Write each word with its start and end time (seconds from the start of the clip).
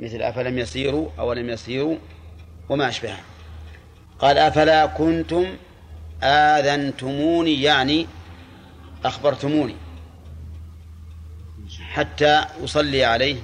مثل 0.00 0.22
أفلم 0.22 0.58
يسيروا 0.58 1.10
أو 1.18 1.32
لم 1.32 1.50
يسيروا 1.50 1.96
وما 2.68 2.88
أشبهها 2.88 3.22
قال 4.18 4.38
أفلا 4.38 4.86
كنتم 4.86 5.56
آذنتموني 6.22 7.62
يعني 7.62 8.06
أخبرتموني 9.04 9.76
حتى 11.80 12.44
أصلي 12.64 13.04
عليه 13.04 13.36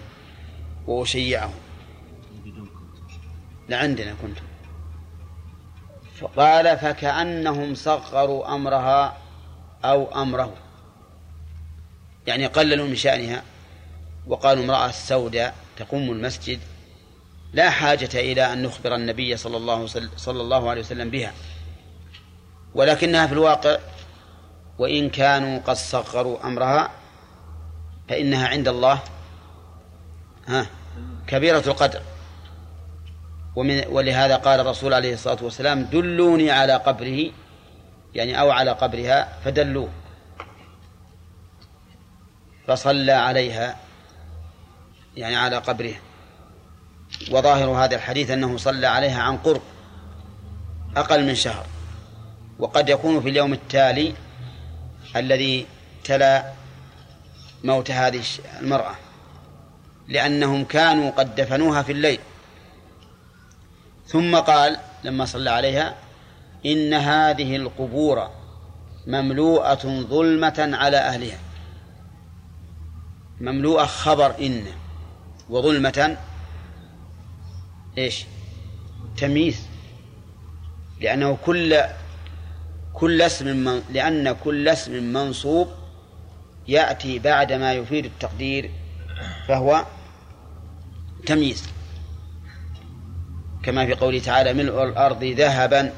وأشيعه. 0.87 1.53
لعندنا 3.69 4.15
كنتم. 4.23 4.45
فقال 6.21 6.79
فكأنهم 6.79 7.75
صغروا 7.75 8.55
أمرها 8.55 9.17
أو 9.85 10.23
أمره. 10.23 10.55
يعني 12.27 12.47
قللوا 12.47 12.87
من 12.87 12.97
شأنها 12.97 13.43
وقالوا 14.27 14.65
امرأة 14.65 14.91
سوداء 14.91 15.62
تقوم 15.77 16.11
المسجد 16.11 16.61
لا 17.53 17.71
حاجة 17.71 18.11
إلى 18.15 18.53
أن 18.53 18.63
نخبر 18.63 18.95
النبي 18.95 19.37
صلى 19.37 19.57
الله 19.57 19.87
صلى 20.17 20.41
الله 20.41 20.71
عليه 20.71 20.81
وسلم 20.81 21.11
بها. 21.11 21.33
ولكنها 22.75 23.27
في 23.27 23.33
الواقع 23.33 23.79
وإن 24.79 25.11
كانوا 25.11 25.59
قد 25.59 25.77
صغروا 25.77 26.47
أمرها 26.47 26.91
فإنها 28.09 28.49
عند 28.49 28.69
الله 28.69 28.99
ها 30.47 30.67
كبيرة 31.27 31.63
القدر. 31.67 32.03
ومن 33.57 33.85
ولهذا 33.89 34.37
قال 34.37 34.61
الرسول 34.61 34.95
عليه 34.95 35.15
الصلاة 35.15 35.39
والسلام 35.43 35.83
دلوني 35.85 36.51
على 36.51 36.73
قبره. 36.73 37.31
يعني 38.15 38.41
أو 38.41 38.51
على 38.51 38.71
قبرها 38.71 39.39
فدلوه. 39.45 39.89
فصلى 42.67 43.13
عليها. 43.13 43.77
يعني 45.17 45.37
على 45.37 45.57
قبره. 45.57 45.95
وظاهر 47.31 47.69
هذا 47.69 47.97
الحديث 47.97 48.31
أنه 48.31 48.57
صلى 48.57 48.87
عليها 48.87 49.23
عن 49.23 49.37
قرب 49.37 49.63
أقل 50.97 51.27
من 51.27 51.35
شهر. 51.35 51.67
وقد 52.59 52.89
يكون 52.89 53.21
في 53.21 53.29
اليوم 53.29 53.53
التالي 53.53 54.15
الذي 55.17 55.67
تلا 56.05 56.53
موت 57.65 57.91
هذه 57.91 58.23
المرأة. 58.61 58.95
لأنهم 60.09 60.65
كانوا 60.65 61.11
قد 61.11 61.35
دفنوها 61.35 61.83
في 61.83 61.93
الليل. 61.93 62.21
ثم 64.07 64.37
قال 64.37 64.77
لما 65.05 65.25
صلى 65.25 65.51
عليها 65.51 65.95
إن 66.67 66.95
هذه 66.95 67.57
القبور 67.57 68.31
مملوءة 69.07 70.03
ظلمة 70.03 70.71
على 70.73 70.97
أهلها. 70.97 71.39
مملوءة 73.41 73.85
خبر 73.85 74.35
إن. 74.41 74.82
وظلمة 75.53 76.17
إيش؟ 77.99 78.25
تمييز. 79.17 79.67
لأنه 81.01 81.39
كل 81.47 81.81
كل 82.93 83.23
اسم 83.23 83.47
من 83.57 83.83
لأن 83.91 84.33
كل 84.45 84.69
اسم 84.69 84.93
منصوب 85.13 85.69
يأتي 86.69 87.19
بعد 87.19 87.53
ما 87.53 87.73
يفيد 87.73 88.05
التقدير 88.05 88.71
فهو 89.49 89.85
تمييز. 91.27 91.69
كما 93.63 93.87
في 93.87 93.95
قوله 93.95 94.19
تعالى 94.19 94.55
ملء 94.55 94.83
الأرض 94.85 95.25
ذهبا 95.25 95.93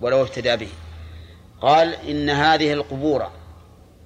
ولو 0.00 0.22
افتدى 0.22 0.56
به 0.56 0.68
قال 1.60 1.94
إن 1.94 2.30
هذه 2.30 2.72
القبور 2.72 3.30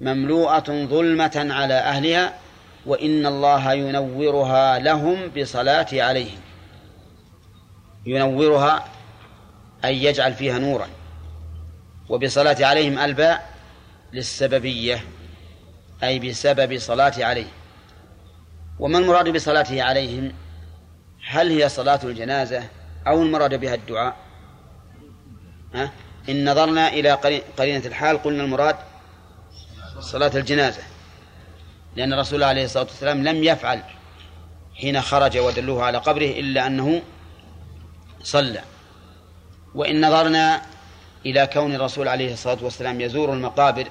مملوءة 0.01 0.85
ظلمة 0.85 1.47
على 1.49 1.73
أهلها 1.73 2.46
وإن 2.87 3.25
الله 3.25 3.73
ينورها 3.73 4.79
لهم 4.79 5.27
بصلاة 5.27 5.87
عليهم. 5.93 6.39
ينورها 8.05 8.85
أي 9.85 10.03
يجعل 10.03 10.33
فيها 10.33 10.59
نورا. 10.59 10.87
وبصلاة 12.09 12.65
عليهم 12.65 12.99
الباء 12.99 13.49
للسببية 14.13 15.03
أي 16.03 16.19
بسبب 16.19 16.77
صلاة 16.77 17.13
عليه 17.17 17.47
وما 18.79 18.97
المراد 18.97 19.29
بصلاته 19.29 19.83
عليهم؟ 19.83 20.33
هل 21.27 21.51
هي 21.51 21.69
صلاة 21.69 21.99
الجنازة 22.03 22.63
أو 23.07 23.21
المراد 23.21 23.53
بها 23.59 23.75
الدعاء؟ 23.75 24.15
ها؟ 25.73 25.91
إن 26.29 26.51
نظرنا 26.51 26.87
إلى 26.87 27.11
قرينة 27.57 27.85
الحال 27.85 28.23
قلنا 28.23 28.43
المراد 28.43 28.75
صلاة 29.99 30.31
الجنازة. 30.35 30.81
لأن 31.97 32.13
الرسول 32.13 32.43
عليه 32.43 32.65
الصلاة 32.65 32.83
والسلام 32.83 33.23
لم 33.23 33.43
يفعل 33.43 33.81
حين 34.75 35.01
خرج 35.01 35.37
ودلوه 35.37 35.83
على 35.83 35.97
قبره 35.97 36.25
إلا 36.25 36.67
أنه 36.67 37.01
صلى. 38.23 38.61
وإن 39.75 40.07
نظرنا 40.07 40.61
إلى 41.25 41.47
كون 41.53 41.75
الرسول 41.75 42.07
عليه 42.07 42.33
الصلاة 42.33 42.57
والسلام 42.61 43.01
يزور 43.01 43.33
المقابر 43.33 43.87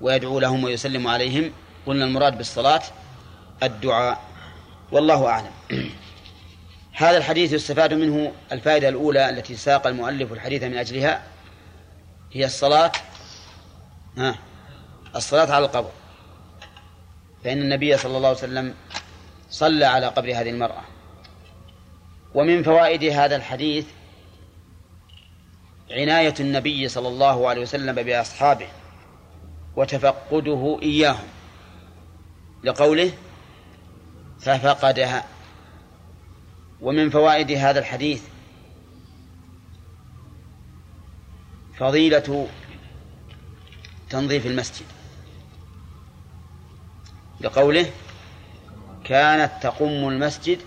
ويدعو 0.00 0.38
لهم 0.38 0.64
ويسلم 0.64 1.06
عليهم 1.06 1.52
قلنا 1.86 2.04
المراد 2.04 2.38
بالصلاة 2.38 2.82
الدعاء. 3.62 4.20
والله 4.92 5.26
أعلم. 5.26 5.52
هذا 7.02 7.16
الحديث 7.16 7.52
يستفاد 7.52 7.94
منه 7.94 8.32
الفائدة 8.52 8.88
الأولى 8.88 9.30
التي 9.30 9.56
ساق 9.56 9.86
المؤلف 9.86 10.32
الحديث 10.32 10.62
من 10.62 10.76
أجلها 10.76 11.22
هي 12.32 12.44
الصلاة 12.44 12.92
ها 14.18 14.34
الصلاة 15.16 15.52
على 15.52 15.64
القبر. 15.64 15.90
فإن 17.44 17.62
النبي 17.62 17.96
صلى 17.96 18.16
الله 18.16 18.28
عليه 18.28 18.38
وسلم 18.38 18.74
صلى 19.50 19.84
على 19.84 20.06
قبر 20.06 20.28
هذه 20.28 20.50
المرأة. 20.50 20.82
ومن 22.34 22.62
فوائد 22.62 23.04
هذا 23.04 23.36
الحديث 23.36 23.86
عناية 25.90 26.34
النبي 26.40 26.88
صلى 26.88 27.08
الله 27.08 27.48
عليه 27.48 27.62
وسلم 27.62 28.02
بأصحابه 28.02 28.68
وتفقده 29.76 30.78
إياهم 30.82 31.26
لقوله 32.64 33.12
ففقدها. 34.40 35.24
ومن 36.80 37.10
فوائد 37.10 37.52
هذا 37.52 37.78
الحديث 37.78 38.22
فضيلة 41.78 42.48
تنظيف 44.10 44.46
المسجد. 44.46 44.86
لقوله 47.44 47.90
كانت 49.04 49.52
تقم 49.62 50.08
المسجد 50.08 50.58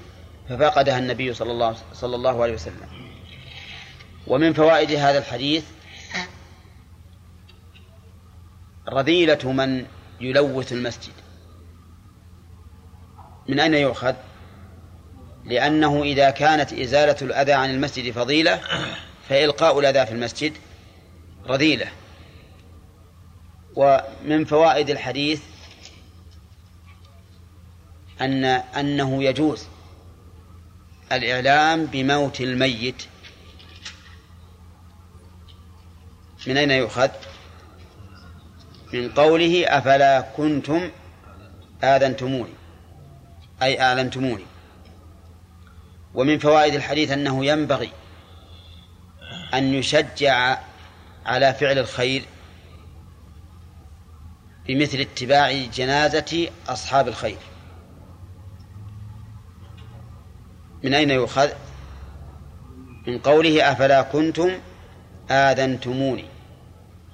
ففقدها 0.50 1.00
النبي 1.00 1.34
صلى 1.34 1.52
الله 1.52 1.76
صلى 1.94 2.16
الله 2.16 2.44
عليه 2.44 2.54
وسلم. 2.54 2.88
ومن 4.28 4.54
فوائد 4.54 4.92
هذا 4.92 5.18
الحديث 5.18 5.66
رذيلة 8.90 9.52
من 9.52 9.86
يلوث 10.22 10.72
المسجد. 10.72 11.14
من 13.48 13.60
أين 13.60 13.74
يؤخذ؟ 13.74 14.16
لأنه 15.46 16.04
إذا 16.04 16.30
كانت 16.30 16.74
إزالة 16.74 17.18
الأذى 17.22 17.54
عن 17.54 17.70
المسجد 17.70 18.14
فضيلة 18.14 18.62
فإلقاء 19.30 19.80
الأذى 19.80 20.06
في 20.06 20.12
المسجد 20.12 20.54
رذيلة. 21.48 21.88
ومن 23.76 24.46
فوائد 24.46 24.90
الحديث 24.90 25.42
أن 28.22 28.46
أنه 28.46 29.24
يجوز 29.24 29.68
الإعلام 31.12 31.86
بموت 31.86 32.42
الميت. 32.42 33.04
من 36.48 36.58
أين 36.58 36.72
يؤخذ؟ 36.72 37.10
من 38.94 39.10
قوله 39.10 39.66
أفلا 39.68 40.22
كنتم 40.22 40.92
آذنتموني 41.84 42.54
أي 43.62 43.82
أعلنتموني 43.82 44.46
ومن 46.14 46.40
فوائد 46.40 46.74
الحديث 46.74 47.12
أنه 47.12 47.46
ينبغي 47.46 47.92
أن 49.54 49.74
يشجع 49.74 50.58
على 51.26 51.54
فعل 51.54 51.78
الخير 51.78 52.24
بمثل 54.68 54.98
اتباع 55.00 55.52
جنازة 55.52 56.50
أصحاب 56.68 57.08
الخير. 57.08 57.38
من 60.84 60.94
أين 60.94 61.12
يؤخذ؟ 61.12 61.50
من 63.08 63.20
قوله 63.20 63.72
أفلا 63.72 64.02
كنتم 64.02 64.52
آذنتموني. 65.32 66.26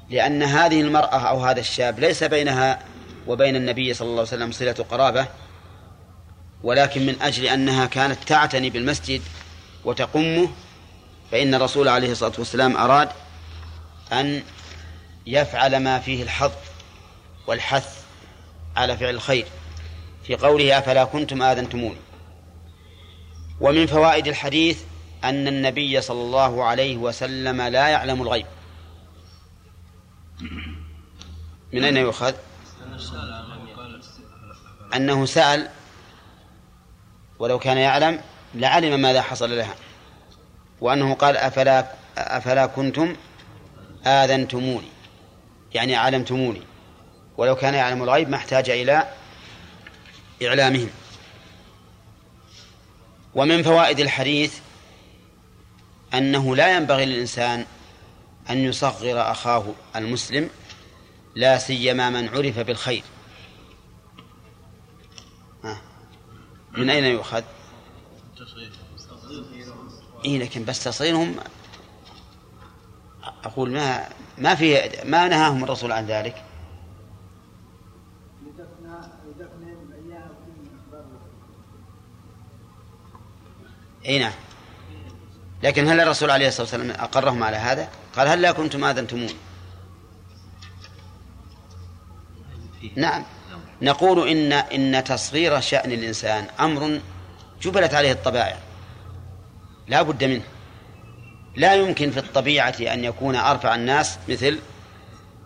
لأن 0.10 0.44
هذه 0.44 0.81
المرأة 0.81 1.19
أو 1.30 1.45
هذا 1.45 1.60
الشاب 1.60 2.00
ليس 2.00 2.24
بينها 2.24 2.80
وبين 3.27 3.56
النبي 3.56 3.94
صلى 3.94 4.06
الله 4.06 4.19
عليه 4.19 4.27
وسلم 4.27 4.51
صلة 4.51 4.86
قرابة 4.89 5.27
ولكن 6.63 7.06
من 7.06 7.21
أجل 7.21 7.45
أنها 7.45 7.86
كانت 7.86 8.24
تعتني 8.24 8.69
بالمسجد 8.69 9.21
وتقمه 9.86 10.50
فإن 11.31 11.54
الرسول 11.56 11.88
عليه 11.88 12.12
الصلاة 12.12 12.33
والسلام 12.38 12.77
أراد 12.77 13.10
أن 14.13 14.44
يفعل 15.27 15.83
ما 15.83 16.00
فيه 16.00 16.24
الحظ 16.24 16.51
والحث 17.48 18.04
على 18.75 18.98
فعل 18.98 19.10
الخير. 19.10 19.45
في 20.24 20.36
قوله 20.36 20.77
أفلا 20.77 21.04
كنتم 21.04 21.42
آذنتموني. 21.42 21.98
ومن 23.61 23.88
فوائد 23.88 24.27
الحديث 24.27 24.81
أن 25.23 25.47
النبي 25.47 26.01
صلى 26.01 26.21
الله 26.21 26.63
عليه 26.63 26.97
وسلم 26.97 27.61
لا 27.61 27.88
يعلم 27.88 28.21
الغيب. 28.21 28.45
من 31.73 31.83
أين 31.83 31.97
يؤخذ؟ 31.97 32.33
أنه 34.95 35.25
سأل 35.25 35.69
ولو 37.39 37.59
كان 37.59 37.77
يعلم 37.77 38.21
لعلم 38.55 39.00
ماذا 39.01 39.21
حصل 39.21 39.57
لها 39.57 39.75
وأنه 40.81 41.13
قال 41.13 41.38
أفلا 41.38 41.88
أفلا 42.17 42.65
كنتم 42.65 43.15
آذنتموني 44.05 44.88
يعني 45.73 45.95
علمتموني 45.95 46.61
ولو 47.38 47.55
كان 47.55 47.73
يعلم 47.73 48.03
الغيب 48.03 48.29
ما 48.29 48.38
احتاج 48.38 48.69
إلى 48.69 49.07
إعلامهم. 50.44 50.89
ومن 53.35 53.63
فوائد 53.63 54.00
الحديث 54.00 54.59
أنه 56.13 56.56
لا 56.56 56.77
ينبغي 56.77 57.06
للإنسان 57.06 57.65
أن 58.50 58.57
يصغر 58.57 59.31
أخاه 59.31 59.65
المسلم 59.95 60.50
لا 61.35 61.57
سيما 61.57 62.09
من 62.09 62.30
عرف 62.30 62.59
بالخير. 62.59 63.03
من 66.77 66.89
أين 66.89 67.03
يؤخذ؟ 67.03 67.44
إيه 70.25 70.39
لكن 70.39 70.65
بس 70.65 70.83
تصغيرهم 70.83 71.36
أقول 73.44 73.71
ما 73.71 74.09
ما 74.38 74.56
في 74.56 74.89
ما 75.06 75.27
نهاهم 75.27 75.63
الرسول 75.63 75.91
عن 75.91 76.06
ذلك. 76.06 76.44
إي 84.05 84.19
نعم. 84.19 84.33
لكن 85.63 85.88
هل 85.88 86.00
الرسول 86.00 86.31
عليه 86.31 86.47
الصلاة 86.47 86.61
والسلام 86.61 86.91
أقرهم 86.91 87.44
على 87.44 87.57
هذا؟ 87.57 87.89
قال 88.15 88.27
هل 88.27 88.41
لا 88.41 88.51
كنتم 88.51 88.83
اذنتمون؟ 88.83 89.33
نعم. 92.95 93.25
نقول 93.81 94.29
إن 94.29 94.53
إن 94.53 95.03
تصغير 95.03 95.61
شأن 95.61 95.91
الإنسان 95.91 96.47
أمر 96.59 97.00
جبلت 97.61 97.94
عليه 97.94 98.11
الطبائع. 98.11 98.57
لا 99.88 100.01
بد 100.01 100.23
منه. 100.23 100.44
لا 101.55 101.75
يمكن 101.75 102.11
في 102.11 102.19
الطبيعة 102.19 102.75
أن 102.79 103.03
يكون 103.03 103.35
أرفع 103.35 103.75
الناس 103.75 104.17
مثل 104.29 104.59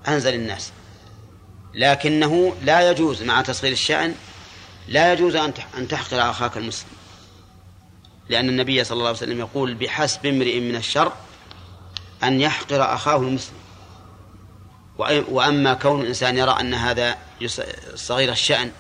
أنزل 0.07 0.33
الناس. 0.33 0.71
لكنه 1.74 2.56
لا 2.63 2.92
يجوز 2.92 3.24
مع 3.24 3.42
تصغير 3.42 3.71
الشأن 3.71 4.15
لا 4.88 5.13
يجوز 5.13 5.36
أن 5.77 5.88
تحقر 5.89 6.30
أخاك 6.30 6.57
المسلم. 6.57 6.97
لأن 8.30 8.50
النبي 8.50 8.84
صلى 8.84 8.96
الله 8.96 9.08
عليه 9.08 9.18
وسلم 9.18 9.40
يقول 9.40 9.76
بحسب 9.76 10.26
امرئ 10.26 10.60
من 10.60 10.76
الشر 10.76 11.14
أن 12.24 12.42
يحقر 12.42 12.94
أخاه 12.94 13.18
المسلم. 13.18 13.58
وأما 15.30 15.74
كون 15.74 16.02
الإنسان 16.02 16.38
يرى 16.38 16.52
أن 16.60 16.74
هذا 16.74 17.18
صغير 17.96 18.32
الشأن 18.32 18.72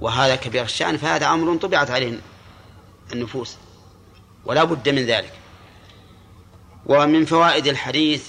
وهذا 0.00 0.36
كبير 0.36 0.62
الشأن 0.62 0.96
فهذا 0.96 1.26
أمر 1.26 1.56
طبعت 1.56 1.90
عليه 1.90 2.18
النفوس 3.12 3.56
ولا 4.44 4.64
بد 4.64 4.88
من 4.88 5.06
ذلك. 5.06 5.32
ومن 6.86 7.24
فوائد 7.24 7.66
الحديث 7.66 8.28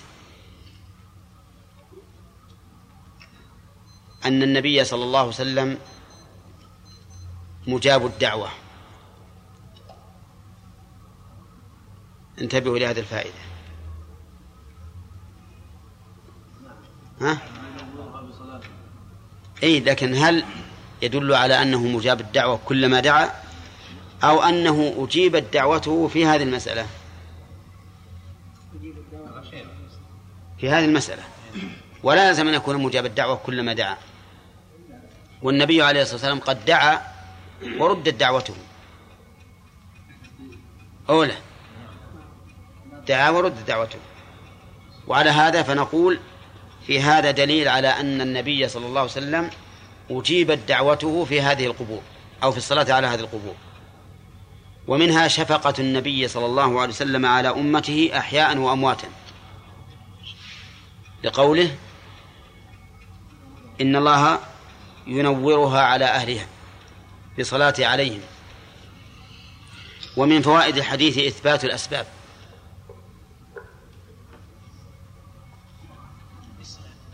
أن 4.25 4.43
النبي 4.43 4.83
صلى 4.83 5.03
الله 5.03 5.19
عليه 5.19 5.29
وسلم 5.29 5.77
مجاب 7.67 8.05
الدعوة. 8.05 8.49
انتبهوا 12.41 12.79
لهذه 12.79 12.99
الفائدة. 12.99 13.33
ها؟ 17.21 17.37
أي 19.63 19.79
لكن 19.79 20.15
هل 20.15 20.45
يدل 21.01 21.33
على 21.33 21.61
أنه 21.61 21.83
مجاب 21.87 22.21
الدعوة 22.21 22.59
كلما 22.65 22.99
دعا؟ 22.99 23.29
أو 24.23 24.43
أنه 24.43 24.95
أجيبت 24.97 25.53
دعوته 25.53 26.07
في 26.07 26.25
هذه 26.25 26.43
المسألة؟ 26.43 26.87
في 30.57 30.69
هذه 30.69 30.85
المسألة. 30.85 31.23
ولا 32.03 32.29
يلزم 32.29 32.47
أن 32.47 32.53
يكون 32.53 32.83
مجاب 32.83 33.05
الدعوة 33.05 33.35
كلما 33.35 33.73
دعا. 33.73 33.97
والنبي 35.41 35.81
عليه 35.81 36.01
الصلاة 36.01 36.15
والسلام 36.15 36.39
قد 36.39 36.65
دعا 36.65 37.01
وردت 37.79 38.13
دعوته. 38.13 38.55
أولى 41.09 41.37
دعا 43.07 43.29
ورد 43.29 43.65
دعوته. 43.65 43.99
وعلى 45.07 45.29
هذا 45.29 45.63
فنقول 45.63 46.19
في 46.87 47.01
هذا 47.01 47.31
دليل 47.31 47.67
على 47.67 47.87
أن 47.87 48.21
النبي 48.21 48.67
صلى 48.67 48.85
الله 48.85 49.01
عليه 49.01 49.11
وسلم 49.11 49.49
أجيبت 50.09 50.59
دعوته 50.67 51.25
في 51.25 51.41
هذه 51.41 51.65
القبور 51.65 52.01
أو 52.43 52.51
في 52.51 52.57
الصلاة 52.57 52.93
على 52.93 53.07
هذه 53.07 53.19
القبور. 53.19 53.55
ومنها 54.87 55.27
شفقة 55.27 55.73
النبي 55.79 56.27
صلى 56.27 56.45
الله 56.45 56.81
عليه 56.81 56.93
وسلم 56.93 57.25
على 57.25 57.49
أمته 57.49 58.11
أحياء 58.13 58.57
وأمواتا. 58.57 59.07
لقوله 61.23 61.75
إن 63.81 63.95
الله 63.95 64.39
ينورها 65.07 65.81
على 65.81 66.05
أهلها 66.05 66.47
بصلاة 67.39 67.73
عليهم. 67.79 68.21
ومن 70.17 70.41
فوائد 70.41 70.77
الحديث 70.77 71.17
إثبات 71.17 71.65
الأسباب. 71.65 72.05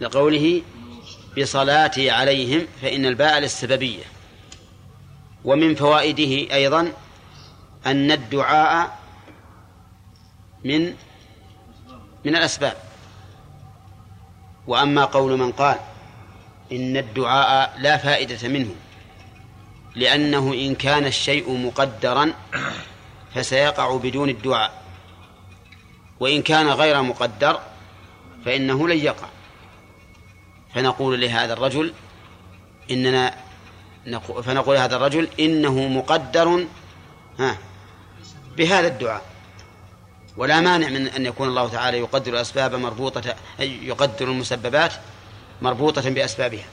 لقوله 0.02 0.62
بصلاتي 1.38 2.10
عليهم 2.10 2.68
فإن 2.82 3.06
الباء 3.06 3.40
للسببية. 3.40 4.04
ومن 5.46 5.76
فوائده 5.76 6.54
أيضا 6.56 6.94
أن 7.86 8.12
الدعاء 8.12 9.00
من 10.64 10.94
من 12.26 12.36
الأسباب. 12.36 12.78
وأما 14.68 15.06
قول 15.06 15.40
من 15.40 15.52
قال 15.52 15.80
إن 16.72 16.98
الدعاء 16.98 17.78
لا 17.80 17.98
فائدة 17.98 18.48
منه 18.48 18.76
لأنه 19.96 20.54
إن 20.54 20.76
كان 20.76 21.06
الشيء 21.06 21.58
مقدرا 21.58 22.34
فسيقع 23.36 23.98
بدون 23.98 24.30
الدعاء. 24.30 24.82
وإن 26.20 26.42
كان 26.42 26.68
غير 26.68 27.02
مقدر 27.02 27.60
فإنه 28.46 28.88
لن 28.88 28.98
يقع. 28.98 29.28
فنقول 30.76 31.22
لهذا 31.22 31.54
الرجل 31.54 31.94
إننا 32.92 33.36
فنقول 34.44 34.76
لهذا 34.76 34.96
الرجل 34.96 35.28
إنه 35.40 35.88
مقدر 35.88 36.66
ها 37.40 37.58
بهذا 38.58 38.88
الدعاء. 38.88 39.26
ولا 40.38 40.60
مانع 40.60 40.90
من 40.90 41.08
أن 41.08 41.26
يكون 41.26 41.48
الله 41.48 41.68
تعالى 41.68 41.98
يقدر 41.98 42.34
الأسباب 42.34 42.76
مربوطة 42.76 43.36
يقدر 43.60 44.28
المسببات 44.28 44.94
مربوطة 45.62 46.10
بأسبابها. 46.10 46.66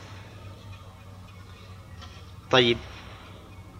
طيب. 2.50 2.78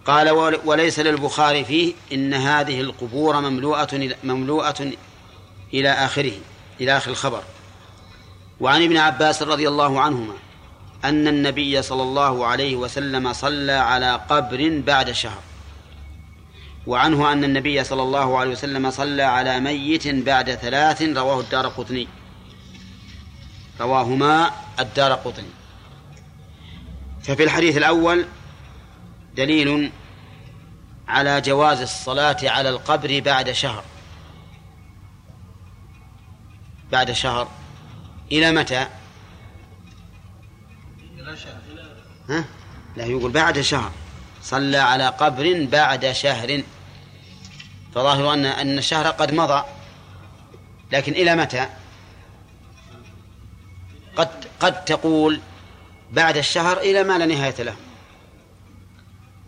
قال 0.05 0.31
وليس 0.65 0.99
للبخاري 0.99 1.65
فيه 1.65 1.93
إن 2.13 2.33
هذه 2.33 2.81
القبور 2.81 3.41
مملوءة 3.41 4.15
مملوءة 4.23 4.91
إلى 5.73 5.91
آخره 5.91 6.33
إلى 6.81 6.97
آخر 6.97 7.11
الخبر. 7.11 7.43
وعن 8.59 8.83
ابن 8.83 8.97
عباس 8.97 9.43
رضي 9.43 9.67
الله 9.67 10.01
عنهما 10.01 10.33
أن 11.03 11.27
النبي 11.27 11.81
صلى 11.81 12.03
الله 12.03 12.45
عليه 12.45 12.75
وسلم 12.75 13.33
صلى 13.33 13.71
على 13.71 14.21
قبر 14.29 14.81
بعد 14.85 15.11
شهر. 15.11 15.41
وعنه 16.87 17.31
أن 17.31 17.43
النبي 17.43 17.83
صلى 17.83 18.01
الله 18.03 18.37
عليه 18.37 18.51
وسلم 18.51 18.91
صلى 18.91 19.23
على 19.23 19.59
ميت 19.59 20.07
بعد 20.07 20.55
ثلاث 20.55 21.01
رواه 21.01 21.39
الدار 21.39 21.67
قطني. 21.67 22.07
رواهما 23.81 24.51
الدار 24.79 25.13
قطني. 25.13 25.49
ففي 27.23 27.43
الحديث 27.43 27.77
الأول 27.77 28.25
دليل 29.35 29.91
على 31.07 31.41
جواز 31.41 31.81
الصلاة 31.81 32.37
على 32.43 32.69
القبر 32.69 33.19
بعد 33.19 33.51
شهر. 33.51 33.83
بعد 36.91 37.11
شهر. 37.11 37.47
إلى 38.31 38.51
متى؟ 38.51 38.87
ها؟ 42.29 42.45
لا 42.95 43.05
يقول 43.05 43.31
بعد 43.31 43.61
شهر 43.61 43.91
صلى 44.43 44.77
على 44.77 45.07
قبر 45.07 45.67
بعد 45.71 46.11
شهر 46.11 46.63
فظاهر 47.95 48.33
أن 48.33 48.45
أن 48.45 48.77
الشهر 48.77 49.07
قد 49.07 49.33
مضى 49.33 49.63
لكن 50.91 51.11
إلى 51.11 51.35
متى؟ 51.35 51.69
قد 54.15 54.29
قد 54.59 54.85
تقول 54.85 55.39
بعد 56.11 56.37
الشهر 56.37 56.77
إلى 56.77 57.03
ما 57.03 57.17
لا 57.17 57.25
نهاية 57.25 57.63
له 57.63 57.75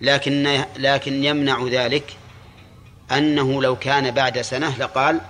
لكن 0.01 0.63
لكن 0.77 1.23
يمنع 1.23 1.67
ذلك 1.67 2.17
أنه 3.11 3.61
لو 3.61 3.75
كان 3.75 4.11
بعد 4.11 4.41
سنة 4.41 4.77
لقال 4.77 5.21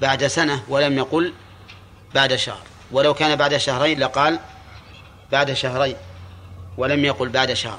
بعد 0.00 0.26
سنة 0.26 0.62
ولم 0.68 0.98
يقل 0.98 1.32
بعد 2.16 2.36
شهر. 2.36 2.62
ولو 2.92 3.14
كان 3.14 3.36
بعد 3.36 3.56
شهرين 3.56 4.00
لقال 4.00 4.38
بعد 5.32 5.52
شهرين 5.52 5.96
ولم 6.76 7.04
يقل 7.04 7.28
بعد 7.28 7.52
شهر. 7.52 7.78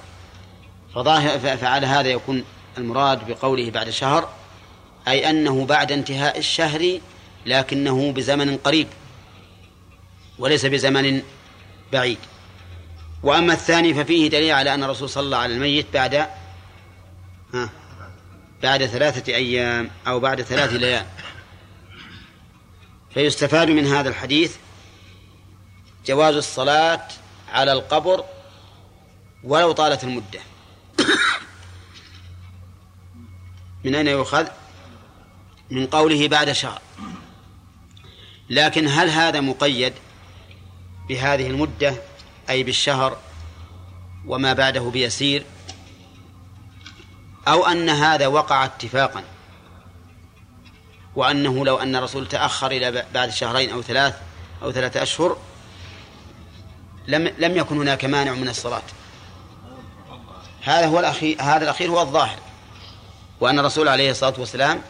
فظاهر 0.95 1.57
فعلى 1.57 1.87
هذا 1.87 2.09
يكون 2.09 2.43
المراد 2.77 3.27
بقوله 3.27 3.71
بعد 3.71 3.89
شهر 3.89 4.29
أي 5.07 5.29
أنه 5.29 5.65
بعد 5.65 5.91
انتهاء 5.91 6.37
الشهر 6.37 6.99
لكنه 7.45 8.11
بزمن 8.11 8.57
قريب 8.57 8.87
وليس 10.39 10.65
بزمن 10.65 11.21
بعيد. 11.93 12.17
وأما 13.23 13.53
الثاني 13.53 13.93
ففيه 13.93 14.29
دليل 14.29 14.51
على 14.51 14.73
أن 14.73 14.83
الرسول 14.83 15.09
صلى 15.09 15.23
الله 15.23 15.37
على 15.37 15.53
الميت 15.53 15.85
بعد 15.93 16.15
ها 17.53 17.69
بعد 18.63 18.85
ثلاثة 18.85 19.33
أيام 19.33 19.89
أو 20.07 20.19
بعد 20.19 20.41
ثلاث 20.41 20.73
ليال. 20.73 21.05
فيستفاد 23.17 23.69
من 23.69 23.85
هذا 23.85 24.09
الحديث 24.09 24.55
جواز 26.05 26.35
الصلاة 26.35 27.07
على 27.51 27.73
القبر 27.73 28.23
ولو 29.43 29.71
طالت 29.71 30.03
المدة. 30.03 30.39
من 33.83 33.95
أين 33.95 34.07
يؤخذ؟ 34.07 34.47
من 35.69 35.87
قوله 35.87 36.27
بعد 36.27 36.51
شهر. 36.51 36.81
لكن 38.49 38.87
هل 38.87 39.09
هذا 39.09 39.41
مقيد 39.41 39.93
بهذه 41.09 41.47
المدة؟ 41.47 41.95
أي 42.49 42.63
بالشهر 42.63 43.17
وما 44.25 44.53
بعده 44.53 44.81
بيسير؟ 44.81 45.43
أو 47.47 47.65
أن 47.65 47.89
هذا 47.89 48.27
وقع 48.27 48.65
اتفاقا؟ 48.65 49.23
وأنه 51.17 51.65
لو 51.65 51.77
أن 51.77 51.95
الرسول 51.95 52.27
تأخر 52.27 52.71
إلى 52.71 53.05
بعد 53.13 53.29
شهرين 53.29 53.71
أو 53.71 53.81
ثلاث 53.81 54.15
أو 54.63 54.71
ثلاثة 54.71 55.03
أشهر 55.03 55.37
لم 57.07 57.33
لم 57.37 57.57
يكن 57.57 57.77
هناك 57.77 58.05
مانع 58.05 58.33
من 58.33 58.49
الصلاة. 58.49 58.81
هذا 60.61 60.85
هو 60.87 60.99
الأخير 60.99 61.41
هذا 61.41 61.63
الأخير 61.63 61.89
هو 61.89 62.01
الظاهر. 62.01 62.39
وأن 63.39 63.59
الرسول 63.59 63.87
عليه 63.87 64.11
الصلاة 64.11 64.33
والسلام 64.37 64.81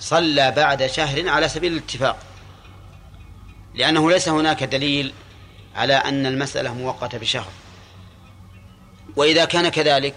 صلى 0.00 0.50
بعد 0.50 0.86
شهر 0.86 1.28
على 1.28 1.48
سبيل 1.48 1.72
الاتفاق. 1.72 2.18
لأنه 3.74 4.10
ليس 4.10 4.28
هناك 4.28 4.64
دليل 4.64 5.12
على 5.76 5.94
أن 5.94 6.26
المسألة 6.26 6.74
مؤقتة 6.74 7.18
بشهر. 7.18 7.52
وإذا 9.16 9.44
كان 9.44 9.68
كذلك 9.68 10.14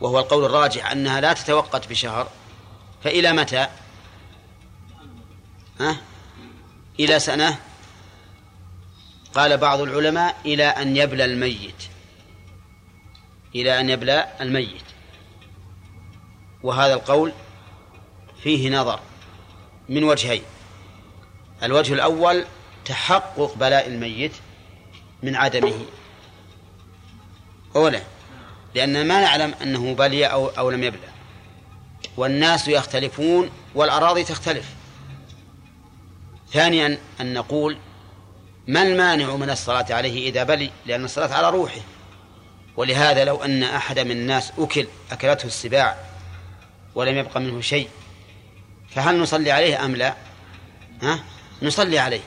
وهو 0.00 0.18
القول 0.18 0.44
الراجح 0.44 0.90
أنها 0.90 1.20
لا 1.20 1.32
تتوقت 1.32 1.88
بشهر 1.88 2.28
فإلى 3.04 3.32
متى؟ 3.32 3.68
ها؟ 5.82 5.96
إلى 7.00 7.18
سنة؟ 7.18 7.58
قال 9.34 9.56
بعض 9.56 9.80
العلماء 9.80 10.36
إلى 10.44 10.64
أن 10.64 10.96
يبلى 10.96 11.24
الميت. 11.24 11.82
إلى 13.54 13.80
أن 13.80 13.90
يبلى 13.90 14.28
الميت. 14.40 14.82
وهذا 16.62 16.94
القول 16.94 17.32
فيه 18.42 18.70
نظر 18.70 19.00
من 19.88 20.04
وجهين. 20.04 20.42
الوجه 21.62 21.94
الأول 21.94 22.44
تحقق 22.84 23.54
بلاء 23.54 23.88
الميت 23.88 24.32
من 25.22 25.36
عدمه. 25.36 25.84
أولا 27.76 28.02
لأن 28.74 29.08
ما 29.08 29.20
نعلم 29.20 29.54
أنه 29.62 29.94
بلي 29.94 30.26
أو, 30.26 30.46
أو 30.48 30.70
لم 30.70 30.82
يبلى. 30.82 31.08
والناس 32.16 32.68
يختلفون 32.68 33.50
والأراضي 33.74 34.24
تختلف. 34.24 34.81
ثانيا 36.52 36.98
أن 37.20 37.34
نقول 37.34 37.76
ما 38.66 38.82
المانع 38.82 39.36
من 39.36 39.50
الصلاة 39.50 39.86
عليه 39.90 40.28
إذا 40.28 40.44
بلي؟ 40.44 40.70
لأن 40.86 41.04
الصلاة 41.04 41.34
على 41.34 41.50
روحه. 41.50 41.80
ولهذا 42.76 43.24
لو 43.24 43.44
أن 43.44 43.62
أحد 43.62 43.98
من 43.98 44.10
الناس 44.10 44.52
أكل 44.58 44.86
أكلته 45.12 45.46
السباع 45.46 45.96
ولم 46.94 47.18
يبق 47.18 47.38
منه 47.38 47.60
شيء 47.60 47.88
فهل 48.90 49.18
نصلي 49.18 49.50
عليه 49.50 49.84
أم 49.84 49.96
لا؟ 49.96 50.14
ها؟ 51.02 51.24
نصلي 51.62 51.98
عليه. 51.98 52.20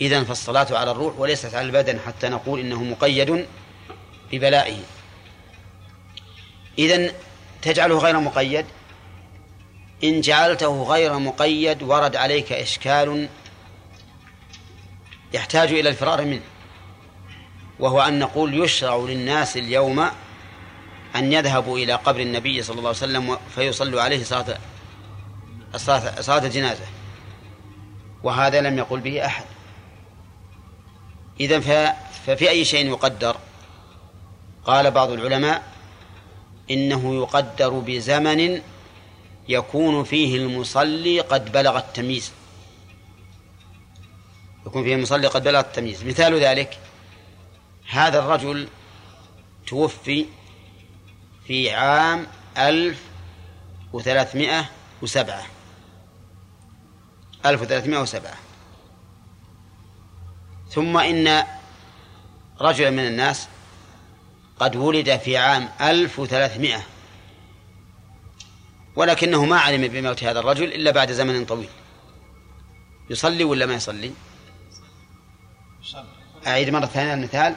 إذن 0.00 0.24
فالصلاة 0.24 0.66
على 0.70 0.90
الروح 0.90 1.18
وليست 1.18 1.54
على 1.54 1.66
البدن 1.66 2.00
حتى 2.06 2.28
نقول 2.28 2.60
إنه 2.60 2.82
مقيد 2.82 3.46
ببلائه. 4.32 4.78
إذن 6.78 7.12
تجعله 7.62 7.98
غير 7.98 8.20
مقيد؟ 8.20 8.66
إن 10.04 10.20
جعلته 10.20 10.82
غير 10.82 11.18
مقيد 11.18 11.82
ورد 11.82 12.16
عليك 12.16 12.52
إشكال 12.52 13.28
يحتاج 15.32 15.72
إلى 15.72 15.88
الفرار 15.88 16.24
منه 16.24 16.42
وهو 17.78 18.00
أن 18.00 18.18
نقول 18.18 18.64
يشرع 18.64 18.96
للناس 18.96 19.56
اليوم 19.56 20.00
أن 21.16 21.32
يذهبوا 21.32 21.78
إلى 21.78 21.92
قبر 21.92 22.20
النبي 22.20 22.62
صلى 22.62 22.78
الله 22.78 22.88
عليه 22.88 22.98
وسلم 22.98 23.38
فيصلوا 23.54 24.02
عليه 24.02 24.24
صلاة 24.24 24.58
صلاة, 26.20 26.46
الجنازة 26.46 26.84
وهذا 28.22 28.60
لم 28.60 28.78
يقل 28.78 29.00
به 29.00 29.26
أحد. 29.26 29.44
إذا 31.40 31.60
ففي 32.26 32.50
أي 32.50 32.64
شيء 32.64 32.86
يقدر؟ 32.86 33.36
قال 34.64 34.90
بعض 34.90 35.10
العلماء 35.10 35.62
إنه 36.70 37.14
يقدر 37.14 37.70
بزمن 37.70 38.62
يكون 39.48 40.04
فيه 40.04 40.36
المصلي 40.36 41.20
قد 41.20 41.52
بلغ 41.52 41.78
التمييز. 41.78 42.32
يكون 44.66 44.84
فيه 44.84 44.94
المصلي 44.94 45.26
قد 45.26 45.44
بلغ 45.44 45.60
التمييز. 45.60 46.04
مثال 46.04 46.40
ذلك 46.40 46.78
هذا 47.88 48.18
الرجل 48.18 48.68
توفي 49.66 50.26
في 51.46 51.70
عام 51.70 52.26
ألف 52.58 53.02
وثلاثمائة 53.92 54.70
وسبعة. 55.02 55.46
ألف 57.46 57.62
وثلاثمائة 57.62 58.00
وسبعة. 58.00 58.36
ثم 60.70 60.96
إن 60.96 61.44
رجلا 62.60 62.90
من 62.90 63.06
الناس 63.06 63.48
قد 64.60 64.76
ولد 64.76 65.16
في 65.16 65.36
عام 65.36 65.68
ألف 65.80 66.18
وثلاثمائة. 66.18 66.82
ولكنه 68.98 69.44
ما 69.44 69.58
علم 69.58 69.88
بموت 69.88 70.24
هذا 70.24 70.40
الرجل 70.40 70.72
إلا 70.72 70.90
بعد 70.90 71.12
زمن 71.12 71.44
طويل. 71.44 71.68
يصلي 73.10 73.44
ولا 73.44 73.66
ما 73.66 73.74
يصلي؟ 73.74 74.12
أعيد 76.46 76.70
مرة 76.70 76.86
ثانية 76.86 77.14
المثال. 77.14 77.56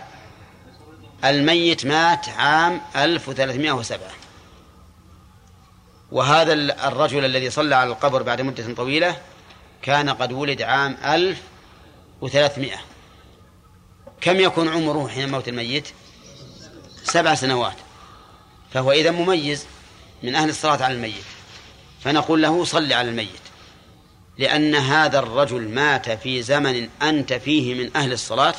الميت 1.25 1.85
مات 1.85 2.29
عام 2.29 2.81
1307 2.95 3.99
وهذا 6.11 6.53
الرجل 6.87 7.25
الذي 7.25 7.49
صلى 7.49 7.75
على 7.75 7.89
القبر 7.89 8.23
بعد 8.23 8.41
مدة 8.41 8.73
طويلة 8.73 9.17
كان 9.81 10.09
قد 10.09 10.31
ولد 10.31 10.61
عام 10.61 10.97
1300 11.05 12.75
كم 14.21 14.39
يكون 14.39 14.67
عمره 14.67 15.07
حين 15.07 15.31
موت 15.31 15.47
الميت؟ 15.47 15.87
سبع 17.03 17.35
سنوات. 17.35 17.77
فهو 18.73 18.91
إذا 18.91 19.11
مميز. 19.11 19.65
من 20.23 20.35
أهل 20.35 20.49
الصلاة 20.49 20.83
على 20.83 20.93
الميت. 20.93 21.23
فنقول 22.03 22.41
له 22.41 22.63
صل 22.63 22.93
على 22.93 23.09
الميت. 23.09 23.41
لأن 24.37 24.75
هذا 24.75 25.19
الرجل 25.19 25.69
مات 25.69 26.09
في 26.09 26.41
زمن 26.41 26.89
أنت 27.01 27.33
فيه 27.33 27.83
من 27.83 27.97
أهل 27.97 28.13
الصلاة 28.13 28.55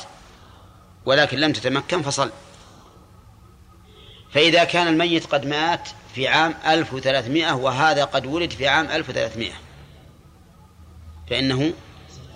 ولكن 1.05 1.37
لم 1.37 1.53
تتمكن 1.53 2.01
فصل. 2.01 2.31
فإذا 4.33 4.63
كان 4.63 4.87
الميت 4.87 5.25
قد 5.25 5.45
مات 5.45 5.89
في 6.15 6.27
عام 6.27 6.53
1300 6.67 7.53
وهذا 7.53 8.05
قد 8.05 8.25
ولد 8.25 8.51
في 8.51 8.67
عام 8.67 8.85
1300 8.85 9.51
فإنه 11.29 11.73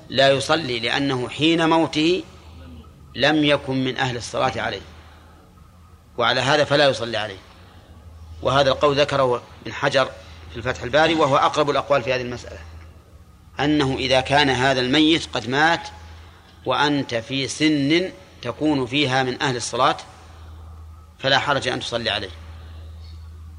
لا 0.10 0.30
يصلي 0.30 0.80
لأنه 0.80 1.30
حين 1.30 1.70
موته 1.70 2.24
لم 3.16 3.44
يكن 3.44 3.84
من 3.84 3.98
أهل 3.98 4.18
الصلاة 4.18 4.62
عليه. 4.62 4.82
وعلى 6.18 6.42
هذا 6.42 6.64
فلا 6.64 6.90
يصلي 6.90 7.18
عليه. 7.18 7.38
وهذا 8.42 8.72
القول 8.72 9.00
ذكره 9.00 9.42
ابن 9.62 9.74
حجر 9.74 10.06
في 10.52 10.58
الفتح 10.58 10.84
الباري 10.84 11.14
وهو 11.14 11.38
أقرب 11.38 11.70
الأقوال 11.70 12.04
في 12.04 12.14
هذه 12.14 12.22
المسألة 12.22 12.60
أنه 13.60 13.96
إذا 13.96 14.22
كان 14.22 14.50
هذا 14.50 14.82
الميت 14.82 15.26
قد 15.34 15.50
مات 15.50 15.88
وأنت 16.66 17.16
في 17.16 17.48
سن 17.48 18.12
تكون 18.42 18.86
فيها 18.86 19.24
من 19.24 19.42
أهل 19.42 19.56
الصلاة 19.56 19.98
فلا 21.20 21.40
حرج 21.40 21.68
أن 21.68 21.80
تصلي 21.80 22.10
عليه. 22.10 22.30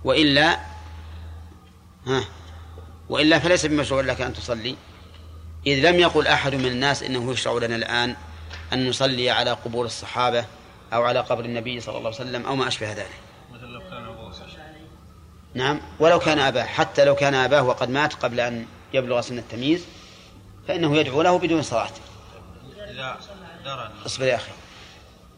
وإلا 0.04 0.60
ها 2.06 2.24
وإلا 3.08 3.38
فليس 3.38 3.66
بمشروع 3.66 4.00
لك 4.00 4.20
أن 4.20 4.34
تصلي. 4.34 4.76
إذ 5.66 5.90
لم 5.90 6.00
يقل 6.00 6.26
أحد 6.26 6.54
من 6.54 6.66
الناس 6.66 7.02
إنه 7.02 7.32
يشرع 7.32 7.52
لنا 7.52 7.76
الآن 7.76 8.16
أن 8.72 8.88
نصلي 8.88 9.30
على 9.30 9.50
قبور 9.50 9.86
الصحابة 9.86 10.44
أو 10.92 11.02
على 11.02 11.20
قبر 11.20 11.44
النبي 11.44 11.80
صلى 11.80 11.98
الله 11.98 12.10
عليه 12.10 12.20
وسلم 12.20 12.46
أو 12.46 12.56
ما 12.56 12.68
أشبه 12.68 12.92
ذلك. 12.92 13.27
نعم. 15.54 15.80
ولو 16.00 16.18
كان 16.18 16.38
أباه 16.38 16.64
حتى 16.64 17.04
لو 17.04 17.14
كان 17.14 17.34
أباه 17.34 17.62
وقد 17.62 17.90
مات 17.90 18.14
قبل 18.14 18.40
أن 18.40 18.66
يبلغ 18.92 19.20
سن 19.20 19.38
التمييز 19.38 19.84
فإنه 20.68 20.96
يدعو 20.96 21.22
له 21.22 21.38
بدون 21.38 21.62
صلاة. 21.62 21.90
إذا 22.90 23.18
اصبر 24.06 24.26
يا 24.26 24.36
أخي. 24.36 24.52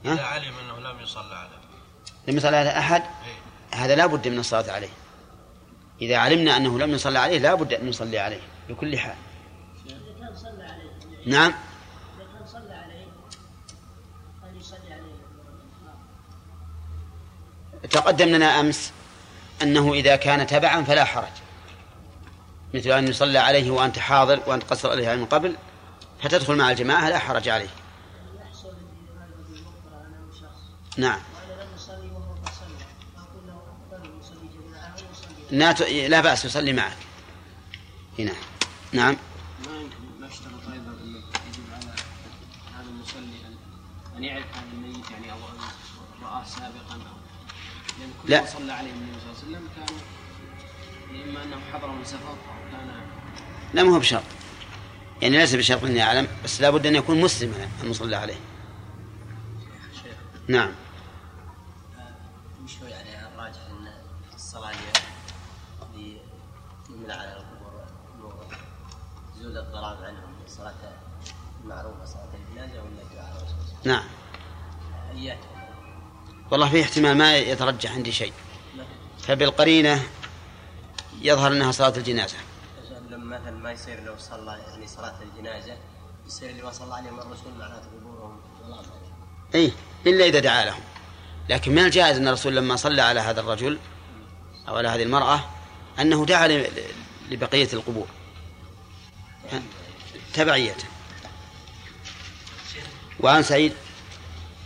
ها؟ 0.05 0.13
إذا 0.13 0.23
علم 0.23 0.55
أنه 0.59 0.91
لم 0.91 1.01
يصلى 1.01 1.35
عليه. 1.35 1.61
لم 2.29 2.37
يصلى 2.37 2.57
على 2.57 2.79
أحد 2.79 3.03
إيه؟ 3.03 3.79
هذا 3.79 3.95
لا 3.95 4.07
بد 4.07 4.29
من 4.29 4.39
الصلاة 4.39 4.73
عليه. 4.73 4.89
إذا 6.03 6.17
علمنا 6.17 6.57
أنه 6.57 6.79
لم 6.79 6.91
يصلى 6.91 7.19
عليه 7.19 7.39
لا 7.39 7.55
بد 7.55 7.73
أن 7.73 7.89
نصلي 7.89 8.19
عليه 8.19 8.41
بكل 8.69 8.99
حال. 8.99 9.17
نعم. 11.27 11.55
تقدم 17.91 18.29
لنا 18.29 18.61
أمس. 18.61 18.93
أنه 19.63 19.95
إذا 19.95 20.17
كان 20.17 20.47
تبعا 20.47 20.85
فلا 20.85 21.05
حرج. 21.05 21.33
مثل 22.75 22.91
أن 22.91 23.09
يصلى 23.09 23.39
عليه 23.39 23.71
وأنت 23.71 23.99
حاضر 23.99 24.41
وأنت 24.47 24.63
قصر 24.63 24.91
عليه 24.91 25.15
من 25.15 25.27
قبل 25.27 25.57
فتدخل 26.23 26.57
مع 26.57 26.71
الجماعة 26.71 27.09
لا 27.09 27.19
حرج 27.19 27.49
عليه. 27.49 27.69
نعم. 30.97 31.21
لا 35.51 36.21
بأس 36.21 36.45
يصلي 36.45 36.73
معك. 36.73 36.97
هنا. 38.19 38.33
نعم. 38.93 39.17
ما 39.67 39.77
أيضا 40.73 40.93
يجب 41.49 41.65
على 41.75 41.93
هذا 42.75 42.89
المصلي 42.89 43.41
ان 44.17 44.25
يعرف 44.25 44.45
هذا 44.55 44.65
الميت 44.73 45.11
يعني 45.11 45.27
رآه 46.23 46.45
سابقا 46.45 47.01
كل 48.23 48.31
لا. 48.31 48.47
صلى 48.47 48.73
عليه 48.73 48.91
النبي 48.91 49.20
اما 51.43 51.55
أنه 51.55 51.63
حضر 51.73 51.89
من 51.89 52.05
سفر 52.05 52.37
كان 52.73 52.91
لا. 53.75 53.83
ما 53.83 53.95
هو 53.95 53.99
بشرط. 53.99 54.23
يعني 55.23 55.39
ليس 55.39 55.55
بشرط 55.55 55.85
إني 55.85 56.03
أعلم 56.03 56.29
بس 56.45 56.61
لابد 56.61 56.87
أن 56.87 56.97
يكون 56.97 57.21
مسلما 57.21 57.69
المصلى 57.83 58.17
عليه. 58.17 58.39
نعم. 60.49 60.73
شوي 62.67 62.91
يعني 62.91 63.27
الراجح 63.27 63.61
إن 63.71 63.93
الصلاة 64.35 64.73
ليمنع 66.91 67.15
على 67.15 67.33
القبور؟ 67.33 67.85
زول 69.41 69.59
الظلام 69.59 70.05
عنهم 70.05 70.35
الصلاه 70.47 70.75
المعروفه 71.65 72.05
صلاة 72.05 72.29
الجنازة 72.35 72.83
ولا 72.83 73.03
الدعاء 73.03 73.47
نعم. 73.85 74.05
اياتهم 75.15 75.61
والله 76.51 76.71
في 76.71 76.83
احتمال 76.83 77.17
ما 77.17 77.37
يترجح 77.37 77.93
عندي 77.93 78.13
شيء. 78.13 78.33
فبالقرينة 79.23 80.03
يظهر 81.21 81.53
أنها 81.53 81.73
صلاة 81.73 81.97
الجنازة. 81.97 82.37
لما 83.11 83.39
مثلا 83.39 83.51
ما 83.51 83.73
يصير 83.73 84.05
لو 84.05 84.15
صلى 84.19 84.59
يعني 84.69 84.87
صلاة 84.87 85.15
الجنازة 85.23 85.77
يصير 86.27 86.51
اللي 86.51 86.63
ما 86.63 86.73
صلى 86.73 86.95
عليهم 86.95 87.21
الرسول 87.21 87.53
معناته 87.59 87.87
قبورهم. 88.01 88.41
اي 89.55 89.73
إلا 90.07 90.25
إذا 90.25 90.39
دعا 90.39 90.65
لهم. 90.65 90.81
لكن 91.49 91.73
من 91.73 91.85
الجائز 91.85 92.17
أن 92.17 92.29
الرسول 92.29 92.57
لما 92.57 92.77
صلى 92.77 93.03
على 93.03 93.21
هذا 93.21 93.41
الرجل 93.41 93.79
أو 94.69 94.77
على 94.77 94.89
هذه 94.89 95.03
المرأة 95.03 95.41
أنه 96.01 96.27
دعا 96.27 96.67
لبقية 97.31 97.69
القبور. 97.73 98.07
تبعية. 100.35 100.77
وعن 103.21 103.43
سعيد؟ 103.43 103.73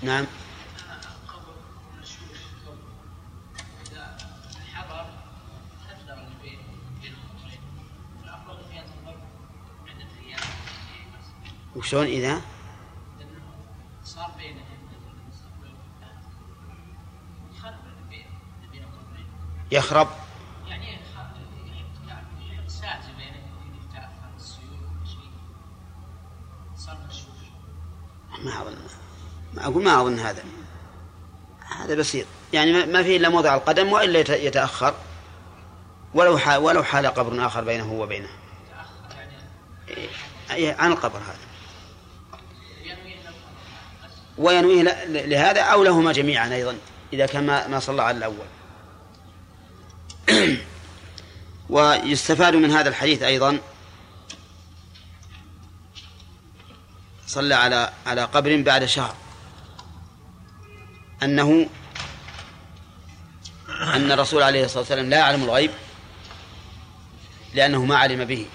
نعم. 0.03 0.27
وشلون 11.77 12.07
إذا؟ 12.07 12.41
يخرب. 19.73 20.09
يعني 20.69 20.87
ما 28.45 28.63
أظن. 28.63 28.77
ما 29.55 29.65
أقول 29.65 29.85
ما 29.85 30.01
أظن 30.01 30.19
هذا. 30.19 30.45
هذا 31.77 31.95
بسيط. 31.95 32.27
يعني 32.53 32.87
ما 32.87 33.03
فيه 33.03 33.17
إلا 33.17 33.29
موضع 33.29 33.55
القدم 33.55 33.93
وإلا 33.93 34.19
يتأخر. 34.19 34.95
ولو 36.15 36.39
حال 36.39 36.63
ولو 36.63 36.83
حال 36.83 37.07
قبر 37.07 37.47
آخر 37.47 37.65
بينه 37.65 37.93
وبينه. 37.93 38.29
إيه، 40.51 40.75
عن 40.75 40.93
القبر 40.93 41.19
هذا. 41.19 41.44
وينويه 44.39 44.83
لهذا 45.09 45.61
أو 45.61 45.85
لهما 45.85 46.13
جميعا 46.13 46.55
أيضا 46.55 46.77
إذا 47.13 47.27
كان 47.27 47.47
ما 47.47 47.81
صلى 47.81 48.03
على 48.03 48.19
الأول. 48.19 48.47
ويستفاد 51.71 52.57
من 52.57 52.71
هذا 52.71 52.89
الحديث 52.89 53.23
أيضا. 53.23 53.59
صلى 57.27 57.55
على 57.55 57.93
على 58.07 58.25
قبر 58.25 58.63
بعد 58.63 58.85
شهر. 58.85 59.15
أنه 61.23 61.69
أن 63.69 64.13
الرسول 64.13 64.43
عليه 64.43 64.65
الصلاة 64.65 64.81
والسلام 64.81 65.11
لا 65.11 65.17
يعلم 65.17 65.43
الغيب 65.43 65.71
لأنه 67.55 67.85
ما 67.85 67.97
علم 67.97 68.25
به. 68.25 68.47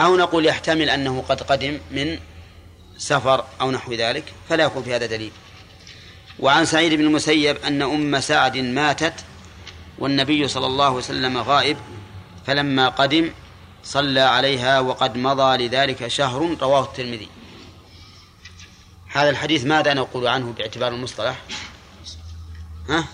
أو 0.00 0.16
نقول 0.16 0.46
يحتمل 0.46 0.90
أنه 0.90 1.24
قد 1.28 1.42
قدم 1.42 1.80
من 1.90 2.18
سفر 2.98 3.44
أو 3.60 3.70
نحو 3.70 3.92
ذلك 3.92 4.24
فلا 4.48 4.64
يكون 4.64 4.82
في 4.82 4.94
هذا 4.94 5.06
دليل. 5.06 5.32
وعن 6.38 6.64
سعيد 6.64 6.94
بن 6.94 7.04
المسيب 7.04 7.56
أن 7.56 7.82
أم 7.82 8.20
سعد 8.20 8.56
ماتت 8.56 9.14
والنبي 9.98 10.48
صلى 10.48 10.66
الله 10.66 10.84
عليه 10.84 10.96
وسلم 10.96 11.38
غائب 11.38 11.76
فلما 12.46 12.88
قدم 12.88 13.30
صلى 13.84 14.20
عليها 14.20 14.80
وقد 14.80 15.16
مضى 15.16 15.66
لذلك 15.66 16.08
شهر 16.08 16.56
رواه 16.62 16.84
الترمذي. 16.84 17.28
هذا 19.08 19.30
الحديث 19.30 19.64
ماذا 19.64 19.94
نقول 19.94 20.26
عنه 20.26 20.52
باعتبار 20.52 20.92
المصطلح؟ 20.92 21.42
ها؟ 22.88 23.04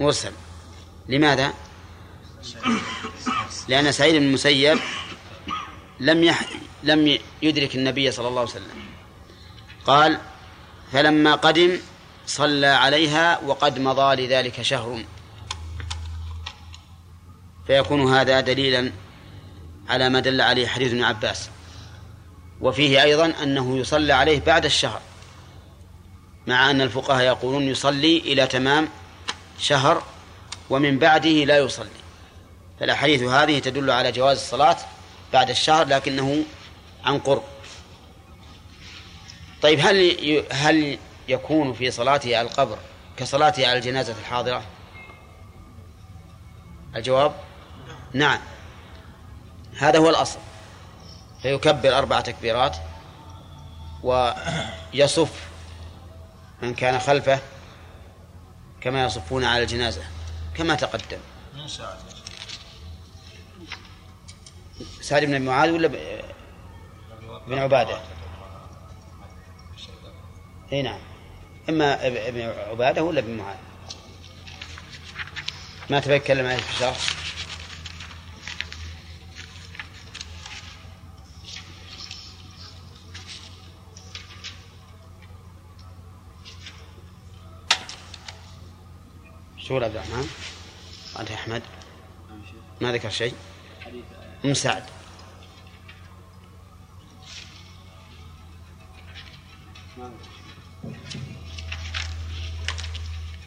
مرسل. 0.00 0.32
لماذا؟ 1.08 1.54
لأن 3.68 3.92
سعيد 3.92 4.14
بن 4.14 4.22
المسيب 4.22 4.78
لم 6.00 6.24
يح... 6.24 6.40
لم 6.86 7.18
يدرك 7.42 7.74
النبي 7.74 8.10
صلى 8.10 8.28
الله 8.28 8.40
عليه 8.40 8.50
وسلم. 8.50 8.70
قال 9.86 10.18
فلما 10.92 11.34
قدم 11.34 11.78
صلى 12.26 12.66
عليها 12.66 13.40
وقد 13.40 13.78
مضى 13.78 14.26
لذلك 14.26 14.62
شهر 14.62 15.04
فيكون 17.66 18.14
هذا 18.14 18.40
دليلا 18.40 18.92
على 19.88 20.08
ما 20.08 20.20
دل 20.20 20.40
عليه 20.40 20.66
حديث 20.66 20.92
ابن 20.92 21.02
عباس. 21.02 21.50
وفيه 22.60 23.02
أيضا 23.02 23.32
أنه 23.42 23.78
يصلى 23.78 24.12
عليه 24.12 24.40
بعد 24.40 24.64
الشهر 24.64 25.00
مع 26.46 26.70
أن 26.70 26.80
الفقهاء 26.80 27.24
يقولون 27.24 27.62
يصلي 27.62 28.18
إلى 28.18 28.46
تمام 28.46 28.88
شهر 29.58 30.02
ومن 30.70 30.98
بعده 30.98 31.30
لا 31.44 31.58
يصلي. 31.58 31.88
فالأحاديث 32.80 33.22
هذه 33.22 33.58
تدل 33.58 33.90
على 33.90 34.12
جواز 34.12 34.36
الصلاة 34.36 34.76
بعد 35.32 35.50
الشهر 35.50 35.86
لكنه 35.88 36.44
عن 37.06 37.18
قرب. 37.18 37.42
طيب 39.62 39.80
هل 39.80 40.44
هل 40.52 40.98
يكون 41.28 41.72
في 41.72 41.90
صلاته 41.90 42.36
على 42.36 42.48
القبر 42.48 42.78
كصلاته 43.16 43.68
على 43.68 43.78
الجنازة 43.78 44.14
الحاضرة؟ 44.20 44.62
الجواب؟ 46.96 47.34
نعم. 48.12 48.40
هذا 49.78 49.98
هو 49.98 50.10
الأصل. 50.10 50.38
فيكبر 51.42 51.98
أربع 51.98 52.20
تكبيرات 52.20 52.76
ويصف 54.02 55.48
من 56.62 56.74
كان 56.74 56.98
خلفه 56.98 57.38
كما 58.80 59.04
يصفون 59.04 59.44
على 59.44 59.62
الجنازة 59.62 60.02
كما 60.54 60.74
تقدم. 60.74 61.18
من 61.54 61.68
سعد 61.68 61.96
سعد 65.00 65.24
بن 65.24 65.42
معاذ 65.42 65.70
ولا 65.70 65.88
بن 67.46 67.58
عبادة. 67.58 68.00
إي 70.72 70.82
نعم. 70.82 70.98
إما 71.68 72.06
ابن 72.06 72.40
عبادة 72.40 73.02
ولا 73.02 73.20
ابن 73.20 73.36
معاذ؟ 73.36 73.56
ما 75.90 76.00
تبي 76.00 76.18
تتكلم 76.18 76.46
عليه 76.46 76.56
في 76.56 76.70
الشرح 76.70 76.96
شو 89.58 89.74
عبد 89.74 89.96
الرحمن. 89.96 90.28
أنت 91.20 91.30
أحمد. 91.30 91.62
ما 92.80 92.92
ذكر 92.92 93.10
شيء؟ 93.10 93.34
أم 94.44 94.54
سعد. 94.54 94.95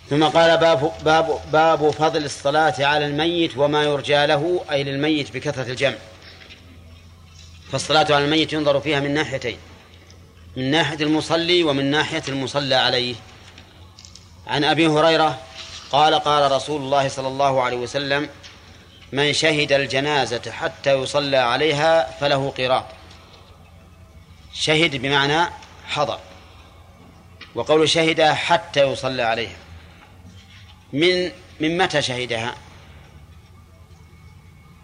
ثم 0.09 0.23
قال 0.23 0.57
باب 0.57 0.91
باب 1.05 1.41
باب 1.51 1.89
فضل 1.89 2.25
الصلاة 2.25 2.73
على 2.79 3.05
الميت 3.05 3.57
وما 3.57 3.83
يرجى 3.83 4.25
له 4.25 4.65
أي 4.71 4.83
للميت 4.83 5.33
بكثرة 5.33 5.71
الجمع. 5.71 5.95
فالصلاة 7.71 8.05
على 8.09 8.25
الميت 8.25 8.53
ينظر 8.53 8.81
فيها 8.81 8.99
من 8.99 9.13
ناحيتين 9.13 9.57
من 10.55 10.71
ناحية 10.71 11.03
المصلي 11.03 11.63
ومن 11.63 11.91
ناحية 11.91 12.23
المصلى 12.27 12.75
عليه. 12.75 13.15
عن 14.47 14.63
أبي 14.63 14.87
هريرة 14.87 15.39
قال 15.91 16.15
قال 16.15 16.51
رسول 16.51 16.81
الله 16.81 17.07
صلى 17.07 17.27
الله 17.27 17.61
عليه 17.61 17.77
وسلم 17.77 18.29
من 19.11 19.33
شهد 19.33 19.71
الجنازة 19.71 20.51
حتى 20.51 20.93
يصلى 20.93 21.37
عليها 21.37 22.11
فله 22.19 22.53
قراط. 22.57 22.85
شهد 24.53 24.95
بمعنى 24.95 25.49
حضر. 25.87 26.19
وقول 27.55 27.89
شهد 27.89 28.21
حتى 28.21 28.81
يصلى 28.91 29.23
عليها. 29.23 29.57
من 30.93 31.31
من 31.59 31.77
متى 31.77 32.01
شهدها؟ 32.01 32.55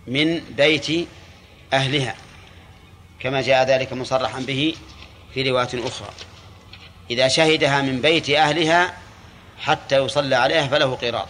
من 0.07 0.39
بيت 0.39 1.07
أهلها 1.73 2.15
كما 3.19 3.41
جاء 3.41 3.67
ذلك 3.67 3.93
مصرحا 3.93 4.39
به 4.39 4.75
في 5.33 5.49
رواية 5.49 5.87
أخرى. 5.87 6.09
إذا 7.09 7.27
شهدها 7.27 7.81
من 7.81 8.01
بيت 8.01 8.29
أهلها 8.29 8.93
حتى 9.59 9.97
يصلى 9.97 10.35
عليها 10.35 10.67
فله 10.67 10.95
قراط. 10.95 11.27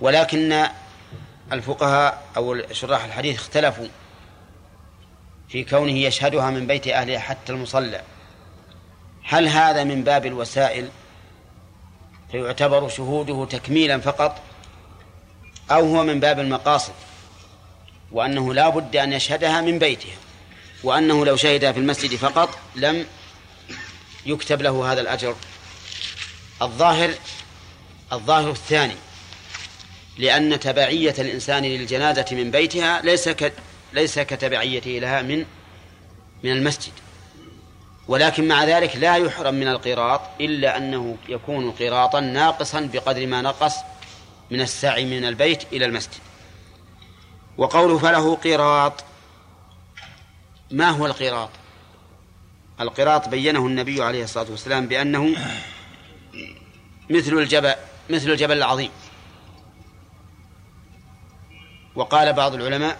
ولكن 0.00 0.66
الفقهاء 1.52 2.22
أو 2.36 2.72
شراح 2.72 3.04
الحديث 3.04 3.36
اختلفوا 3.36 3.88
في 5.48 5.64
كونه 5.64 5.98
يشهدها 5.98 6.50
من 6.50 6.66
بيت 6.66 6.88
أهلها 6.88 7.18
حتى 7.18 7.52
المصلى. 7.52 8.02
هل 9.24 9.48
هذا 9.48 9.84
من 9.84 10.04
باب 10.04 10.26
الوسائل؟ 10.26 10.88
فيعتبر 12.30 12.88
شهوده 12.88 13.44
تكميلا 13.44 13.98
فقط 13.98 14.42
أو 15.70 15.96
هو 15.96 16.04
من 16.04 16.20
باب 16.20 16.40
المقاصد 16.40 16.92
وأنه 18.12 18.54
لا 18.54 18.68
بد 18.68 18.96
أن 18.96 19.12
يشهدها 19.12 19.60
من 19.60 19.78
بيتها 19.78 20.16
وأنه 20.84 21.24
لو 21.26 21.36
شهدها 21.36 21.72
في 21.72 21.78
المسجد 21.78 22.16
فقط 22.16 22.58
لم 22.74 23.06
يكتب 24.26 24.62
له 24.62 24.92
هذا 24.92 25.00
الأجر. 25.00 25.36
الظاهر 26.62 27.14
الظاهر 28.12 28.50
الثاني 28.50 28.96
لأن 30.18 30.60
تبعية 30.60 31.14
الإنسان 31.18 31.64
للجنازة 31.64 32.26
من 32.32 32.50
بيتها 32.50 33.02
ليس 33.02 33.28
ليس 33.92 34.18
كتبعيته 34.18 34.90
لها 34.90 35.22
من 35.22 35.44
من 36.42 36.52
المسجد. 36.52 36.92
ولكن 38.08 38.48
مع 38.48 38.64
ذلك 38.64 38.96
لا 38.96 39.16
يحرم 39.16 39.54
من 39.54 39.68
القراط 39.68 40.20
إلا 40.40 40.76
أنه 40.76 41.16
يكون 41.28 41.70
قراطا 41.70 42.20
ناقصا 42.20 42.80
بقدر 42.80 43.26
ما 43.26 43.42
نقص 43.42 43.74
من 44.50 44.60
السعي 44.60 45.04
من 45.04 45.24
البيت 45.24 45.72
إلى 45.72 45.84
المسجد. 45.84 46.20
وقوله 47.58 47.98
فله 47.98 48.34
قراط 48.34 49.04
ما 50.70 50.90
هو 50.90 51.06
القراط؟ 51.06 51.50
القراط 52.80 53.28
بينه 53.28 53.66
النبي 53.66 54.02
عليه 54.02 54.24
الصلاة 54.24 54.50
والسلام 54.50 54.88
بأنه 54.88 55.36
مثل 57.10 57.32
الجبل 57.32 57.74
مثل 58.10 58.30
الجبل 58.30 58.56
العظيم. 58.56 58.90
وقال 61.94 62.32
بعض 62.32 62.54
العلماء 62.54 62.98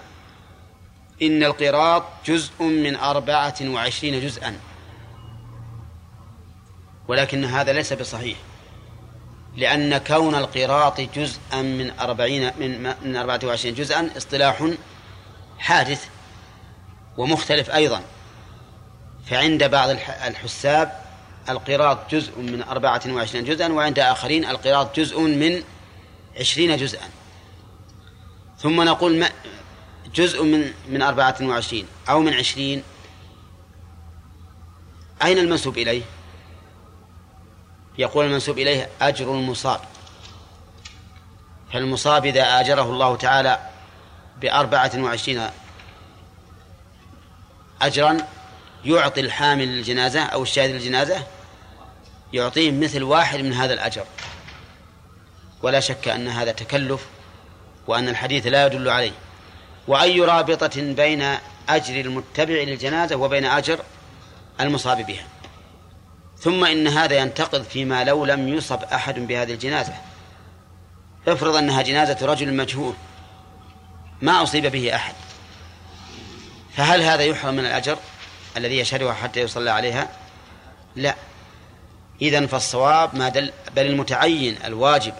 إن 1.22 1.42
القراط 1.44 2.04
جزء 2.26 2.62
من 2.62 2.96
أربعة 2.96 3.54
وعشرين 3.62 4.26
جزءا. 4.26 4.60
ولكن 7.08 7.44
هذا 7.44 7.72
ليس 7.72 7.92
بصحيح. 7.92 8.38
لأن 9.56 9.98
كون 9.98 10.34
القراط 10.34 11.00
جزءا 11.00 11.62
من 11.62 11.98
أربعين 12.00 12.50
من 12.58 12.94
من 13.04 13.16
أربعة 13.16 13.40
وعشرين 13.44 13.74
جزءا 13.74 14.10
اصطلاح 14.16 14.68
حادث 15.58 16.08
ومختلف 17.16 17.70
أيضا. 17.70 18.02
فعند 19.26 19.64
بعض 19.64 19.90
الحساب 20.26 21.04
القراط 21.48 22.10
جزء 22.10 22.38
من 22.38 22.62
أربعة 22.62 23.02
وعشرين 23.08 23.44
جزءا 23.44 23.72
وعند 23.72 23.98
آخرين 23.98 24.44
القراط 24.44 24.96
جزء 24.96 25.20
من 25.20 25.62
عشرين 26.40 26.76
جزءا. 26.76 27.08
ثم 28.58 28.82
نقول 28.82 29.18
ما 29.18 29.28
جزء 30.14 30.42
من 30.42 30.72
من 30.88 31.02
أربعة 31.02 31.36
وعشرين 31.42 31.86
أو 32.08 32.20
من 32.20 32.34
عشرين. 32.34 32.82
أين 35.22 35.38
المنسوب 35.38 35.78
إليه؟ 35.78 36.02
يقول 37.98 38.26
المنسوب 38.26 38.58
إليه 38.58 38.88
أجر 39.00 39.34
المصاب. 39.34 39.80
فالمصاب 41.72 42.26
إذا 42.26 42.60
آجره 42.60 42.82
الله 42.82 43.16
تعالى 43.16 43.58
بأربعة 44.40 44.90
وعشرين 44.96 45.42
أجرا 47.82 48.18
يعطي 48.84 49.20
الحامل 49.20 49.68
للجنازة 49.68 50.22
أو 50.22 50.42
الشاهد 50.42 50.70
للجنازة 50.70 51.26
يعطيه 52.32 52.70
مثل 52.70 53.02
واحد 53.02 53.40
من 53.40 53.52
هذا 53.52 53.74
الأجر. 53.74 54.04
ولا 55.62 55.80
شك 55.80 56.08
أن 56.08 56.28
هذا 56.28 56.52
تكلف 56.52 57.06
وأن 57.86 58.08
الحديث 58.08 58.46
لا 58.46 58.66
يدل 58.66 58.88
عليه. 58.88 59.12
وأي 59.88 60.20
رابطة 60.20 60.82
بين 60.92 61.36
أجر 61.68 62.00
المتبع 62.00 62.54
للجنازة 62.54 63.16
وبين 63.16 63.44
أجر 63.44 63.80
المصاب 64.60 65.06
بها؟ 65.06 65.26
ثم 66.44 66.64
إن 66.64 66.88
هذا 66.88 67.14
ينتقض 67.14 67.62
فيما 67.62 68.04
لو 68.04 68.24
لم 68.24 68.48
يصب 68.48 68.82
أحد 68.82 69.18
بهذه 69.18 69.52
الجنازة. 69.52 69.94
افرض 71.28 71.56
أنها 71.56 71.82
جنازة 71.82 72.26
رجل 72.26 72.54
مجهول 72.54 72.94
ما 74.22 74.42
أصيب 74.42 74.66
به 74.66 74.94
أحد. 74.94 75.14
فهل 76.76 77.02
هذا 77.02 77.22
يحرم 77.22 77.54
من 77.54 77.64
الأجر 77.64 77.98
الذي 78.56 78.78
يشهدها 78.78 79.12
حتى 79.12 79.40
يصلى 79.40 79.70
عليها؟ 79.70 80.08
لا. 80.96 81.14
إذن 82.22 82.46
فالصواب 82.46 83.16
ما 83.16 83.28
دل 83.28 83.52
بل 83.76 83.86
المتعين 83.86 84.58
الواجب 84.64 85.14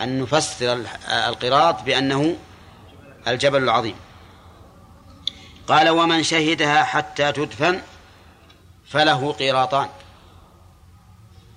أن 0.00 0.22
نفسر 0.22 0.84
القراط 1.08 1.82
بأنه 1.82 2.36
الجبل 3.28 3.62
العظيم. 3.62 3.94
قال 5.68 5.88
ومن 5.88 6.22
شهدها 6.22 6.84
حتى 6.84 7.32
تدفن 7.32 7.80
فله 8.88 9.32
قراطان 9.32 9.88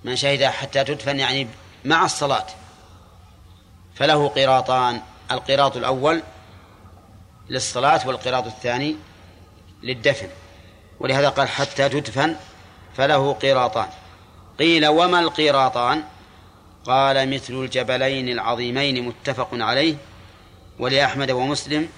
من 0.04 0.16
شهدها 0.16 0.50
حتى 0.50 0.84
تدفن 0.84 1.20
يعني 1.20 1.48
مع 1.84 2.04
الصلاة. 2.04 2.46
فله 3.94 4.28
قراطان 4.28 5.00
القراط 5.30 5.76
الأول 5.76 6.22
للصلاة 7.50 8.08
والقراط 8.08 8.46
الثاني 8.46 8.96
للدفن. 9.82 10.28
ولهذا 11.00 11.28
قال 11.28 11.48
حتى 11.48 11.88
تدفن 11.88 12.36
فله 12.96 13.32
قراطان. 13.32 13.88
قيل 14.58 14.86
وما 14.86 15.20
القراطان؟ 15.20 16.02
قال 16.84 17.34
مثل 17.34 17.54
الجبلين 17.54 18.28
العظيمين 18.28 19.06
متفق 19.06 19.48
عليه 19.52 19.96
ولأحمد 20.78 21.30
ومسلم 21.30 21.88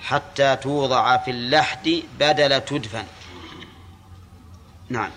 حتى 0.00 0.56
توضع 0.56 1.16
في 1.16 1.30
اللحد 1.30 2.02
بدل 2.18 2.60
تدفن. 2.60 3.04
نعم. 4.88 5.10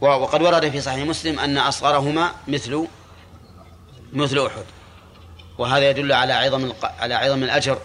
وقد 0.00 0.42
ورد 0.42 0.68
في 0.68 0.80
صحيح 0.80 1.06
مسلم 1.06 1.38
أن 1.38 1.58
أصغرهما 1.58 2.32
مثل 2.48 2.86
مثل 4.12 4.46
أحد. 4.46 4.64
وهذا 5.58 5.90
يدل 5.90 6.12
على 6.12 6.32
عظم 6.32 6.72
على 6.82 7.14
عظم 7.14 7.42
الأجر 7.42 7.78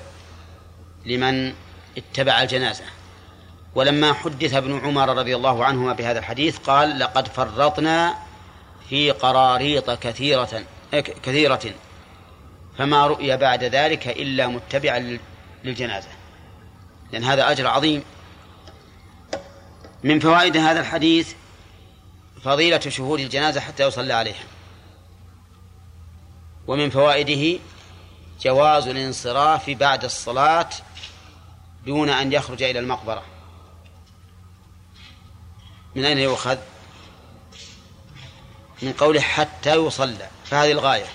لمن 1.06 1.54
اتبع 1.98 2.42
الجنازة. 2.42 2.84
ولما 3.76 4.14
حدث 4.14 4.54
ابن 4.54 4.80
عمر 4.80 5.18
رضي 5.18 5.36
الله 5.36 5.66
عنهما 5.66 5.94
بهذا 5.94 6.20
الحديث 6.20 6.58
قال 6.58 7.00
لقد 7.00 7.28
فرطنا 7.28 8.16
في 8.90 9.12
قراريط 9.12 9.92
كثيرة 9.92 10.64
كثيرة 11.24 11.74
فما 12.78 13.08
رؤي 13.08 13.38
بعد 13.38 13.64
ذلك 13.64 14.08
إلا 14.08 14.48
متبعا 14.48 15.20
للجنازة. 15.64 16.08
لأن 17.12 17.24
هذا 17.24 17.52
أجر 17.52 17.68
عظيم. 17.68 18.04
من 20.04 20.20
فوائد 20.20 20.58
هذا 20.58 20.80
الحديث 20.80 21.34
فضيلة 22.44 22.80
شهود 22.80 23.20
الجنازة 23.20 23.60
حتى 23.62 23.84
يصلى 23.84 24.14
عليها. 24.14 24.44
ومن 26.68 26.90
فوائده 26.90 27.60
جواز 28.42 28.88
الانصراف 28.88 29.70
بعد 29.70 30.04
الصلاة 30.04 30.70
دون 31.86 32.10
أن 32.10 32.34
يخرج 32.34 32.64
إلى 32.64 32.80
المقبرة. 32.80 33.24
من 35.96 36.06
أين 36.06 36.18
يؤخذ؟ 36.18 36.58
من 38.82 38.94
قوله 38.94 39.22
حتى 39.22 39.76
يصلى 39.76 40.28
فهذه 40.46 40.72
الغاية. 40.72 41.08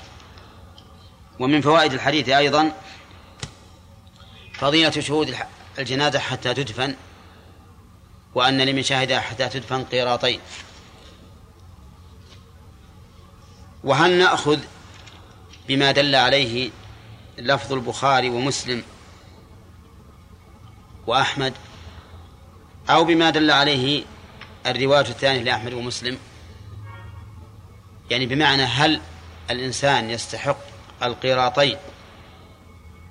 ومن 1.38 1.60
فوائد 1.60 1.92
الحديث 1.92 2.28
أيضا 2.28 2.72
فضيلة 4.54 4.90
شهود 4.90 5.36
الجنازة 5.78 6.18
حتى 6.18 6.54
تدفن 6.54 6.96
وأن 8.34 8.60
لمن 8.60 8.82
شهدها 8.82 9.20
حتى 9.20 9.48
تدفن 9.48 9.84
قيراطين. 9.84 10.40
وهل 13.86 14.18
نأخذ 14.18 14.58
بما 15.68 15.92
دل 15.92 16.14
عليه 16.14 16.70
لفظ 17.38 17.72
البخاري 17.72 18.30
ومسلم 18.30 18.82
وأحمد 21.06 21.54
أو 22.90 23.04
بما 23.04 23.30
دل 23.30 23.50
عليه 23.50 24.04
الرواية 24.66 25.00
الثانية 25.00 25.42
لأحمد 25.42 25.72
ومسلم؟ 25.72 26.18
يعني 28.10 28.26
بمعنى 28.26 28.62
هل 28.62 29.00
الإنسان 29.50 30.10
يستحق 30.10 30.58
القيراطين 31.02 31.76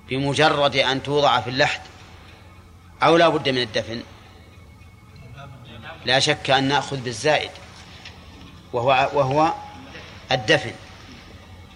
بمجرد 0.09 0.75
أن 0.75 1.03
توضع 1.03 1.41
في 1.41 1.49
اللحد 1.49 1.81
أو 3.03 3.17
لا 3.17 3.29
بد 3.29 3.49
من 3.49 3.61
الدفن؟ 3.61 4.03
لا 6.05 6.19
شك 6.19 6.49
أن 6.49 6.63
نأخذ 6.63 6.97
بالزائد. 6.97 7.51
وهو 8.73 9.09
وهو 9.13 9.53
الدفن. 10.31 10.71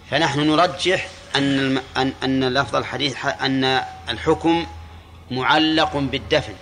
فنحن 0.10 0.40
نرجح 0.40 1.08
أن. 1.36 1.78
أن 1.98 2.14
أن 2.24 2.44
لفظ 2.44 2.76
الحديث 2.76 3.26
أن 3.26 3.64
الحكم 4.10 4.68
معلق 5.32 5.98
بالدفن. 5.98 6.54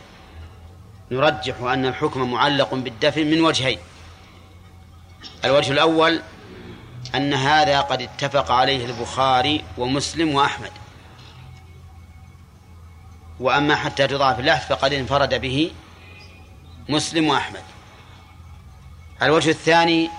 نرجح 1.11 1.61
أن 1.61 1.85
الحكم 1.85 2.31
معلق 2.31 2.73
بالدفن 2.73 3.27
من 3.27 3.41
وجهين. 3.41 3.79
الوجه 5.45 5.71
الأول 5.71 6.21
أن 7.15 7.33
هذا 7.33 7.81
قد 7.81 8.01
اتفق 8.01 8.51
عليه 8.51 8.85
البخاري 8.85 9.63
ومسلم 9.77 10.35
وأحمد. 10.35 10.71
وأما 13.39 13.75
حتى 13.75 14.07
تضاف 14.07 14.39
اللحد 14.39 14.61
فقد 14.61 14.93
انفرد 14.93 15.41
به 15.41 15.71
مسلم 16.89 17.27
وأحمد. 17.27 17.63
الوجه 19.21 19.49
الثاني 19.49 20.09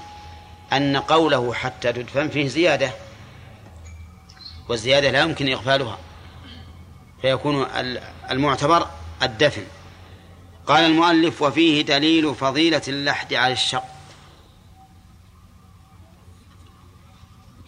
أن 0.72 0.96
قوله 0.96 1.54
حتى 1.54 1.92
تدفن 1.92 2.28
فيه 2.28 2.48
زيادة 2.48 2.90
والزيادة 4.68 5.10
لا 5.10 5.20
يمكن 5.22 5.52
إغفالها 5.52 5.98
فيكون 7.22 7.62
ال- 7.62 8.02
المعتبر 8.30 8.88
الدفن 9.22 9.64
قال 10.66 10.84
المؤلف 10.84 11.42
وفيه 11.42 11.82
دليل 11.82 12.34
فضيلة 12.34 12.82
اللحد 12.88 13.34
على 13.34 13.52
الشق 13.52 13.84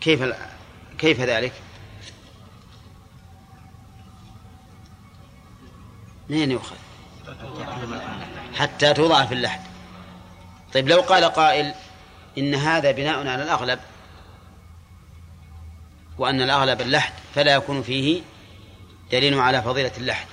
كيف 0.00 0.34
كيف 0.98 1.20
ذلك؟ 1.20 1.52
منين 6.28 6.50
يؤخذ؟ 6.50 6.76
حتى 8.54 8.94
توضع 8.94 9.26
في 9.26 9.34
اللحد 9.34 9.60
طيب 10.74 10.88
لو 10.88 11.00
قال 11.00 11.24
قائل 11.24 11.74
إن 12.38 12.54
هذا 12.54 12.90
بناء 12.90 13.26
على 13.26 13.42
الأغلب 13.42 13.78
وأن 16.18 16.42
الأغلب 16.42 16.80
اللحد 16.80 17.12
فلا 17.34 17.54
يكون 17.54 17.82
فيه 17.82 18.22
دليل 19.12 19.38
على 19.38 19.62
فضيلة 19.62 19.92
اللحد. 19.98 20.26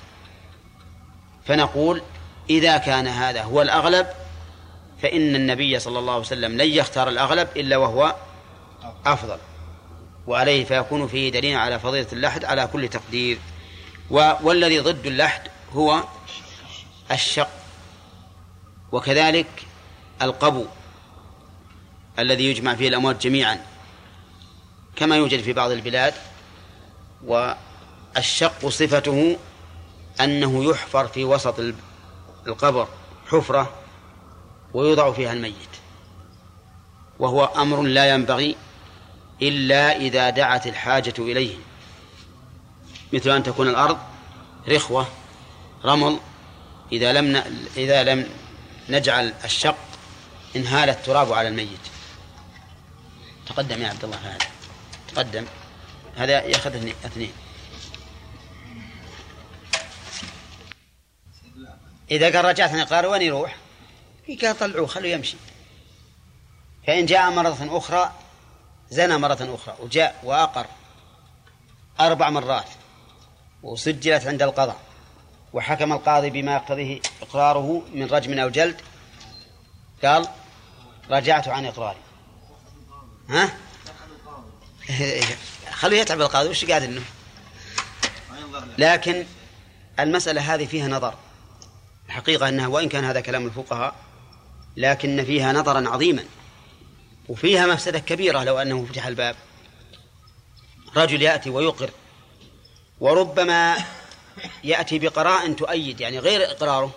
فنقول 1.46 2.02
إذا 2.50 2.78
كان 2.78 3.06
هذا 3.06 3.42
هو 3.42 3.62
الأغلب 3.62 4.06
فإن 5.02 5.34
النبي 5.34 5.78
صلى 5.78 5.98
الله 5.98 6.12
عليه 6.12 6.22
وسلم 6.22 6.52
لن 6.52 6.68
يختار 6.68 7.08
الأغلب 7.08 7.48
إلا 7.56 7.76
وهو 7.76 8.14
أفضل. 9.06 9.38
وعليه 10.26 10.64
فيكون 10.64 11.08
فيه 11.08 11.32
دليل 11.32 11.56
على 11.56 11.78
فضيلة 11.78 12.06
اللحد 12.12 12.44
على 12.44 12.66
كل 12.66 12.88
تقدير. 12.88 13.38
والذي 14.10 14.78
ضد 14.78 15.06
اللحد 15.06 15.42
هو 15.72 16.02
الشق. 17.10 17.48
وكذلك 18.92 19.46
القبو. 20.22 20.64
الذي 22.18 22.44
يجمع 22.50 22.74
فيه 22.74 22.88
الأموات 22.88 23.22
جميعا 23.22 23.60
كما 24.96 25.16
يوجد 25.16 25.40
في 25.40 25.52
بعض 25.52 25.70
البلاد 25.70 26.14
والشق 27.24 28.68
صفته 28.68 29.36
أنه 30.20 30.64
يحفر 30.70 31.06
في 31.08 31.24
وسط 31.24 31.58
ال- 31.58 31.74
القبر 32.46 32.88
حفرة 33.28 33.70
ويوضع 34.74 35.12
فيها 35.12 35.32
الميت 35.32 35.54
وهو 37.18 37.44
أمر 37.44 37.82
لا 37.82 38.10
ينبغي 38.14 38.56
إلا 39.42 39.96
إذا 39.96 40.30
دعت 40.30 40.66
الحاجة 40.66 41.14
إليه 41.18 41.56
مثل 43.12 43.30
أن 43.30 43.42
تكون 43.42 43.68
الأرض 43.68 43.98
رخوة 44.68 45.06
رمل 45.84 46.18
إذا 46.92 47.12
لم. 47.12 47.42
إذا 47.76 48.02
لم 48.04 48.26
نجعل 48.88 49.34
الشق 49.44 49.76
انهال 50.56 50.88
التراب 50.90 51.32
على 51.32 51.48
الميت 51.48 51.68
تقدم 53.48 53.82
يا 53.82 53.88
عبد 53.88 54.04
الله 54.04 54.16
هذا. 54.16 54.38
تقدم. 55.08 55.46
هذا 56.16 56.42
ياخذ 56.42 56.74
اثنين- 57.04 57.32
إذا 62.10 62.36
قال 62.36 62.44
رجعت 62.44 62.74
إقرار 62.74 63.06
وين 63.06 63.22
يروح؟ 63.22 63.56
قال 64.42 64.58
طلعوه 64.58 64.86
خلوه 64.86 65.08
يمشي. 65.08 65.36
فإن 66.86 67.06
جاء 67.06 67.30
مرة 67.30 67.78
أخرى 67.78 68.12
زنى 68.90 69.18
مرة 69.18 69.54
أخرى 69.54 69.76
وجاء 69.80 70.20
وأقر 70.22 70.66
أربع 72.00 72.30
مرات 72.30 72.68
وسجلت 73.62 74.26
عند 74.26 74.42
القضاء 74.42 74.80
وحكم 75.52 75.92
القاضي 75.92 76.30
بما 76.30 76.54
يقتضيه 76.54 77.00
إقراره 77.22 77.82
من 77.94 78.06
رجم 78.06 78.38
أو 78.38 78.48
جلد. 78.48 78.80
قال 80.04 80.28
رجعت 81.10 81.48
عن 81.48 81.66
إقراري. 81.66 81.98
ها؟ 83.28 83.56
خلوه 85.72 85.98
يتعب 85.98 86.20
القاضي 86.20 86.48
وش 86.48 86.64
قاعد 86.64 86.82
إنه؟ 86.82 87.02
لكن 88.78 89.26
المسألة 90.00 90.54
هذه 90.54 90.66
فيها 90.66 90.88
نظر. 90.88 91.14
الحقيقة 92.06 92.48
أنها 92.48 92.66
وإن 92.66 92.88
كان 92.88 93.04
هذا 93.04 93.20
كلام 93.20 93.46
الفقهاء 93.46 93.94
لكن 94.76 95.24
فيها 95.24 95.52
نظرا 95.52 95.88
عظيما 95.88 96.24
وفيها 97.28 97.66
مفسدة 97.66 97.98
كبيرة 97.98 98.44
لو 98.44 98.58
أنه 98.58 98.86
فتح 98.92 99.06
الباب. 99.06 99.36
رجل 100.96 101.22
يأتي 101.22 101.50
ويقر 101.50 101.90
وربما 103.00 103.76
يأتي 104.64 104.98
بقراء 104.98 105.52
تؤيد 105.52 106.00
يعني 106.00 106.18
غير 106.18 106.50
إقراره. 106.50 106.94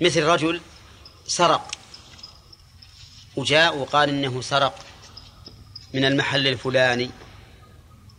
مثل 0.00 0.22
رجل 0.22 0.60
سرق. 1.26 1.77
وجاء 3.38 3.76
وقال 3.76 4.08
إنه 4.08 4.40
سرق 4.40 4.74
من 5.94 6.04
المحل 6.04 6.46
الفلاني 6.46 7.10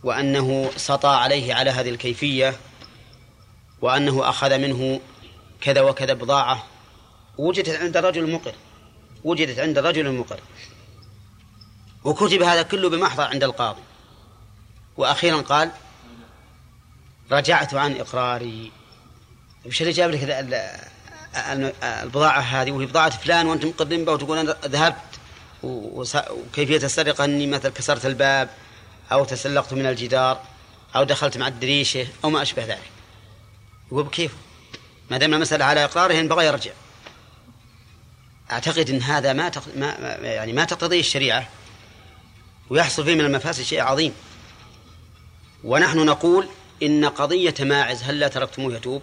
وأنه 0.04 0.70
سطى 0.76 1.08
عليه 1.08 1.54
على 1.54 1.70
هذه 1.70 1.88
الكيفية 1.90 2.56
وأنه 3.82 4.28
أخذ 4.28 4.58
منه 4.58 5.00
كذا 5.60 5.80
وكذا 5.80 6.12
بضاعة 6.14 6.66
وجدت 7.38 7.68
عند 7.68 7.96
الرجل 7.96 8.24
المقر 8.24 8.54
وجدت 9.24 9.58
عند 9.58 9.78
الرجل 9.78 10.06
المقر 10.06 10.40
وكتب 12.04 12.42
هذا 12.42 12.62
كله 12.62 12.88
بمحضر 12.90 13.22
عند 13.24 13.44
القاضي. 13.44 13.80
وأخيرا 14.96 15.40
قال 15.40 15.70
رجعت 17.32 17.74
عن 17.74 17.96
إقراري. 17.96 18.72
وش 19.66 19.80
اللي 19.80 19.92
جاب 19.92 20.10
لك 20.10 20.22
ال- 20.22 20.54
ال- 21.36 21.72
البضاعة 21.84 22.40
هذه؟ 22.40 22.72
وهي 22.72 22.86
بضاعة 22.86 23.10
فلان 23.10 23.46
وأنت 23.46 23.64
مقدم 23.64 24.04
بها 24.04 24.14
وتقول 24.14 24.38
أنا 24.38 24.56
ذهبت 24.66 25.09
وكيفية 25.62 26.76
السرقة؟ 26.76 27.24
أني 27.24 27.46
مثلا 27.46 27.72
كسرت 27.72 28.06
الباب 28.06 28.50
أو 29.12 29.24
تسلقت 29.24 29.72
من 29.72 29.86
الجدار 29.86 30.42
أو 30.96 31.04
دخلت 31.04 31.38
مع 31.38 31.48
الدريشة 31.48 32.06
أو 32.24 32.30
ما 32.30 32.42
أشبه 32.42 32.64
ذلك. 32.64 32.90
يقول 33.92 34.08
كيف؟ 34.08 34.32
ما 35.10 35.18
دام 35.18 35.34
المسألة 35.34 35.64
على 35.64 35.84
إقراره 35.84 36.12
ينبغي 36.12 36.46
يرجع. 36.46 36.72
أعتقد 38.52 38.90
أن 38.90 39.02
هذا 39.02 39.32
ما, 39.32 39.48
تق... 39.48 39.62
ما 39.76 39.88
يعني 40.22 40.52
ما 40.52 40.64
تقتضيه 40.64 41.00
الشريعة 41.00 41.48
ويحصل 42.70 43.04
فيه 43.04 43.14
من 43.14 43.20
المفاسد 43.20 43.62
شيء 43.62 43.80
عظيم. 43.80 44.12
ونحن 45.64 45.98
نقول 45.98 46.48
إن 46.82 47.04
قضية 47.04 47.54
ماعز 47.60 48.02
هل 48.02 48.20
لا 48.20 48.28
تركتموه 48.28 48.74
يتوب؟ 48.74 49.02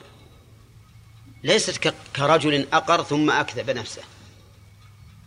ليست. 1.44 1.94
كرجل 2.16 2.68
أقر 2.74 3.04
ثم 3.04 3.32
أكذب 3.32 3.70
نفسه. 3.70 4.02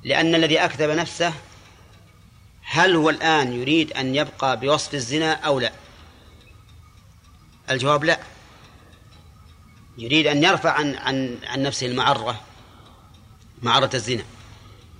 لأن 0.02 0.34
الذي 0.34 0.58
أكذب 0.58 0.90
نفسه 0.90 1.32
هل 2.62 2.96
هو 2.96 3.10
الآن 3.10 3.52
يريد 3.52 3.92
أن 3.92 4.14
يبقى 4.14 4.60
بوصف 4.60 4.94
الزنا 4.94 5.32
أو 5.32 5.60
لا؟ 5.60 5.72
الجواب 7.70 8.04
لا. 8.04 8.18
يريد 9.98 10.26
أن 10.26 10.42
يرفع 10.42 10.70
عن 10.70 10.94
عن 10.94 11.38
عن 11.46 11.62
نفسه 11.62 11.86
المعرة 11.86 12.40
معرة 13.62 13.90
الزنا. 13.94 14.24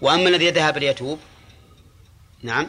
وأما 0.01 0.29
الذي 0.29 0.45
يذهب 0.45 0.79
ليتوب 0.79 1.19
نعم 2.43 2.67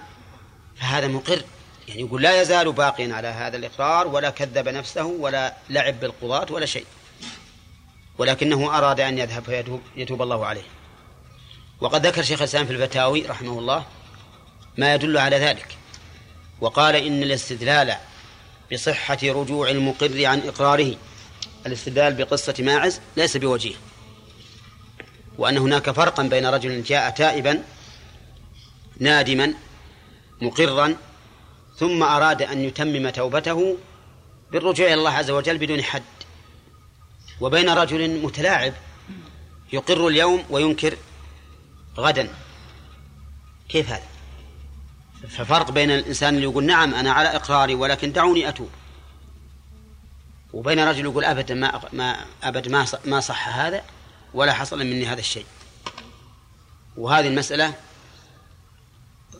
فهذا 0.75 1.07
مقر. 1.07 1.43
يعني 1.87 2.01
يقول 2.01 2.21
لا 2.21 2.41
يزال 2.41 2.71
باقيا 2.71 3.15
على 3.15 3.27
هذا 3.27 3.57
الإقرار 3.57 4.07
ولا 4.07 4.29
كذب 4.29 4.69
نفسه 4.69 5.05
ولا 5.05 5.55
لعب 5.69 5.99
بالقضاة 5.99 6.53
ولا 6.53 6.65
شيء. 6.65 6.85
ولكنه 8.17 8.77
أراد 8.77 8.99
أن 8.99 9.17
يذهب 9.17 9.43
فيتوب 9.43 9.81
يتوب 9.95 10.21
الله 10.21 10.45
عليه. 10.45 10.63
وقد 11.81 12.05
ذكر 12.05 12.23
شيخ 12.23 12.39
الإسلام 12.39 12.65
في 12.65 12.73
الفتاوي 12.73 13.25
رحمه 13.25 13.59
الله 13.59 13.85
ما 14.77 14.93
يدل 14.95 15.17
على 15.17 15.37
ذلك 15.37 15.77
وقال 16.61 16.95
إن 16.95 17.23
الاستدلال 17.23 17.95
بصحة 18.73 19.17
رجوع 19.23 19.69
المقر 19.69 20.25
عن 20.25 20.39
إقراره 20.39 20.95
الاستدلال 21.65 22.13
بقصة 22.13 22.53
ماعز 22.59 23.01
ليس 23.17 23.37
بوجيه 23.37 23.75
وأن 25.37 25.57
هناك 25.57 25.91
فرقا 25.91 26.23
بين 26.23 26.45
رجل 26.45 26.83
جاء 26.83 27.09
تائبا 27.09 27.63
نادما 28.99 29.53
مقرا 30.41 30.95
ثم 31.77 32.03
أراد 32.03 32.41
أن 32.41 32.63
يتمم 32.63 33.09
توبته 33.09 33.77
بالرجوع 34.51 34.87
إلى 34.87 34.93
الله 34.93 35.11
عز 35.11 35.31
وجل 35.31 35.57
بدون 35.57 35.83
حد 35.83 36.03
وبين 37.41 37.69
رجل 37.69 38.19
متلاعب 38.19 38.73
يقر 39.73 40.07
اليوم 40.07 40.43
وينكر 40.49 40.97
غدا. 41.97 42.29
كيف 43.69 43.89
هذا؟ 43.89 44.03
ففرق 45.29 45.71
بين 45.71 45.91
الإنسان 45.91 46.35
اللي 46.35 46.43
يقول 46.43 46.63
نعم 46.63 46.93
أنا 46.93 47.11
على 47.11 47.35
إقراري 47.35 47.75
ولكن 47.75 48.11
دعوني 48.11 48.49
أتوب. 48.49 48.69
وبين 50.53 50.79
رجل 50.79 51.05
يقول 51.05 51.25
أبدا 51.25 51.55
ما 51.55 51.81
ما 51.93 52.25
أبد 52.43 52.67
ما 52.67 52.85
ما 53.05 53.19
صح 53.19 53.49
هذا 53.49 53.83
ولا 54.33 54.53
حصل 54.53 54.79
مني 54.79 55.05
هذا 55.05 55.19
الشيء. 55.19 55.45
وهذه 56.97 57.27
المسألة 57.27 57.73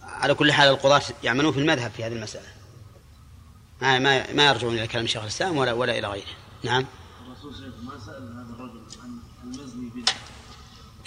على 0.04 0.34
كل 0.34 0.54
حال 0.54 0.70
القضاة 0.70 1.02
يعملون 1.24 1.54
في 1.54 1.60
المذهب 1.60 1.92
في 1.92 2.04
هذه 2.04 2.14
المسألة. 2.14 2.48
ما 3.82 4.00
ما 4.00 4.34
ما 4.34 4.46
يرجعون 4.46 4.78
إلى 4.78 4.88
كلام 4.88 5.08
شيخ 5.08 5.22
الإسلام 5.22 5.58
ولا 5.58 5.74
ولا 5.74 5.98
إلى 5.98 6.08
غيره. 6.08 6.32
نعم. 6.64 6.86
الرسول 7.28 7.74
ما 7.84 8.00
سأل 8.06 8.34
هذا 8.34 8.56
الرجل 8.56 8.82
عن 9.04 9.20
المزني 9.44 9.90
به 9.90 10.14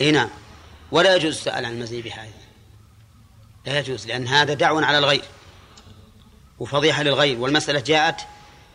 اي 0.00 0.11
نعم. 0.11 0.28
ولا 0.94 1.16
يجوز 1.16 1.35
السؤال 1.35 1.64
عن 1.64 1.72
المزني 1.72 2.02
بهذا. 2.02 2.30
لا 3.66 3.78
يجوز 3.78 4.07
لأن 4.07 4.26
هذا 4.26 4.54
دعوة 4.54 4.85
على 4.85 4.98
الغير 4.98 5.24
وفضيحة 6.59 7.02
للغير 7.02 7.40
والمسألة 7.40 7.80
جاءت 7.80 8.20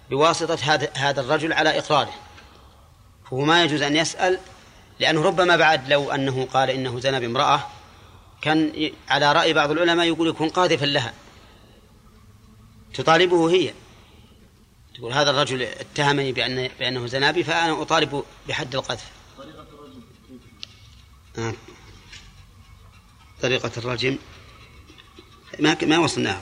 بواسطة 0.10 0.58
هذا 0.62 0.90
هذا 0.94 1.22
الرجل 1.22 1.54
على 1.54 1.80
إقراره. 1.80 2.14
فهو 3.30 3.46
ما 3.46 3.64
يجوز 3.64 3.82
أن 3.82 3.96
يسأل 3.96 4.40
لأنه 5.00 5.22
ربما 5.22 5.56
بعد 5.56 5.90
لو 5.90 6.12
أنه 6.12 6.46
قال 6.46 6.70
إنه 6.70 7.00
زنى 7.00 7.20
بامرأة 7.20 7.68
كان 8.42 8.92
على 9.10 9.34
رأي 9.34 9.54
بعض 9.54 9.72
العلماء 9.72 10.08
يقول 10.08 10.28
يكون 10.28 10.50
قاذفا 10.50 10.86
لها. 10.86 11.14
تطالبه 12.94 13.52
هي. 13.52 13.74
تقول 14.96 15.14
هذا 15.14 15.30
الرجل 15.30 15.62
اتهمني 15.62 16.32
بأن 16.32 16.70
بأنه 16.80 17.08
زنا 17.08 17.32
بي 17.32 17.44
فأنا 17.44 17.82
أطالب 17.82 18.24
بحد 18.48 18.76
القذف. 18.76 19.12
طريقة 19.38 19.66
الرجم 19.74 20.02
آه. 21.38 21.79
طريقة 23.42 23.72
الرجم. 23.78 24.18
ما 25.60 25.78
ما 25.82 25.98
وصلناها 25.98 26.42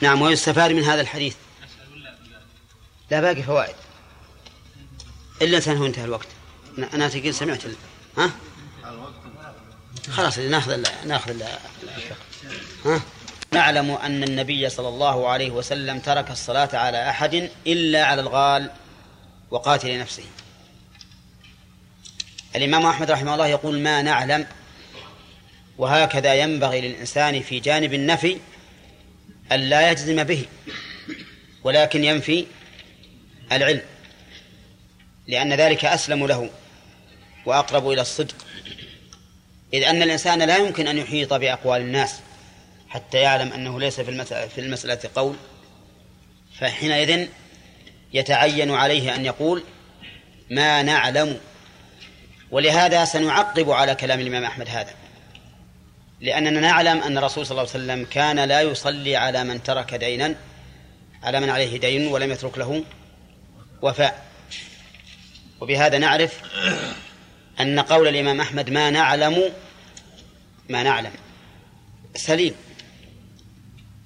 نعم 0.00 0.22
ويستفاد 0.22 0.72
من 0.72 0.82
هذا 0.82 1.00
الحديث. 1.00 1.36
لا 3.10 3.20
باقي 3.20 3.42
فوائد. 3.42 3.74
إلا 5.42 5.60
سنه 5.60 5.86
انتهى 5.86 6.04
الوقت. 6.04 6.28
أنا 6.94 7.08
تقول 7.08 7.34
سمعت 7.34 7.62
ها؟ 8.18 8.30
خلاص 10.10 10.38
ناخذ 10.38 10.84
ناخذ 11.06 11.42
ها؟ 12.84 13.00
نعلم 13.52 13.90
أن 13.90 14.24
النبي 14.24 14.68
صلى 14.68 14.88
الله 14.88 15.28
عليه 15.28 15.50
وسلم 15.50 15.98
ترك 15.98 16.30
الصلاة 16.30 16.68
على 16.72 17.10
أحد 17.10 17.50
إلا 17.66 18.04
على 18.04 18.20
الغال 18.20 18.70
وقاتل 19.50 19.98
نفسه. 19.98 20.24
الإمام 22.56 22.86
أحمد 22.86 23.10
رحمه 23.10 23.34
الله 23.34 23.46
يقول 23.46 23.80
ما 23.80 24.02
نعلم 24.02 24.46
وهكذا 25.80 26.34
ينبغي 26.34 26.80
للإنسان 26.80 27.42
في 27.42 27.60
جانب 27.60 27.94
النفي 27.94 28.36
أن 29.52 29.60
لا 29.60 29.90
يجزم 29.90 30.24
به 30.24 30.44
ولكن 31.64 32.04
ينفي 32.04 32.46
العلم 33.52 33.82
لأن 35.28 35.52
ذلك 35.52 35.84
أسلم 35.84 36.26
له 36.26 36.50
وأقرب 37.46 37.90
إلى 37.90 38.00
الصدق. 38.00 38.34
إذ 39.74 39.82
أن 39.82 40.02
الإنسان 40.02 40.42
لا 40.42 40.56
يمكن 40.56 40.86
أن 40.86 40.98
يحيط 40.98 41.34
بأقوال 41.34 41.80
الناس 41.80 42.20
حتى 42.88 43.18
يعلم 43.18 43.52
أنه 43.52 43.80
ليس 43.80 44.00
في 44.00 44.10
المسألة, 44.10 44.46
في 44.46 44.60
المسألة 44.60 45.00
قول. 45.14 45.36
فحينئذ 46.58 47.28
يتعين 48.12 48.70
عليه 48.70 49.14
أن 49.14 49.24
يقول 49.24 49.62
ما 50.50 50.82
نعلم. 50.82 51.40
ولهذا 52.50 53.04
سنعقب 53.04 53.70
على 53.70 53.94
كلام 53.94 54.20
الإمام 54.20 54.44
أحمد 54.44 54.68
هذا. 54.68 54.99
لأننا 56.20 56.60
نعلم 56.60 57.02
أن 57.02 57.18
الرسول 57.18 57.46
صلى 57.46 57.50
الله 57.50 57.70
عليه 57.74 57.84
وسلم 57.84 58.06
كان 58.10 58.38
لا 58.40 58.60
يصلي 58.60 59.16
على 59.16 59.44
من 59.44 59.62
ترك 59.62 59.94
دينا 59.94 60.34
على 61.22 61.40
من 61.40 61.50
عليه 61.50 61.78
دين 61.78 62.06
ولم 62.06 62.32
يترك 62.32 62.58
له 62.58 62.84
وفاء. 63.82 64.24
وبهذا 65.60 65.98
نعرف 65.98 66.40
أن 67.60 67.80
قول 67.80 68.08
الإمام 68.08 68.40
أحمد 68.40 68.70
ما 68.70 68.90
نعلم 68.90 69.52
ما 70.68 70.82
نعلم. 70.82 71.10
سليم. 72.14 72.54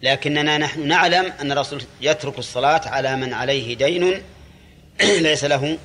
لكننا 0.03 0.59
نحن 0.59 0.89
نعلم 0.89 1.33
أن 1.41 1.53
الرسول 1.53 1.83
يترك 2.01 2.39
الصلاة 2.39 2.89
على 2.89 3.17
من 3.17 3.33
عليه 3.33 3.77
دين 3.77 4.23
ليس 5.27 5.45
له 5.45 5.79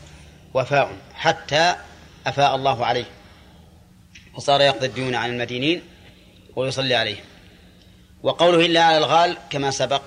وفاء 0.54 0.92
حتى 1.14 1.76
أفاء 2.28 2.56
الله 2.56 2.86
عليه. 2.86 3.06
وصار 4.36 4.62
يقضي 4.62 4.86
الديون 4.86 5.16
عن 5.16 5.30
المدينين. 5.30 5.82
ويصلي 6.56 6.96
عليهم 6.96 7.24
وقوله 8.24 8.66
إلا 8.66 8.84
على 8.84 8.98
الغال 8.98 9.38
كما 9.50 9.72
سبق 9.72 10.02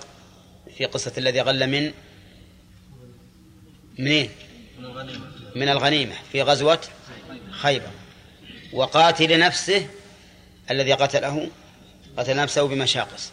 في 0.76 0.84
قصة 0.84 1.12
الذي 1.18 1.40
غل 1.40 1.66
من 1.66 1.92
منين؟ 3.98 4.30
من 5.56 5.68
الغنيمة 5.68 6.14
في 6.32 6.42
غزوة 6.42 6.80
خيبر. 7.50 7.90
وقاتل 8.72 9.38
نفسه 9.38 9.88
الذي 10.70 10.92
قتله 10.92 11.50
قتل 12.16 12.36
نفسه 12.36 12.68
بمشاقص. 12.68 13.30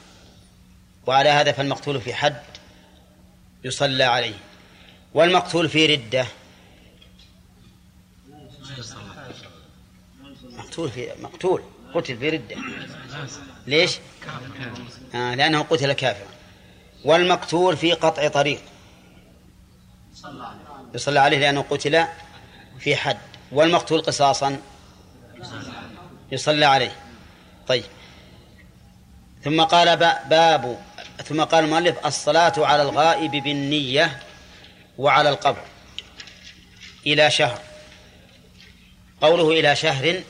وعلى 1.08 1.30
هذا 1.30 1.52
فالمقتول 1.52 2.02
في 2.02 2.14
حد 2.14 2.44
يصلى 3.64 4.04
عليه. 4.04 4.36
والمقتول 5.14 5.70
في 5.70 5.86
ردة. 5.86 6.26
مقتول 10.44 10.90
في 10.90 11.10
مقتول. 11.20 11.64
قتل 11.96 12.18
في 12.18 12.30
ردة. 12.30 12.56
ليش؟ 13.68 14.00
آه 15.16 15.36
لأنه 15.36 15.62
قتل 15.62 15.94
كافرا 15.94 16.28
والمقتول 17.06 17.78
في 17.78 17.94
قطع 17.94 18.28
طريق. 18.28 18.62
يصلى 20.94 21.20
عليه 21.20 21.38
لأنه 21.38 21.62
قتل 21.62 22.06
في 22.80 22.96
حد. 22.96 23.18
والمقتول 23.52 24.02
قصاصا 24.02 24.58
يصلى 26.32 26.66
عليه. 26.66 26.96
طيب. 27.68 27.84
ثم 29.44 29.62
قال 29.62 29.98
باب. 30.30 30.80
ثم 31.26 31.44
قال 31.44 31.64
المؤلف 31.64 32.06
الصلاة 32.06 32.54
على 32.58 32.82
الغائب 32.82 33.32
بالنية 33.32 34.24
وعلى 34.98 35.30
القبر. 35.30 35.64
إلى 37.06 37.32
شهر. 37.32 37.60
قوله 39.22 39.52
إلى 39.60 39.76
شهر 39.76 40.24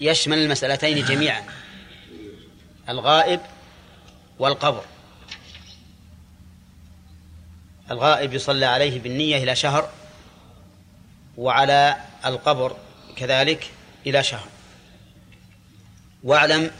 يشمل 0.00 0.38
المسألتين 0.38 1.04
جميعا 1.04 1.44
الغائب 2.88 3.40
والقبر. 4.38 4.84
الغائب 7.90 8.34
يصلى 8.34 8.66
عليه 8.66 9.00
بالنية 9.00 9.42
إلى 9.42 9.56
شهر 9.56 9.90
وعلى 11.36 11.96
القبر 12.26 12.76
كذلك 13.16 13.70
إلى 14.06 14.22
شهر. 14.22 14.48
واعلم 16.24 16.70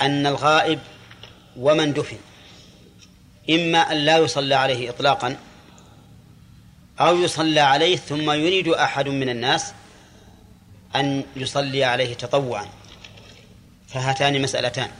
أن 0.00 0.26
الغائب 0.26 0.78
ومن 1.56 1.92
دفن 1.92 2.18
إما 3.50 3.78
أن 3.92 3.96
لا 3.96 4.18
يصلى 4.18 4.54
عليه 4.54 4.90
إطلاقا 4.90 5.36
أو 7.00 7.22
يصلى 7.22 7.60
عليه 7.60 7.96
ثم 7.96 8.30
يريد 8.30 8.68
أحد 8.68 9.08
من 9.08 9.28
الناس 9.28 9.72
أن 10.96 11.24
يصلي 11.36 11.84
عليه 11.84 12.14
تطوعا. 12.14 12.66
فهاتان 13.88 14.42
مسألتان. 14.42 14.90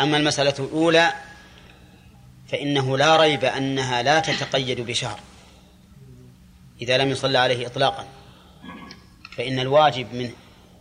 أما 0.00 0.16
المسألة 0.16 0.54
الأولى 0.58 1.12
فإنه 2.48 2.98
لا 2.98 3.16
ريب 3.16 3.44
أنها 3.44 4.02
لا 4.02 4.20
تتقيد 4.20 4.80
بشهر. 4.80 5.20
إذا 6.82 6.98
لم 6.98 7.10
يصلى 7.10 7.38
عليه 7.38 7.66
إطلاقا. 7.66 8.06
فإن 9.36 9.58
الواجب 9.58 10.14
من 10.14 10.32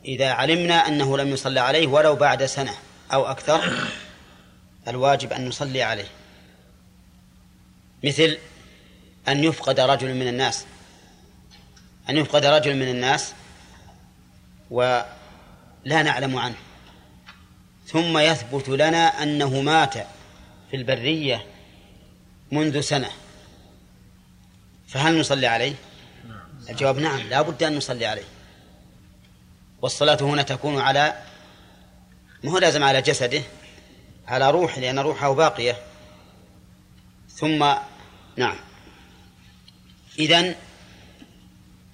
إذا 0.05 0.31
علمنا 0.31 0.87
أنه 0.87 1.17
لم 1.17 1.27
يصلى 1.27 1.59
عليه 1.59 1.87
ولو 1.87 2.15
بعد 2.15 2.45
سنة 2.45 2.73
أو 3.13 3.25
أكثر 3.25 3.87
الواجب 4.87 5.33
أن 5.33 5.47
نصلي 5.47 5.83
عليه. 5.83 6.07
مثل 8.03 8.37
أن 9.27 9.43
يفقد 9.43 9.79
رجل 9.79 10.15
من 10.15 10.27
الناس. 10.27 10.65
أن 12.09 12.17
يفقد 12.17 12.45
رجل 12.45 12.75
من 12.75 12.87
الناس 12.87 13.33
ولا 14.69 15.05
نعلم 15.87 16.37
عنه. 16.37 16.55
ثم 17.87 18.17
يثبت 18.17 18.69
لنا 18.69 19.23
أنه 19.23 19.61
مات 19.61 19.93
في 20.71 20.75
البرية 20.75 21.45
منذ 22.51 22.81
سنة. 22.81 23.09
فهل 24.87 25.19
نصلي 25.19 25.47
عليه؟ 25.47 25.75
الجواب 26.69 26.97
نعم 26.97 27.19
لا 27.19 27.41
بد 27.41 27.63
أن 27.63 27.77
نصلي 27.77 28.05
عليه. 28.05 28.27
والصلاة 29.81 30.17
هنا 30.21 30.41
تكون 30.41 30.79
على 30.79 31.23
ما 32.43 32.51
هو 32.51 32.57
لازم 32.57 32.83
على 32.83 33.01
جسده؟ 33.01 33.41
على 34.27 34.51
روح 34.51 34.77
لأن 34.77 34.99
روحه 34.99 35.33
باقية. 35.33 35.77
ثم 37.29 37.73
نعم. 38.37 38.55
إذن 40.19 40.55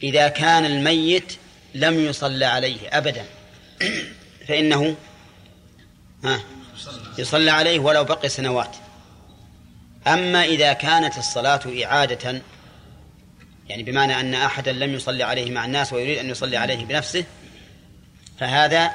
إذا 0.04 0.28
كان 0.28 0.66
الميت 0.66 1.38
لم 1.74 2.00
يصلى 2.00 2.46
عليه 2.46 2.78
أبدا. 2.98 3.26
فإنه 4.48 4.96
ها 6.24 6.40
يصلى 7.18 7.52
عليه 7.52 7.80
ولو 7.80 8.04
بقي 8.04 8.30
سنوات. 8.30 8.76
أما 10.08 10.44
إذا 10.46 10.74
كانت 10.74 11.18
الصلاة 11.18 11.62
إعادة 11.86 12.42
يعني 13.70 13.84
بمعنى 13.84 14.20
أن 14.20 14.34
أحدا 14.34 14.72
لم 14.72 14.94
يصلي 14.94 15.24
عليه 15.24 15.52
مع 15.52 15.66
الناس 15.66 15.94
ويريد 15.94 16.18
أن 16.18 16.30
يصلي 16.30 16.58
عليه 16.58 16.86
بنفسه 16.86 17.26
فهذا 18.40 18.92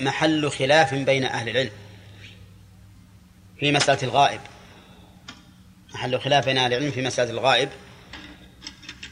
محل 0.00 0.50
خلاف 0.50 0.94
بين 0.94 1.24
أهل 1.24 1.48
العلم 1.48 1.70
في 3.60 3.72
مسألة 3.72 3.98
الغائب. 4.02 4.40
محل 5.94 6.20
خلاف 6.20 6.44
بين 6.44 6.58
أهل 6.58 6.72
العلم 6.72 6.90
في 6.90 7.02
مسألة 7.02 7.30
الغائب. 7.30 7.68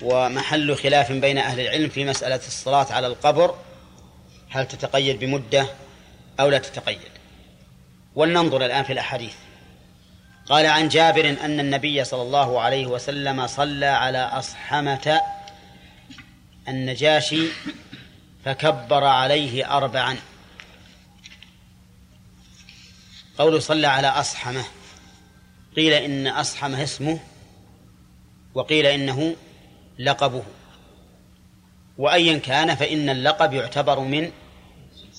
ومحل 0.03 0.77
خلاف 0.77 1.13
بين 1.13 1.39
أهل 1.39 1.61
العلم 1.61 1.89
في 1.89 2.05
مسألة 2.05 2.37
الصلاة 2.47 2.93
على 2.93 3.07
القبر 3.07 3.55
هل 4.51 4.69
تتقيد 4.69 5.19
بمدة 5.19 5.67
أو 6.41 6.49
لا 6.49 6.59
تتقيد؟ 6.59 6.99
ولننظر 8.15 8.65
الآن 8.65 8.85
في 8.85 8.93
الأحاديث. 8.93 9.35
قال 10.47 10.67
عن 10.67 10.89
جابر 10.89 11.29
أن 11.29 11.61
النبي 11.61 12.05
صلى 12.05 12.23
الله 12.23 12.61
عليه 12.61 12.87
وسلم 12.87 13.47
صلى 13.47 13.87
على 13.87 14.19
أصحمة 14.19 15.21
النجاشي 16.69 17.47
فكبر 18.45 19.05
عليه 19.05 19.77
أربعا. 19.77 20.17
قول 23.39 23.63
صلى 23.63 23.87
على 23.87 24.07
أصحمة 24.07 24.65
قيل 25.77 25.93
إن 25.93 26.27
أصحمة 26.27 26.83
اسمه 26.83 27.19
وقيل 28.55 28.87
إنه 28.87 29.37
لقبه. 29.99 30.43
وأيا 31.99 32.39
كان 32.39 32.75
فإن 32.75 33.09
اللقب 33.09 33.53
يعتبر 33.53 34.01
من 34.01 34.31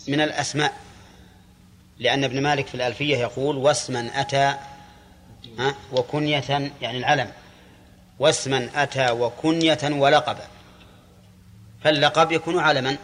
من 0.07 0.21
الأسماء. 0.21 0.73
لأن 1.99 2.23
ابن 2.23 2.41
مالك 2.41 2.67
في 2.67 2.75
الألفية 2.75 3.17
يقول 3.17 3.57
واسما 3.57 4.21
أتى 4.21 4.55
وكنية 5.91 6.71
يعني 6.81 6.97
العلم. 6.97 7.31
واسما 8.19 8.69
أتى 8.75 9.11
وكنية 9.11 9.79
ولقبا 9.83 10.47
فاللقب 11.83 12.31
يكون 12.31 12.59
علما. 12.59 12.97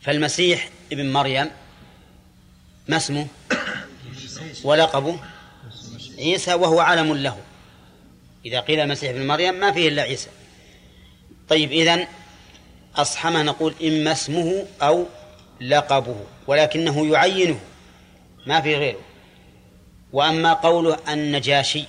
فالمسيح 0.00 0.70
ابن 0.92 1.12
مريم 1.12 1.50
ما 2.88 2.96
اسمه؟ 2.96 3.26
ولقبه؟ 4.64 5.20
عيسى 6.18 6.54
وهو 6.54 6.80
علم 6.80 7.14
له. 7.14 7.38
إذا 8.46 8.60
قيل 8.60 8.80
المسيح 8.80 9.10
ابن 9.10 9.26
مريم 9.26 9.54
ما 9.54 9.72
فيه 9.72 9.88
إلا 9.88 10.02
عيسى. 10.02 10.30
طيب 11.48 11.72
إذن 11.72 12.06
أصحمه 12.96 13.42
نقول 13.42 13.74
إما 13.82 14.12
اسمه 14.12 14.66
أو 14.82 15.06
لقبه 15.60 16.16
ولكنه 16.46 17.12
يعينه 17.12 17.60
ما 18.46 18.60
في 18.60 18.76
غيره. 18.76 19.00
وأما 20.12 20.52
قوله 20.52 20.98
النجاشي 21.08 21.84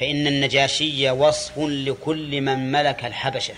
فإن 0.00 0.26
النجاشي 0.26 1.10
وصف 1.10 1.58
لكل 1.58 2.40
من 2.40 2.72
ملك 2.72 3.04
الحبشة. 3.04 3.54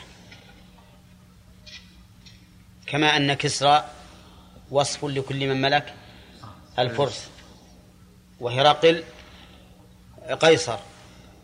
كما 2.87 3.17
أن 3.17 3.33
كسرى 3.33 3.91
وصف 4.71 5.05
لكل 5.05 5.49
من 5.49 5.61
ملك 5.61 5.95
الفرس. 6.79 7.29
وهرقل 8.41 9.05
قيصر 10.41 10.79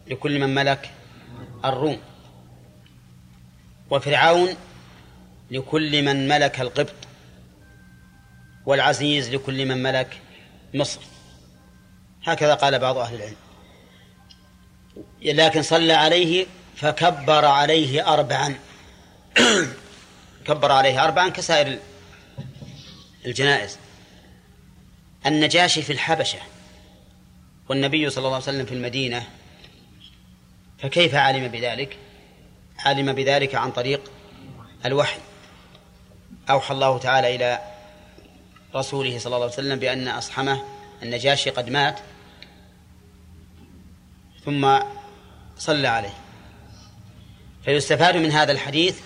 لكل 0.07 0.39
من 0.41 0.55
ملك 0.55 0.91
الروم 1.65 2.01
وفرعون 3.91 4.57
لكل 5.51 6.03
من 6.03 6.29
ملك 6.29 6.61
القبط 6.61 6.95
والعزيز 8.67 9.31
لكل 9.35 9.67
من 9.67 9.83
ملك 9.83 10.19
مصر. 10.75 11.01
هكذا 12.25 12.55
قال 12.55 12.79
بعض 12.79 12.97
أهل 12.97 13.15
العلم. 13.15 13.37
لكن 15.23 15.63
صلى 15.63 15.93
عليه 15.93 16.47
فكبر 16.77 17.45
عليه 17.45 18.13
أربعا. 18.15 18.55
كبر 20.47 20.73
عليه 20.73 21.05
أربعا 21.05 21.29
كسائر 21.29 21.79
الجنائز. 23.27 23.79
النجاشي 25.27 25.83
في 25.83 25.93
الحبشة. 25.93 26.39
والنبي 27.69 28.11
صلى 28.11 28.19
الله 28.19 28.35
عليه 28.35 28.43
وسلم 28.43 28.67
في 28.67 28.75
المدينة 28.75 29.27
فكيف 30.79 31.15
علم 31.15 31.49
بذلك؟ 31.49 31.99
علم 32.79 33.13
بذلك 33.13 33.55
عن 33.55 33.71
طريق 33.71 34.11
الوحي. 34.87 35.19
أوحى 36.51 36.75
الله 36.75 36.99
تعالى 36.99 37.35
إلى 37.35 37.61
رسوله 38.75 39.19
صلى 39.19 39.27
الله 39.27 39.45
عليه 39.45 39.55
وسلم 39.55 39.79
بأن 39.79 40.09
أصحمه 40.09 40.63
النجاشي 41.03 41.51
قد 41.51 41.71
مات 41.71 42.01
ثم 44.45 44.79
صلى 45.59 45.89
عليه. 45.89 46.15
فيستفاد 47.65 48.17
من 48.17 48.31
هذا 48.31 48.53
الحديث 48.53 49.01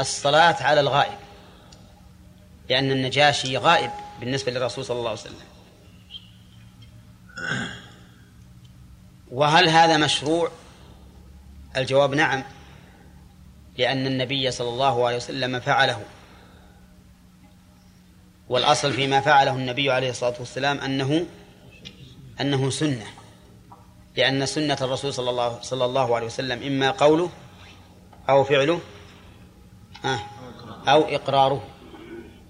الصلاة 0.00 0.62
على 0.62 0.80
الغائب 0.80 1.18
لأن 2.68 2.90
النجاشي 2.90 3.56
غائب 3.56 3.90
بالنسبة 4.20 4.52
للرسول 4.52 4.84
صلى 4.84 4.98
الله 4.98 5.10
عليه 5.10 5.20
وسلم. 5.20 5.49
وهل 9.30 9.68
هذا 9.68 9.96
مشروع؟ 9.96 10.50
الجواب 11.76 12.14
نعم 12.14 12.42
لأن 13.78 14.06
النبي 14.06 14.50
صلى 14.50 14.68
الله 14.68 15.06
عليه 15.06 15.16
وسلم 15.16 15.60
فعله. 15.60 16.04
والأصل 18.48 18.92
فيما 18.92 19.20
فعله 19.20 19.56
النبي 19.56 19.90
عليه 19.90 20.10
الصلاة 20.10 20.34
والسلام 20.38 20.78
أنه 20.78 21.26
أنه 22.40 22.70
سنة. 22.70 23.06
لأن 24.16 24.46
سنة 24.46 24.76
الرسول 24.80 25.14
صلى 25.14 25.30
الله 25.30 25.60
صلى 25.62 25.84
الله 25.84 26.16
عليه 26.16 26.26
وسلم 26.26 26.62
إما 26.62 26.90
قوله 26.90 27.30
أو 28.28 28.44
فعله 28.44 28.80
أو 30.88 31.02
إقراره. 31.02 31.64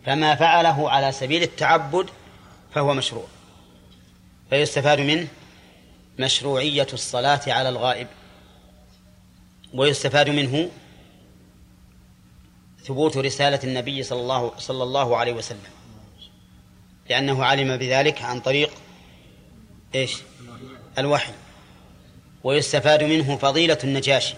فما 0.06 0.34
فعله 0.34 0.90
على 0.90 1.12
سبيل 1.12 1.42
التعبد 1.42 2.06
فهو 2.74 2.94
مشروع. 2.94 3.26
فيستفاد 4.50 5.00
منه 5.00 5.28
مشروعية 6.18 6.86
الصلاة 6.92 7.40
على 7.46 7.68
الغائب 7.68 8.06
ويستفاد 9.74 10.30
منه 10.30 10.70
ثبوت 12.84 13.16
رسالة 13.16 13.60
النبي 13.64 14.02
صلى 14.02 14.20
الله 14.20 14.52
صلى 14.58 14.82
الله 14.82 15.16
عليه 15.16 15.32
وسلم 15.32 15.70
لأنه 17.10 17.44
علم 17.44 17.76
بذلك 17.76 18.22
عن 18.22 18.40
طريق 18.40 18.70
إيش؟ 19.94 20.16
الوحي 20.98 21.32
ويستفاد 22.44 23.02
منه 23.04 23.36
فضيلة 23.36 23.78
النجاشي 23.84 24.34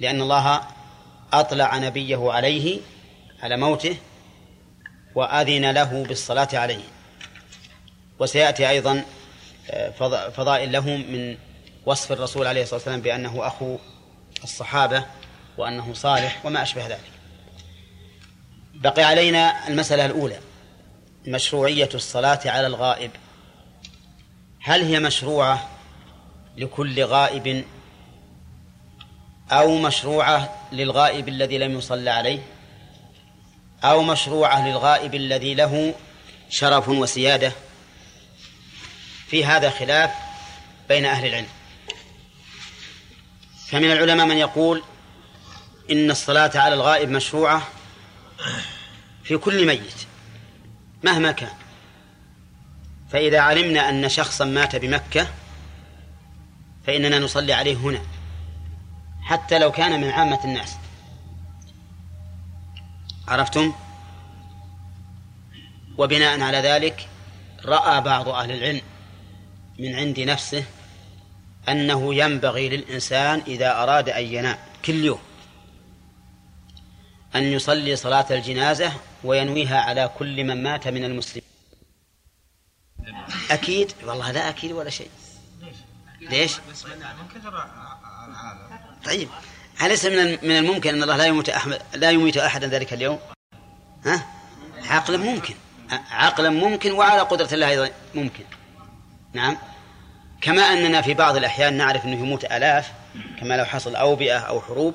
لأن 0.00 0.20
الله 0.20 0.60
أطلع 1.32 1.78
نبيه 1.78 2.32
عليه 2.32 2.80
على 3.42 3.56
موته 3.56 3.96
وأذن 5.14 5.70
له 5.70 6.04
بالصلاة 6.08 6.48
عليه 6.52 6.84
وسيأتي 8.22 8.68
أيضا 8.68 9.04
آه، 9.70 9.90
فضائل 10.30 10.72
له 10.72 10.86
من 10.86 11.36
وصف 11.86 12.12
الرسول 12.12 12.46
عليه 12.46 12.62
الصلاة 12.62 12.76
والسلام 12.76 13.00
بأنه 13.00 13.46
أخو 13.46 13.78
الصحابة 14.44 15.04
وأنه 15.58 15.94
صالح 15.94 16.46
وما 16.46 16.62
أشبه 16.62 16.86
ذلك. 16.86 17.10
بقي 18.74 19.02
علينا 19.02 19.68
المسألة 19.68 20.06
الأولى 20.06 20.38
مشروعية 21.26 21.88
الصلاة 21.94 22.40
على 22.46 22.66
الغائب. 22.66 23.10
هل 24.62 24.82
هي 24.82 25.00
مشروعة 25.00 25.68
لكل 26.56 27.04
غائب 27.04 27.64
أو 29.50 29.78
مشروعة 29.78 30.56
للغائب 30.72 31.28
الذي 31.28 31.58
لم 31.58 31.78
يصلى 31.78 32.10
عليه؟ 32.10 32.40
أو 33.84 34.02
مشروعة 34.02 34.68
للغائب 34.68 35.14
الذي 35.14 35.54
له 35.54 35.94
شرف 36.48 36.88
وسيادة؟ 36.88 37.52
في 39.32 39.44
هذا 39.44 39.70
خلاف 39.70 40.10
بين 40.88 41.04
أهل 41.04 41.26
العلم. 41.26 41.46
فمن 43.66 43.92
العلماء 43.92 44.26
من 44.26 44.36
يقول 44.36 44.82
إن 45.90 46.10
الصلاة 46.10 46.50
على 46.54 46.74
الغائب 46.74 47.10
مشروعة 47.10 47.68
في 49.24 49.36
كل 49.36 49.66
ميت 49.66 50.06
مهما 51.04 51.32
كان. 51.32 51.52
فإذا 53.10 53.40
علمنا 53.40 53.88
أن 53.88 54.08
شخصا 54.08 54.44
مات 54.44 54.76
بمكة 54.76 55.26
فإننا 56.86 57.18
نصلي 57.18 57.52
عليه 57.52 57.76
هنا 57.76 58.02
حتى 59.22 59.58
لو 59.58 59.72
كان 59.72 60.00
من 60.00 60.10
عامة 60.10 60.44
الناس. 60.44 60.76
عرفتم؟ 63.28 63.72
وبناء 65.98 66.40
على 66.40 66.58
ذلك 66.58 67.08
رأى 67.64 68.00
بعض 68.00 68.28
أهل 68.28 68.50
العلم 68.50 68.91
من 69.82 69.94
عند 69.94 70.20
نفسه 70.20 70.64
أنه 71.68 72.14
ينبغي 72.14 72.68
للإنسان 72.68 73.42
إذا 73.46 73.82
أراد 73.82 74.08
أن 74.08 74.24
ينام 74.24 74.58
كل 74.84 75.04
يوم 75.04 75.20
أن 77.34 77.42
يصلي 77.42 77.96
صلاة 77.96 78.26
الجنازة 78.30 78.92
وينويها 79.24 79.80
على 79.80 80.10
كل 80.18 80.44
من 80.44 80.62
مات 80.62 80.88
من 80.88 81.04
المسلمين 81.04 81.48
أكيد 83.50 83.92
والله 84.04 84.30
لا 84.30 84.48
أكيد 84.48 84.72
ولا 84.72 84.90
شيء 84.90 85.10
ليش؟ 86.20 86.52
طيب 89.04 89.28
أليس 89.82 90.04
من 90.04 90.38
من 90.42 90.56
الممكن 90.56 90.94
أن 90.94 91.02
الله 91.02 91.16
لا 91.16 91.26
يميت 91.26 91.48
أحمد 91.48 91.82
لا 91.94 92.10
يميت 92.10 92.36
أحدا 92.36 92.66
ذلك 92.66 92.92
اليوم؟ 92.92 93.18
ها؟ 94.04 94.26
عقلا 94.84 95.16
ممكن 95.16 95.54
عقلا 96.10 96.50
ممكن 96.50 96.92
وعلى 96.92 97.20
قدرة 97.20 97.54
الله 97.54 97.68
أيضا 97.68 97.90
ممكن 98.14 98.44
نعم 99.32 99.56
كما 100.42 100.62
أننا 100.62 101.02
في 101.02 101.14
بعض 101.14 101.36
الأحيان 101.36 101.74
نعرف 101.74 102.04
أنه 102.04 102.16
يموت 102.16 102.44
آلاف 102.44 102.92
كما 103.40 103.56
لو 103.56 103.64
حصل 103.64 103.96
أوبئة 103.96 104.38
أو 104.38 104.60
حروب. 104.60 104.94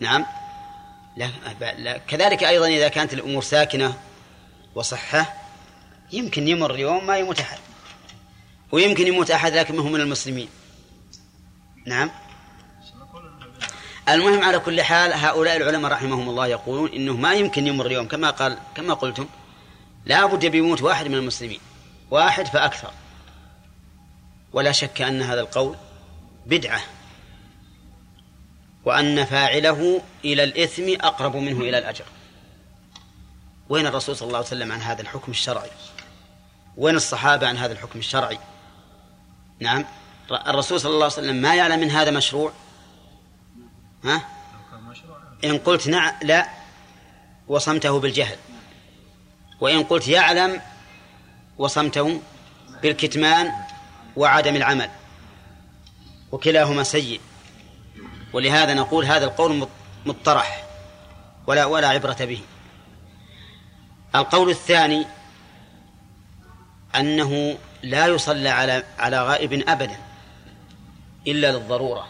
نعم. 0.00 0.26
لا 1.16 1.30
لا 1.78 1.98
كذلك 1.98 2.44
أيضا 2.44 2.66
إذا 2.66 2.88
كانت 2.88 3.12
الأمور 3.12 3.42
ساكنة 3.42 3.94
وصحة 4.74 5.34
يمكن 6.12 6.48
يمر 6.48 6.78
يوم 6.78 7.06
ما 7.06 7.16
يموت 7.16 7.40
أحد. 7.40 7.58
ويمكن 8.72 9.06
يموت 9.06 9.30
أحد 9.30 9.52
لكن 9.52 9.78
هو 9.78 9.88
من 9.88 10.00
المسلمين. 10.00 10.48
نعم. 11.86 12.10
المهم 14.08 14.42
على 14.44 14.58
كل 14.58 14.82
حال 14.82 15.12
هؤلاء 15.12 15.56
العلماء 15.56 15.92
رحمهم 15.92 16.28
الله 16.28 16.46
يقولون 16.46 16.92
إنه 16.92 17.16
ما 17.16 17.34
يمكن 17.34 17.66
يمر 17.66 17.92
يوم 17.92 18.08
كما 18.08 18.30
قال 18.30 18.58
كما 18.74 18.94
قلتم 18.94 19.26
لا 20.06 20.26
بد 20.26 20.46
بيموت 20.46 20.82
واحد 20.82 21.08
من 21.08 21.14
المسلمين. 21.14 21.60
واحد 22.10 22.46
فأكثر. 22.46 22.90
ولا 24.52 24.72
شك 24.72 25.02
أن 25.02 25.22
هذا 25.22 25.40
القول 25.40 25.76
بدعة 26.46 26.80
وأن 28.84 29.24
فاعله 29.24 30.02
إلى 30.24 30.44
الإثم 30.44 30.88
أقرب 31.00 31.36
منه 31.36 31.60
إلى 31.60 31.78
الأجر. 31.78 32.04
وين 33.68 33.86
الرسول 33.86 34.16
صلى 34.16 34.26
الله 34.26 34.38
عليه 34.38 34.46
وسلم 34.46 34.72
عن 34.72 34.80
هذا 34.80 35.02
الحكم 35.02 35.32
الشرعي؟ 35.32 35.70
وين 36.76 36.96
الصحابة 36.96 37.48
عن 37.48 37.56
هذا 37.56 37.72
الحكم 37.72 37.98
الشرعي؟ 37.98 38.38
نعم. 39.60 39.84
الرسول 40.30 40.80
صلى 40.80 40.90
الله 40.90 41.04
عليه 41.04 41.14
وسلم 41.14 41.36
ما 41.36 41.54
يعلم 41.54 41.80
من 41.80 41.90
هذا 41.90 42.10
مشروع؟ 42.10 42.52
ها؟ 44.04 44.28
إن 45.44 45.58
قلت 45.58 45.88
نعم 45.88 46.14
لا. 46.22 46.48
وصمته 47.48 48.00
بالجهل. 48.00 48.36
وإن 49.60 49.82
قلت 49.82 50.08
يعلم 50.08 50.60
وصمته 51.58 52.20
بالكتمان. 52.82 53.52
وعدم 54.16 54.56
العمل 54.56 54.90
وكلاهما 56.32 56.82
سيء. 56.82 57.20
ولهذا 58.32 58.74
نقول 58.74 59.04
هذا 59.04 59.24
القول 59.24 59.68
مطرح 60.06 60.64
ولا 61.46 61.64
ولا 61.64 61.88
عبرة 61.88 62.16
به. 62.20 62.40
القول 64.14 64.50
الثاني 64.50 65.06
أنه 66.96 67.58
لا 67.82 68.06
يصلى 68.06 68.48
على 68.48 68.84
على 68.98 69.22
غائب 69.26 69.52
أبدا 69.68 69.96
إلا 71.26 71.52
للضرورة. 71.52 72.08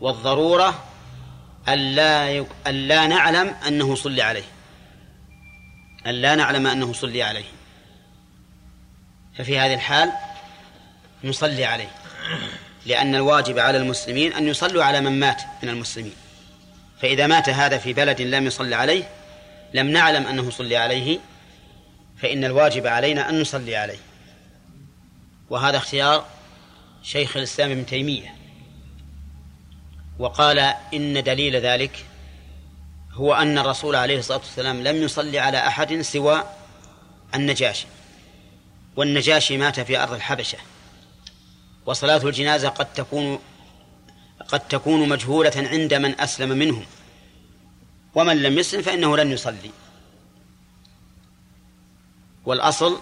والضرورة 0.00 0.84
ألا. 1.68 2.46
ألا 2.66 3.06
نعلم 3.06 3.54
أنه 3.68 3.94
صلي 3.94 4.22
عليه. 4.22 4.44
ألا 6.06 6.34
نعلم 6.34 6.66
أنه 6.66 6.92
صلي 6.92 7.22
عليه. 7.22 7.44
ففي 9.38 9.58
هذه 9.58 9.74
الحال 9.74 10.12
نصلي 11.24 11.64
عليه 11.64 11.90
لأن 12.86 13.14
الواجب 13.14 13.58
على 13.58 13.78
المسلمين 13.78 14.32
أن 14.32 14.48
يصلوا 14.48 14.84
على 14.84 15.00
من 15.00 15.20
مات 15.20 15.42
من 15.62 15.68
المسلمين. 15.68 16.14
فإذا 17.02 17.26
مات 17.26 17.48
هذا 17.48 17.78
في 17.78 17.92
بلد 17.92 18.20
لم 18.20 18.46
يصلي 18.46 18.74
عليه 18.74 19.08
لم 19.74 19.86
نعلم 19.86 20.26
أنه 20.26 20.50
صلي 20.50 20.76
عليه 20.76 21.18
فإن 22.16 22.44
الواجب 22.44 22.86
علينا 22.86 23.28
أن 23.28 23.40
نصلي 23.40 23.76
عليه. 23.76 23.98
وهذا 25.50 25.76
اختيار 25.76 26.26
شيخ 27.02 27.36
الإسلام 27.36 27.70
ابن 27.70 27.86
تيمية. 27.86 28.34
وقال 30.18 30.58
إن 30.94 31.22
دليل 31.22 31.56
ذلك 31.56 32.04
هو 33.12 33.34
أن 33.34 33.58
الرسول 33.58 33.96
عليه 33.96 34.18
الصلاة 34.18 34.38
والسلام 34.38 34.82
لم 34.82 34.96
يصلي 34.96 35.38
على 35.38 35.58
أحد 35.58 36.00
سوى 36.00 36.44
النجاشي. 37.34 37.86
والنجاشي 38.96 39.56
مات 39.58 39.80
في 39.80 40.02
أرض 40.02 40.12
الحبشة. 40.12 40.58
وصلاة 41.86 42.16
الجنازة 42.16 42.68
قد 42.68 42.92
تكون 42.92 43.38
قد 44.48 44.60
تكون 44.60 45.08
مجهولة 45.08 45.52
عند 45.56 45.94
من 45.94 46.20
أسلم 46.20 46.48
منهم. 46.48 46.86
ومن 48.14 48.42
لم 48.42 48.58
يسلم 48.58 48.82
فإنه 48.82 49.16
لن 49.16 49.32
يصلي. 49.32 49.70
والأصل 52.44 53.00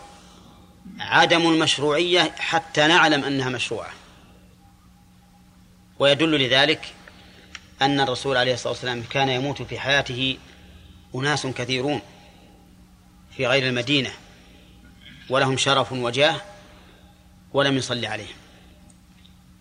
عدم 1.01 1.51
المشروعية 1.51 2.35
حتى 2.39 2.87
نعلم 2.87 3.25
أنها 3.25 3.49
مشروعة. 3.49 3.91
ويدل 5.99 6.47
لذلك 6.47 6.95
أن 7.83 8.01
الرسول 8.01 8.37
عليه 8.37 8.55
الصلاة 8.55 8.73
والسلام 8.73 9.03
كان 9.11 9.29
يموت 9.29 9.63
في 9.63 9.79
حياته 9.79 10.39
أناس 11.15 11.47
كثيرون 11.47 12.01
في 13.37 13.47
غير 13.47 13.69
المدينة. 13.69 14.11
ولهم 15.33 15.57
شرف 15.57 15.93
وجاه 15.93 16.37
ولم 17.53 17.77
يصلي 17.77 18.07
عليهم. 18.07 18.37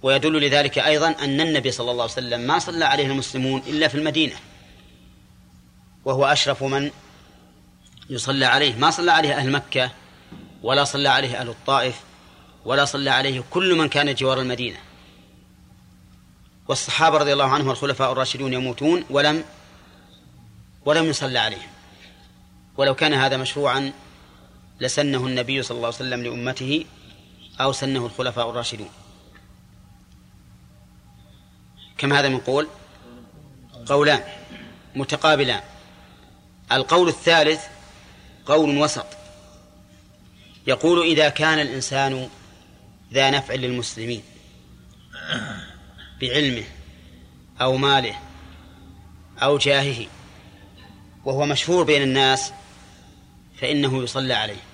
ويدل 0.01 0.41
لذلك 0.47 0.79
أيضا 0.79 1.07
أن 1.07 1.41
النبي 1.41 1.71
صلى 1.71 1.91
الله 1.91 2.03
عليه 2.03 2.13
وسلم 2.13 2.41
ما 2.41 2.59
صلى 2.59 2.85
عليه 2.85 3.05
المسلمون 3.05 3.61
إلا 3.67 3.87
في 3.87 3.95
المدينة. 3.95 4.35
وهو 6.05 6.25
أشرف 6.25 6.63
من 6.63 6.91
يصلى 8.09 8.45
عليه. 8.45 8.75
ما 8.75 8.91
صلى 8.91 9.11
عليه 9.11 9.37
أهل 9.37 9.51
مكة 9.51 9.91
ولا 10.63 10.83
صلى 10.83 11.09
عليه 11.09 11.41
أهل 11.41 11.49
الطائف 11.49 11.99
ولا 12.65 12.85
صلى 12.85 13.09
عليه 13.09 13.43
كل 13.49 13.75
من 13.75 13.89
كان 13.89 14.13
جوار 14.13 14.39
المدينة. 14.39 14.77
والصحابة 16.67 17.17
رضي 17.17 17.33
الله 17.33 17.45
عنهم 17.45 17.67
والخلفاء 17.67 18.11
الراشدون 18.11 18.53
يموتون 18.53 19.03
ولم 19.09 19.43
ولم 20.85 21.05
يصلى 21.05 21.39
عليهم. 21.39 21.69
ولو 22.77 22.95
كان 22.95 23.13
هذا 23.13 23.37
مشروعا 23.37 23.91
لسنه 24.81 25.25
النبي 25.27 25.63
صلى 25.63 25.75
الله 25.75 25.87
عليه 25.87 25.95
وسلم 25.95 26.23
لأمته 26.23 26.85
أو 27.61 27.71
سنه 27.71 28.05
الخلفاء 28.05 28.49
الراشدون. 28.49 28.89
كم 31.97 32.13
هذا 32.13 32.29
من 32.29 32.39
قول؟ 32.39 32.67
قولان 33.85 34.23
متقابلان. 34.95 35.61
القول 36.71 37.07
الثالث 37.07 37.61
قول 38.45 38.77
وسط. 38.77 39.05
يقول 40.67 41.05
إذا 41.05 41.29
كان 41.29 41.59
الإنسان 41.59 42.29
ذا 43.13 43.29
نفع 43.29 43.53
للمسلمين 43.53 44.23
بعلمه 46.21 46.63
أو 47.61 47.77
ماله 47.77 48.15
أو 49.37 49.57
جاهه 49.57 50.05
وهو 51.25 51.45
مشهور 51.45 51.83
بين 51.83 52.01
الناس 52.01 52.53
فإنه 53.57 54.03
يصلى 54.03 54.33
عليه. 54.33 54.70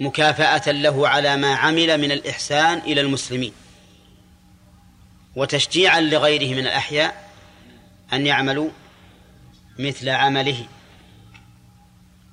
مكافأة 0.00 0.72
له 0.72 1.08
على 1.08 1.36
ما 1.36 1.54
عمل 1.54 1.98
من 1.98 2.12
الإحسان 2.12 2.78
إلى 2.78 3.00
المسلمين. 3.00 3.52
وتشجيعا 5.36 6.00
لغيره 6.00 6.54
من 6.54 6.58
الأحياء 6.58 7.30
أن 8.12 8.26
يعملوا 8.26 8.70
مثل 9.78 10.08
عمله. 10.08 10.66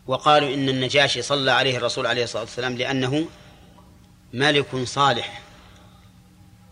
وقالوا 0.08 0.54
إن 0.54 0.70
النجاشي 0.70 1.22
صلى 1.22 1.52
عليه 1.52 1.78
الرسول 1.78 2.08
عليه 2.08 2.24
الصلاة 2.24 2.44
والسلام 2.44 2.78
لأنه 2.78 3.26
ملك 4.34 4.76
صالح. 4.84 5.42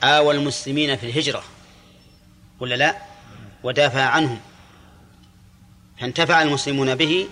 آوى 0.04 0.36
المسلمين 0.36 0.96
في 0.96 1.06
الهجرة. 1.06 1.44
ولا 2.60 2.76
لا 2.76 2.98
ودافع 3.64 4.02
عنهم. 4.02 4.40
فانتفع 6.00 6.42
المسلمون 6.42 6.96
به 6.96 7.28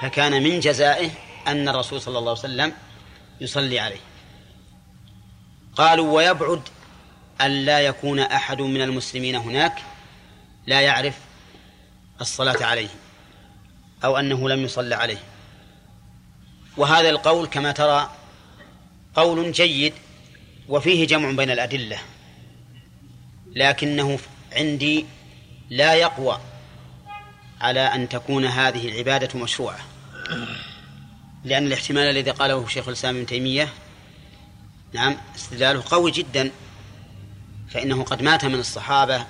فكان 0.00 0.42
من 0.42 0.60
جزائه 0.60 1.10
أن 1.46 1.68
الرسول 1.68 2.00
صلى 2.00 2.18
الله 2.18 2.30
عليه 2.30 2.40
وسلم 2.40 2.72
يصلي 3.40 3.80
عليه. 3.80 4.00
قالوا 5.76 6.16
ويبعد 6.16 6.62
أن 7.40 7.50
لا 7.50 7.80
يكون 7.80 8.20
أحد 8.20 8.60
من 8.60 8.82
المسلمين 8.82 9.36
هناك 9.36 9.82
لا 10.66 10.80
يعرف 10.80 11.18
الصلاة 12.20 12.64
عليه 12.64 12.88
أو 14.04 14.16
أنه 14.16 14.48
لم 14.48 14.64
يصلى 14.64 14.94
عليه. 14.94 15.18
وهذا 16.76 17.10
القول 17.10 17.46
كما 17.46 17.72
ترى 17.72 18.10
قول 19.14 19.52
جيد 19.52 19.94
وفيه 20.68 21.06
جمع 21.06 21.30
بين 21.30 21.50
الأدلة 21.50 21.98
لكنه 23.56 24.18
عندي 24.52 25.06
لا 25.70 25.94
يقوى 25.94 26.40
على 27.60 27.80
أن 27.80 28.08
تكون 28.08 28.44
هذه 28.44 28.88
العبادة 28.88 29.38
مشروعة. 29.38 29.78
لأن 31.44 31.66
الاحتمال 31.66 32.02
الذي 32.02 32.30
قاله 32.30 32.68
شيخ 32.68 32.88
الإسلام 32.88 33.16
ابن 33.16 33.26
تيمية 33.26 33.68
نعم 34.92 35.16
استدلاله 35.36 35.82
قوي 35.90 36.10
جدا 36.10 36.50
فإنه 37.70 38.02
قد 38.02 38.22
مات 38.22 38.44
من 38.44 38.54
الصحابة 38.54 39.26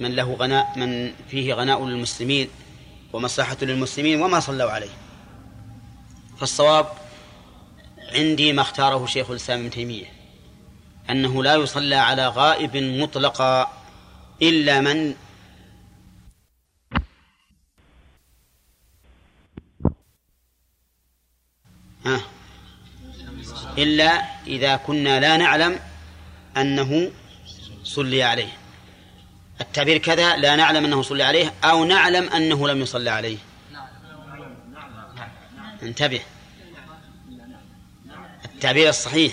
من 0.00 0.16
له 0.16 0.34
غناء 0.34 0.78
من 0.78 1.12
فيه 1.30 1.54
غناء 1.54 1.86
للمسلمين 1.86 2.48
ومصلحة 3.12 3.56
للمسلمين 3.62 4.22
وما 4.22 4.40
صلوا 4.40 4.70
عليه. 4.70 4.90
فالصواب 6.38 6.86
عندي 8.14 8.52
ما 8.52 8.62
اختاره 8.62 9.06
شيخ 9.06 9.30
الإسلام 9.30 9.60
ابن 9.60 9.70
تيمية 9.70 10.06
أنه 11.10 11.42
لا 11.42 11.54
يصلى 11.54 11.94
على 11.94 12.28
غائب 12.28 12.76
مطلقا 12.76 13.72
إلا 14.42 14.80
من 14.80 15.14
إلا 23.78 24.22
إذا 24.46 24.76
كنا 24.76 25.20
لا 25.20 25.36
نعلم 25.36 25.78
أنه 26.56 27.10
صلي 27.84 28.22
عليه. 28.22 28.48
التعبير 29.60 29.98
كذا 29.98 30.36
لا 30.36 30.56
نعلم 30.56 30.84
أنه 30.84 31.02
صلي 31.02 31.22
عليه 31.22 31.52
أو 31.64 31.84
نعلم 31.84 32.28
أنه 32.28 32.68
لم 32.68 32.80
يصلى 32.80 33.10
عليه. 33.10 33.36
انتبه. 35.82 36.20
التعبير 38.44 38.88
الصحيح. 38.88 39.32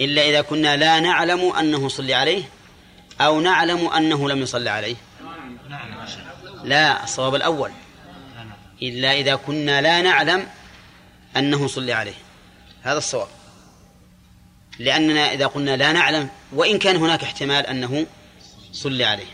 إلا 0.00 0.22
إذا 0.22 0.40
كنا 0.40 0.76
لا 0.76 1.00
نعلم 1.00 1.52
أنه 1.52 1.88
صلي 1.88 2.14
عليه 2.14 2.42
أو 3.20 3.40
نعلم 3.40 3.86
أنه 3.86 4.28
لم 4.28 4.42
يصلى 4.42 4.70
عليه. 4.70 4.96
لا 6.64 7.04
الصواب 7.04 7.34
الأول. 7.34 7.70
إلا 8.82 9.12
إذا 9.12 9.34
كنا 9.34 9.80
لا 9.80 10.02
نعلم 10.02 10.46
أنه 11.36 11.66
صلي 11.66 11.92
عليه. 11.92 12.14
هذا 12.82 12.98
الصواب. 12.98 13.28
لأننا 14.78 15.32
إذا 15.32 15.46
قلنا 15.46 15.76
لا 15.76 15.92
نعلم 15.92 16.28
وإن 16.52 16.78
كان 16.78 16.96
هناك 16.96 17.22
احتمال 17.22 17.66
أنه 17.66 18.06
صلي 18.72 19.04
عليه. 19.04 19.26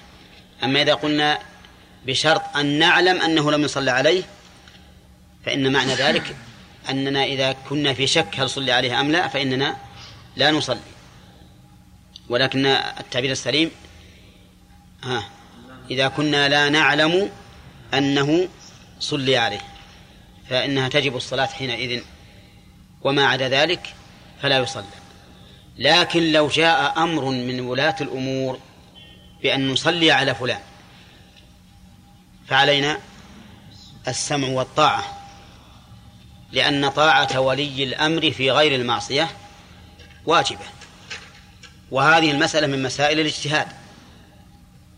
أما 0.65 0.83
إذا 0.83 0.95
قلنا 0.95 1.39
بشرط 2.07 2.57
أن 2.57 2.79
نعلم 2.79 3.21
أنه 3.21 3.53
لم 3.53 3.63
يصلى 3.63 3.91
عليه 3.91 4.23
فإن 5.47 5.73
معنى 5.73 5.95
ذلك 5.95 6.37
أننا 6.89 7.25
إذا 7.25 7.53
كنا 7.69 7.95
في 7.95 8.07
شك 8.07 8.41
هل 8.41 8.51
صلي 8.51 8.73
عليه 8.73 9.01
أم 9.01 9.13
لا 9.13 9.29
فإننا 9.29 9.77
لا 10.37 10.51
نصلي. 10.51 10.81
ولكن 12.29 12.67
التعبير 12.67 13.31
السليم 13.31 13.71
ها 15.05 15.25
إذا 15.91 16.09
كنا 16.09 16.49
لا 16.49 16.69
نعلم 16.69 17.31
أنه 17.95 18.49
صلي 19.01 19.37
عليه. 19.37 19.76
فإنها 20.51 20.89
تجب 20.89 21.17
الصلاة 21.17 21.47
حينئذ 21.47 22.03
وما 23.03 23.27
عدا 23.27 23.49
ذلك 23.49 23.95
فلا 24.43 24.59
يصلى. 24.59 24.85
لكن 25.79 26.33
لو 26.33 26.49
جاء 26.49 27.03
أمر 27.03 27.25
من 27.25 27.61
ولاة 27.61 27.97
الأمور 28.01 28.59
بأن 29.43 29.71
نصلي 29.71 30.11
على 30.11 30.35
فلان 30.35 30.61
فعلينا 32.49 32.99
السمع 34.09 34.49
والطاعة 34.49 35.05
لأن 36.53 36.89
طاعة 36.89 37.41
ولي 37.41 37.85
الأمر 37.85 38.31
في 38.31 38.51
غير 38.51 38.75
المعصية 38.81 39.31
واجبة. 40.27 40.65
وهذه 41.91 42.31
المسألة 42.31 42.67
من 42.67 42.83
مسائل 42.83 43.21
الاجتهاد. 43.21 43.69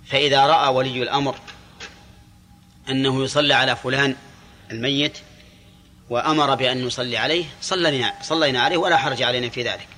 فإذا 0.07 0.47
رأى 0.47 0.75
ولي 0.75 1.03
الأمر 1.03 1.35
أنه 2.89 3.25
يصلى 3.25 3.55
على 3.55 3.77
فلان 3.77 4.17
الميت 4.71 5.19
وأمر 6.11 6.55
بأن 6.55 6.85
نصلي 6.85 7.17
عليه 7.17 7.45
صلينا 7.63 8.15
صلينا 8.23 8.63
عليه 8.63 8.77
ولا 8.77 8.97
حرج 8.97 9.23
علينا 9.23 9.49
في 9.49 9.63
ذلك. 9.63 9.89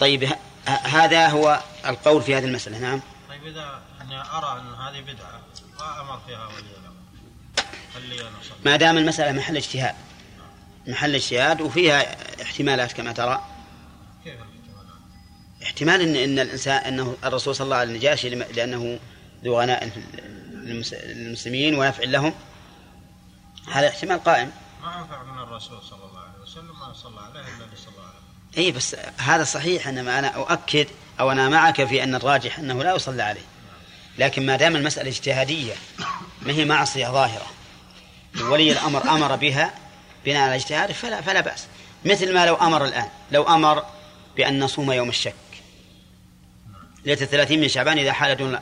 طيب 0.00 0.32
هذا 0.66 1.28
هو 1.28 1.60
القول 1.86 2.22
في 2.22 2.34
هذه 2.36 2.44
المسألة. 2.44 2.78
نعم. 2.78 3.00
طيب 3.28 3.46
إذا 3.46 3.82
أني 4.00 4.20
أرى 4.20 4.60
أن 4.60 4.74
هذه 4.74 5.00
بدعة 5.02 5.40
وأمر 5.80 6.20
فيها 6.26 6.46
ولي؟ 6.46 6.70
ما 8.64 8.76
دام 8.76 8.98
المسألة 8.98 9.32
محل 9.32 9.56
اجتهاد. 9.56 9.94
محل 10.86 11.14
اجتهاد 11.14 11.60
وفيها 11.60 12.16
احتمالات 12.42 12.92
كما 12.92 13.12
ترى. 13.12 13.44
كيف؟ 14.24 14.34
احتمال 15.62 16.00
إن 16.00 16.16
إن 16.16 16.38
الإنسان 16.38 16.76
إنه 16.76 17.16
الرسول 17.24 17.54
صلى 17.54 17.64
الله 17.64 17.76
عليه 17.76 17.90
النجاشي 17.92 18.30
لم- 18.30 18.46
لأنه 18.54 18.98
ذو 19.44 19.60
غناء 19.60 19.90
للمس- 20.52 20.94
للمسلمين 20.94 21.74
ونفع 21.74 22.04
لهم. 22.04 22.34
هذا 23.72 23.88
احتمال 23.88 24.24
قائم. 24.24 24.52
ما 24.82 24.98
أنفع 24.98 25.22
من 25.22 25.38
الرسول 25.42 25.82
صلى 25.82 26.04
الله 26.10 26.20
عليه 26.20 26.42
وسلم 26.42 26.80
ما 26.80 26.92
صلى 26.92 27.20
عليه 27.20 27.40
اللي 27.40 27.76
صلى 27.76 27.94
عليه 27.98 28.66
اي 28.66 28.72
بس 28.72 28.96
هذا 29.18 29.44
صحيح 29.44 29.88
انما 29.88 30.18
أنا 30.18 30.28
أؤكد 30.28 30.86
أو 31.20 31.32
أنا 31.32 31.48
معك 31.48 31.84
في 31.84 32.02
أن 32.02 32.14
الراجح 32.14 32.58
أنه 32.58 32.82
لا 32.82 32.94
يصلى 32.94 33.22
عليه. 33.22 33.46
لكن 34.18 34.46
ما 34.46 34.56
دام 34.56 34.76
المسألة 34.76 35.08
اجتهادية 35.08 35.74
ما 36.42 36.52
هي 36.52 36.64
معصية 36.64 37.08
ظاهرة 37.08 37.46
ولي 38.40 38.72
الأمر 38.72 39.02
أمر 39.02 39.36
بها 39.36 39.74
بناء 40.24 40.42
على 40.42 40.54
اجتهاده 40.54 40.92
فلا 40.92 41.20
فلا 41.20 41.40
بأس. 41.40 41.66
مثل 42.04 42.34
ما 42.34 42.46
لو 42.46 42.54
أمر 42.54 42.84
الآن 42.84 43.08
لو 43.32 43.42
أمر 43.42 43.84
بأن 44.36 44.60
نصوم 44.60 44.92
يوم 44.92 45.08
الشك. 45.08 45.34
ليلة 47.04 47.22
الثلاثين 47.22 47.60
من 47.60 47.68
شعبان 47.68 47.98
إذا 47.98 48.12
حال 48.12 48.36
دون 48.36 48.58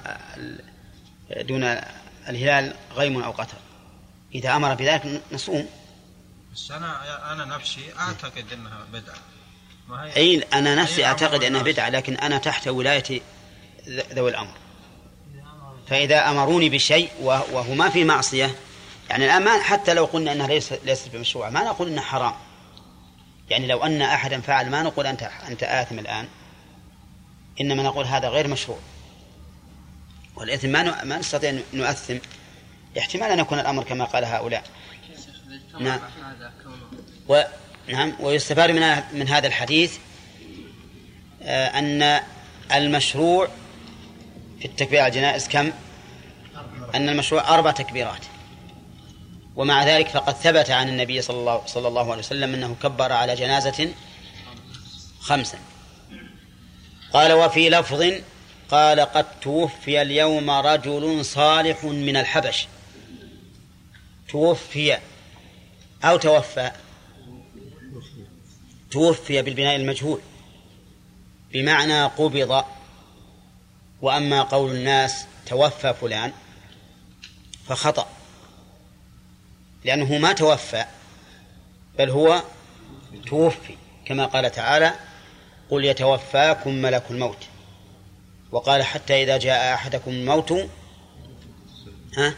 دون 1.31 1.65
الهلال 2.29 2.75
غيم 2.95 3.23
أو 3.23 3.31
قتر 3.31 3.57
إذا 4.35 4.57
أمر 4.57 4.75
بذلك 4.75 5.23
نصوم. 5.33 5.67
بس 6.55 6.71
أنا 6.71 7.33
أنا 7.33 7.45
نفسي 7.45 7.81
أعتقد 7.99 8.45
أنها 8.53 8.85
بدعة. 8.93 9.15
ما 9.89 10.03
هي 10.05 10.37
نفسي 10.55 10.97
أي 11.01 11.05
أعتقد 11.07 11.35
أمر 11.35 11.47
إنها 11.47 11.61
الناس. 11.61 11.75
بدعة 11.75 11.89
لكن 11.89 12.15
أنا 12.15 12.39
تحت 12.39 12.69
ولاية 12.69 13.21
ذ- 13.89 14.13
ذوي 14.13 14.31
الأمر. 14.31 14.55
فإذا 15.89 16.31
أمروني 16.31 16.69
بشيء 16.69 17.11
وه- 17.21 17.53
وهو 17.55 17.75
ما 17.75 17.89
في 17.89 18.05
معصية 18.05 18.55
يعني 19.11 19.25
الآن 19.25 19.45
ما 19.45 19.63
حتى 19.63 19.95
لو 19.95 20.05
قلنا 20.05 20.33
إنها 20.33 20.47
ليس 20.47 20.73
ليست 20.73 21.09
بمشروعه 21.09 21.51
ما 21.51 21.63
نقول 21.65 21.89
إنها 21.89 22.03
حرام. 22.03 22.35
يعني 23.51 23.67
لو 23.67 23.83
أن 23.85 24.03
أحدا 24.03 24.41
فعل 24.41 24.71
ما 24.71 24.83
نقول 24.83 25.07
انت 25.07 25.23
أنت 25.49 25.63
آثم 25.63 25.99
الآن. 25.99 26.29
إنما 27.61 27.83
نقول 27.83 28.05
هذا 28.05 28.29
غير 28.29 28.49
مشروع. 28.49 28.79
والإثم 30.37 30.69
ما 30.69 31.19
نستطيع 31.19 31.51
أن 31.51 31.63
نؤثم. 31.73 32.19
احتمال 32.99 33.31
أن 33.31 33.39
يكون 33.39 33.59
الأمر 33.59 33.85
كما 33.85 34.05
قال 34.05 34.25
هؤلاء. 34.25 34.63
نعم. 35.81 36.01
و 37.29 37.43
نعم 37.89 38.13
ويستفاد 38.21 38.71
من 38.71 39.03
من 39.13 39.29
هذا 39.29 39.47
الحديث 39.47 39.99
آه، 41.43 41.67
أن 41.67 42.21
المشروع 42.75 43.49
في 44.61 44.65
التكبير 44.65 45.01
على 45.01 45.09
الجنائز 45.09 45.49
كم؟ 45.49 45.73
أن 46.95 47.09
المشروع 47.09 47.55
أربع 47.55 47.71
تكبيرات. 47.71 48.25
ومع 49.57 49.85
ذلك 49.85 50.09
فقد 50.09 50.35
ثبت 50.35 50.71
عن 50.71 50.89
النبي 50.89 51.23
صلى 51.23 51.37
الله 51.37 51.63
صلى 51.67 51.89
الله 51.89 52.11
عليه 52.11 52.23
وسلم 52.23 52.55
أنه 52.55 52.77
كبر 52.83 53.13
على 53.13 53.35
جنازة 53.35 53.89
خمسا 55.21 55.59
قال 57.13 57.33
وفي 57.33 57.71
لفظ 57.71 58.05
قال 58.71 59.01
قد 59.01 59.27
توفي 59.41 60.03
اليوم 60.03 60.51
رجل 60.51 61.25
صالح 61.25 61.85
من 61.85 62.17
الحبش. 62.17 62.69
توفي 64.29 64.99
أو 66.05 66.17
توفى. 66.17 66.71
توفي 68.91 69.43
بالبناء 69.43 69.77
المجهول. 69.77 70.21
بمعنى 71.53 72.05
قبض. 72.05 72.65
وأما 74.03 74.43
قول 74.43 74.71
الناس 74.71 75.27
توفى 75.47 75.95
فلان 75.95 76.33
فخطأ. 77.67 78.09
لأنه 79.85 80.19
ما 80.19 80.33
توفى 80.33 80.85
بل 81.99 82.11
هو 82.11 82.43
توفي. 83.27 83.77
كما 84.05 84.27
قال 84.27 84.51
تعالى 84.51 84.95
قل 85.71 85.85
يتوفاكم 85.85 86.75
ملك 86.75 87.05
الموت. 87.11 87.47
وقال 88.53 88.83
حتى 88.83 89.23
إذا 89.23 89.37
جاء 89.37 89.75
أحدكم 89.75 90.11
الموت 90.11 90.53
ها 92.17 92.35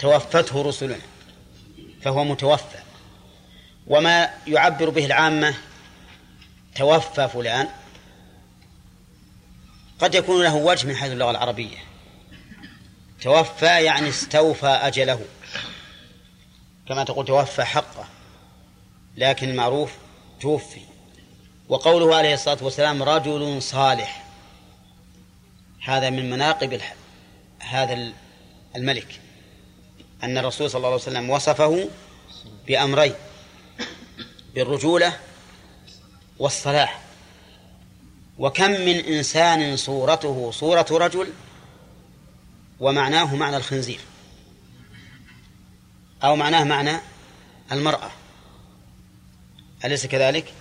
توفته 0.00 0.62
رسلنا. 0.62 1.11
فهو 2.04 2.24
متوفى. 2.24 2.78
وما 3.86 4.30
يعبر 4.46 4.90
به 4.90 5.06
العامة 5.06 5.54
توفى 6.74 7.28
فلان. 7.28 7.68
قد 10.00 10.14
يكون 10.14 10.42
له 10.42 10.54
وجه 10.54 10.86
من 10.86 10.96
حيث 10.96 11.12
اللغة 11.12 11.30
العربية. 11.30 11.78
توفى 13.20 13.66
يعني 13.66 14.08
استوفى 14.08 14.66
أجله. 14.66 15.20
كما 16.88 17.04
تقول 17.04 17.26
توفى 17.26 17.64
حقه. 17.64 18.08
لكن 19.16 19.48
المعروف 19.48 19.92
توفي. 20.40 20.80
وقوله 21.68 22.16
عليه 22.16 22.34
الصلاة 22.34 22.58
والسلام 22.64 23.02
رجل 23.02 23.62
صالح. 23.62 24.24
هذا 25.84 26.10
من 26.10 26.30
مناقب 26.30 26.80
هذا 27.60 28.12
الملك. 28.76 29.21
أن 30.22 30.38
الرسول 30.38 30.70
صلى 30.70 30.78
الله 30.78 30.88
عليه 30.88 31.02
وسلم 31.02 31.30
وصفه 31.30 31.88
بأمرين 32.66 33.14
بالرجولة 34.54 35.16
والصلاح. 36.38 37.02
وكم 38.38 38.70
من 38.70 38.96
إنسان 38.96 39.76
صورته 39.76 40.50
صورة 40.50 40.86
رجل 40.90 41.28
ومعناه 42.80 43.36
معنى 43.36 43.56
الخنزير 43.56 44.00
أو 46.24 46.36
معناه 46.36 46.64
معنى 46.64 46.96
المرأة. 47.72 48.10
أليس 49.84 50.06
كذلك؟ 50.06 50.52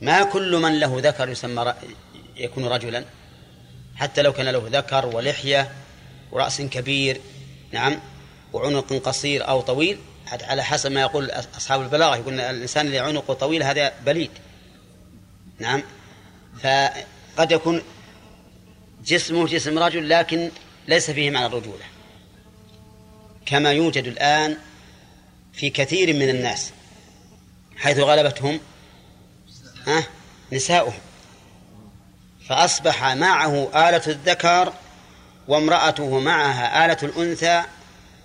ما 0.00 0.22
كل 0.22 0.56
من 0.56 0.80
له 0.80 1.00
ذكر 1.00 1.28
يسمى 1.28 1.74
يكون 2.36 2.64
رجلا 2.64 3.04
حتى 3.96 4.22
لو 4.22 4.32
كان 4.32 4.48
له 4.48 4.68
ذكر 4.72 5.06
ولحية 5.06 5.72
ورأس 6.32 6.62
كبير. 6.62 7.20
نعم. 7.72 8.00
وعنق 8.52 8.92
قصير 8.92 9.48
أو 9.48 9.60
طويل 9.60 9.98
على 10.42 10.64
حسب 10.64 10.92
ما 10.92 11.00
يقول 11.00 11.30
أصحاب 11.30 11.82
البلاغة. 11.82 12.16
يقول 12.16 12.40
الإنسان 12.40 12.86
اللي 12.86 12.98
عنقه 12.98 13.34
طويل 13.34 13.62
هذا 13.62 13.92
بليد. 14.06 14.30
نعم. 15.58 15.82
فقد 16.62 17.52
يكون 17.52 17.82
جسمه 19.04 19.46
جسم 19.46 19.78
رجل 19.78 20.08
لكن 20.08 20.50
ليس 20.88 21.10
فيه 21.10 21.30
معنى 21.30 21.46
الرجولة. 21.46 21.84
كما 23.46 23.72
يوجد 23.72 24.06
الآن 24.06 24.56
في 25.52 25.70
كثير 25.70 26.14
من 26.14 26.28
الناس 26.28 26.72
حيث 27.76 27.98
غلبتهم 27.98 28.60
ها 29.86 30.04
نساؤهم. 30.52 31.00
فأصبح 32.48 33.04
معه 33.04 33.88
آلة 33.88 34.02
الذكر 34.06 34.72
وامرأته 35.48 36.18
معها 36.18 36.86
آلة 36.86 36.98
الأنثى 37.02 37.62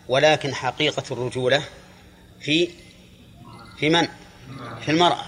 ولكن 0.09 0.55
حقيقة 0.55 1.03
الرجولة 1.11 1.63
في 2.39 2.69
في 3.79 3.89
من؟ 3.89 4.07
في 4.81 4.91
المرأة. 4.91 5.25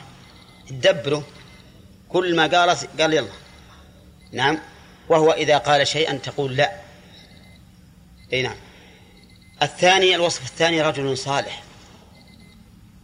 تدبره 0.69 1.23
كل 2.09 2.35
ما 2.35 2.47
قال 2.47 2.77
قال 2.99 3.13
يلا. 3.13 3.29
نعم. 4.31 4.59
وهو 5.09 5.31
إذا 5.31 5.57
قال 5.57 5.87
شيئا 5.87 6.13
تقول 6.13 6.55
لا. 6.55 6.71
أي 8.33 8.41
نعم. 8.41 8.55
الثاني 9.61 10.15
الوصف 10.15 10.43
الثاني 10.43 10.81
رجل 10.81 11.17
صالح. 11.17 11.63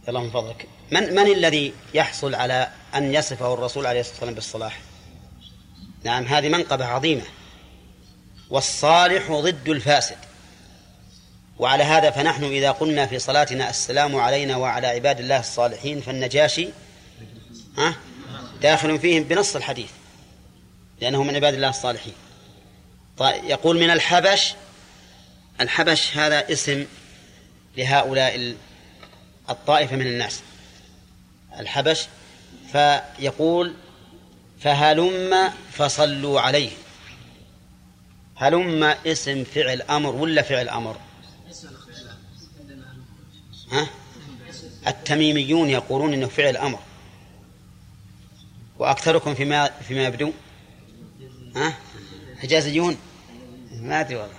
الله 0.08 0.22
من 0.22 0.30
فضلك. 0.30 0.68
من 0.90 1.14
من 1.14 1.26
الذي 1.32 1.72
يحصل 1.94 2.34
على 2.34 2.68
أن 2.94 3.14
يصفه 3.14 3.54
الرسول 3.54 3.86
عليه 3.86 4.00
الصلاة 4.00 4.14
والسلام 4.14 4.34
بالصلاح؟ 4.34 4.80
نعم 6.04 6.24
هذه 6.24 6.48
منقبة 6.48 6.84
عظيمة. 6.84 7.24
والصالح 8.50 9.32
ضد 9.32 9.68
الفاسد. 9.68 10.25
وعلى 11.58 11.84
هذا 11.84 12.10
فنحن 12.10 12.44
إذا 12.44 12.70
قلنا 12.70 13.06
في 13.06 13.18
صلاتنا 13.18 13.70
السلام 13.70 14.16
علينا 14.16 14.56
وعلى 14.56 14.86
عباد 14.86 15.20
الله 15.20 15.40
الصالحين 15.40 16.00
فالنجاشي 16.00 16.68
ها 17.78 17.96
داخل 18.62 18.98
فيهم 18.98 19.22
بنص 19.22 19.56
الحديث 19.56 19.90
لأنه 21.00 21.22
من 21.22 21.34
عباد 21.34 21.54
الله 21.54 21.68
الصالحين. 21.68 22.12
طيب 23.18 23.44
يقول 23.44 23.80
من 23.80 23.90
الحبش 23.90 24.54
الحبش 25.60 26.16
هذا 26.16 26.52
اسم 26.52 26.86
لهؤلاء 27.76 28.54
الطائفة 29.50 29.96
من 29.96 30.06
الناس. 30.06 30.40
الحبش 31.60 32.06
فيقول 32.72 33.74
فهلم 34.60 35.52
فصلوا 35.72 36.40
عليه. 36.40 36.70
هلم 38.36 38.84
اسم 38.84 39.44
فعل 39.44 39.82
أمر 39.82 40.14
ولا 40.14 40.42
فعل 40.42 40.68
أمر؟ 40.68 40.96
ها؟ 43.72 43.86
التميميون 44.86 45.70
يقولون 45.70 46.12
إنه 46.12 46.26
فعل 46.26 46.56
أمر. 46.56 46.78
وأكثركم 48.78 49.34
فيما 49.34 49.70
فيما 49.88 50.04
يبدو. 50.04 50.32
ها؟ 51.56 51.74
حجازيون؟ 52.42 52.96
ما 53.72 54.00
أدري 54.00 54.16
والله. 54.16 54.36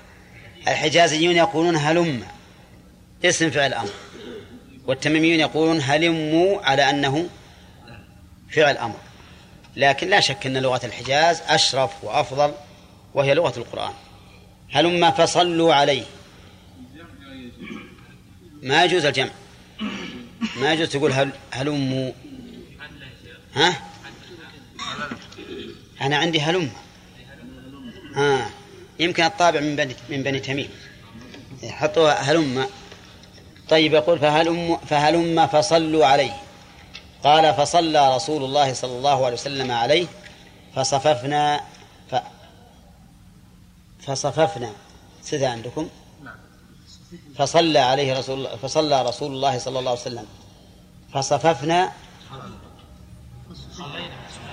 الحجازيون 0.68 1.36
يقولون 1.36 1.76
هلم. 1.76 2.24
اسم 3.26 3.50
فعل 3.50 3.74
أمر. 3.74 3.90
والتميميون 4.88 5.40
يقولون 5.40 5.82
هلموا 5.82 6.62
على 6.62 6.90
أنه 6.90 7.30
فعل 8.52 8.78
أمر. 8.78 9.00
لكن 9.76 10.10
لا 10.10 10.20
شك 10.20 10.46
إن 10.46 10.58
لغة 10.58 10.86
الحجاز 10.86 11.42
أشرف 11.48 12.04
وأفضل 12.04 12.54
وهي 13.14 13.34
لغة 13.34 13.60
القرآن. 13.60 13.94
هلم 14.72 15.12
فصلوا 15.12 15.74
عليه. 15.74 16.04
ما 18.68 18.84
يجوز 18.84 19.06
الجمع. 19.06 19.30
ما 20.60 20.74
يجوز 20.74 20.90
تقول 20.90 21.12
هل 21.12 21.30
هلم؟ 21.52 22.14
ها؟ 23.54 23.82
أنا 26.02 26.18
عندي 26.18 26.42
هلم. 26.42 26.72
ها. 28.16 28.50
يمكن 29.00 29.24
الطابع 29.24 29.60
من 29.60 29.76
بني 29.76 29.96
من 30.10 30.24
بني 30.24 30.40
تميم. 30.40 30.70
حطوا 31.70 32.12
هلم. 32.12 32.68
طيب 33.70 33.94
يقول 33.94 34.20
فهلم 34.20 34.78
فهلم 34.78 35.48
فصلوا 35.48 36.06
عليه. 36.06 36.34
قال 37.24 37.54
فصلى 37.54 38.16
رسول 38.16 38.44
الله 38.44 38.74
صلى 38.74 38.98
الله 38.98 39.26
عليه 39.26 39.36
وسلم 39.36 39.72
عليه 39.72 40.08
فصففنا 40.76 41.62
ف 42.12 42.16
فصففنا. 44.08 44.72
سذا 45.24 45.50
عندكم. 45.50 45.90
فصلى 47.38 47.80
عليه 47.80 48.20
رسول 48.20 48.48
فصلى 48.62 49.02
رسول 49.02 49.32
الله 49.32 49.58
صلى 49.58 49.80
الله 49.80 49.92
عليه 49.92 50.02
وسلم. 50.02 50.26
فصففنا 51.14 51.92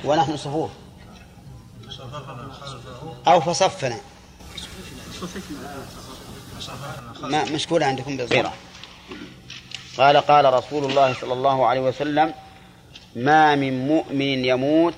ونحن 0.04 0.36
صفوف. 0.36 0.70
أو 3.28 3.40
فصفنا. 3.40 4.00
ما 7.22 7.44
مشكول 7.44 7.82
عندكم 7.82 8.16
بالضبط. 8.16 8.50
قال 9.98 10.16
قال 10.16 10.54
رسول 10.54 10.84
الله 10.84 11.14
صلى 11.20 11.32
الله 11.32 11.66
عليه 11.66 11.80
وسلم 11.80 12.34
ما 13.16 13.54
من 13.54 13.88
مؤمن 13.88 14.44
يموت 14.44 14.94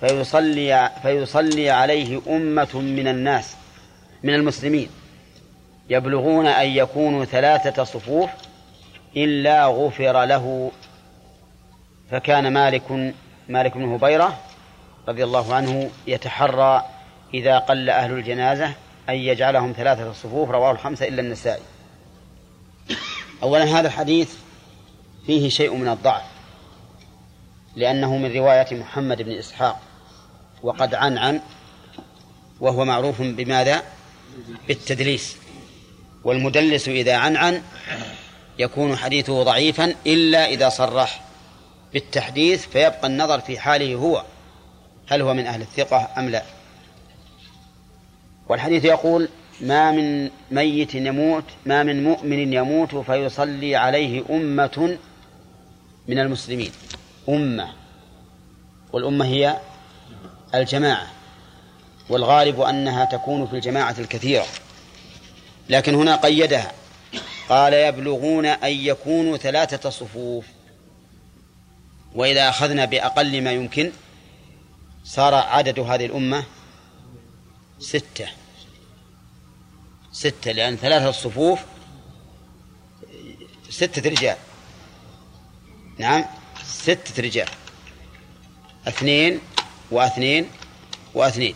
فيصلي 0.00 0.92
فيصلي 1.02 1.70
عليه 1.70 2.20
أمة 2.28 2.68
من 2.74 3.08
الناس 3.08 3.54
من 4.22 4.34
المسلمين. 4.34 4.90
يبلغون 5.90 6.46
أن 6.46 6.68
يكونوا 6.68 7.24
ثلاثة 7.24 7.84
صفوف 7.84 8.30
إلا 9.16 9.66
غفر 9.66 10.24
له. 10.24 10.70
فكان 12.10 12.52
مالك 12.52 13.14
مالك 13.48 13.76
بن 13.76 13.94
هبيرة 13.94 14.38
رضي 15.08 15.24
الله 15.24 15.54
عنه 15.54 15.90
يتحرى 16.06 16.84
إذا 17.34 17.58
قل 17.58 17.90
أهل 17.90 18.12
الجنازة 18.12 18.74
أن 19.08 19.14
يجعلهم 19.14 19.72
ثلاثة 19.76 20.12
صفوف 20.12 20.50
رواه 20.50 20.70
الخمسة 20.70 21.08
إلا 21.08 21.22
النسائي. 21.22 21.62
أولا 23.42 23.64
هذا 23.64 23.88
الحديث 23.88 24.34
فيه 25.26 25.48
شيء 25.48 25.74
من 25.74 25.88
الضعف 25.88 26.22
لأنه 27.76 28.16
من 28.16 28.32
رواية 28.32 28.66
محمد 28.72 29.22
بن 29.22 29.32
إسحاق 29.32 29.80
وقد 30.62 30.94
عن 30.94 31.18
عن 31.18 31.40
وهو 32.60 32.84
معروف 32.84 33.22
بماذا؟ 33.22 33.82
بالتدليس. 34.68 35.36
والمدلس 36.24 36.88
إذا 36.88 37.16
عنعن 37.16 37.62
يكون 38.58 38.96
حديثه 38.96 39.42
ضعيفا 39.42 39.94
إلا 40.06 40.46
إذا 40.46 40.68
صرح 40.68 41.20
بالتحديث 41.92 42.66
فيبقى 42.66 43.06
النظر 43.06 43.40
في 43.40 43.58
حاله 43.58 43.94
هو 43.94 44.24
هل 45.08 45.22
هو 45.22 45.34
من 45.34 45.46
أهل 45.46 45.60
الثقة 45.60 46.08
أم 46.18 46.28
لا. 46.28 46.42
والحديث 48.48 48.84
يقول 48.84 49.28
ما 49.60 49.90
من 49.90 50.30
ميت 50.50 50.94
يموت 50.94 51.44
ما 51.66 51.82
من 51.82 52.04
مؤمن 52.04 52.52
يموت 52.52 52.94
فيصلي 52.94 53.76
عليه 53.76 54.22
أمة 54.30 54.98
من 56.08 56.18
المسلمين. 56.18 56.72
أمة. 57.28 57.68
والأمة 58.92 59.24
هي 59.24 59.56
الجماعة. 60.54 61.06
والغالب 62.08 62.60
أنها 62.60 63.04
تكون 63.04 63.46
في 63.46 63.52
الجماعة 63.52 63.94
الكثيرة. 63.98 64.44
لكن 65.70 65.94
هنا 65.94 66.16
قيدها. 66.16 66.72
قال 67.48 67.72
يبلغون 67.72 68.46
أن 68.46 68.72
يكونوا 68.72 69.36
ثلاثة 69.36 69.90
صفوف. 69.90 70.44
وإذا 72.14 72.48
أخذنا 72.48 72.84
بأقل 72.84 73.42
ما 73.42 73.52
يمكن 73.52 73.92
صار 75.04 75.34
عدد 75.34 75.78
هذه 75.78 76.06
الأمة 76.06 76.44
ستة. 77.78 78.28
ستة 80.12 80.52
لأن 80.52 80.76
ثلاثة 80.76 81.10
صفوف 81.10 81.60
ستة 83.70 84.10
رجال. 84.10 84.36
نعم 85.98 86.24
ستة 86.64 87.22
رجال. 87.22 87.48
اثنين 88.88 89.40
واثنين 89.90 90.50
واثنين. 91.14 91.54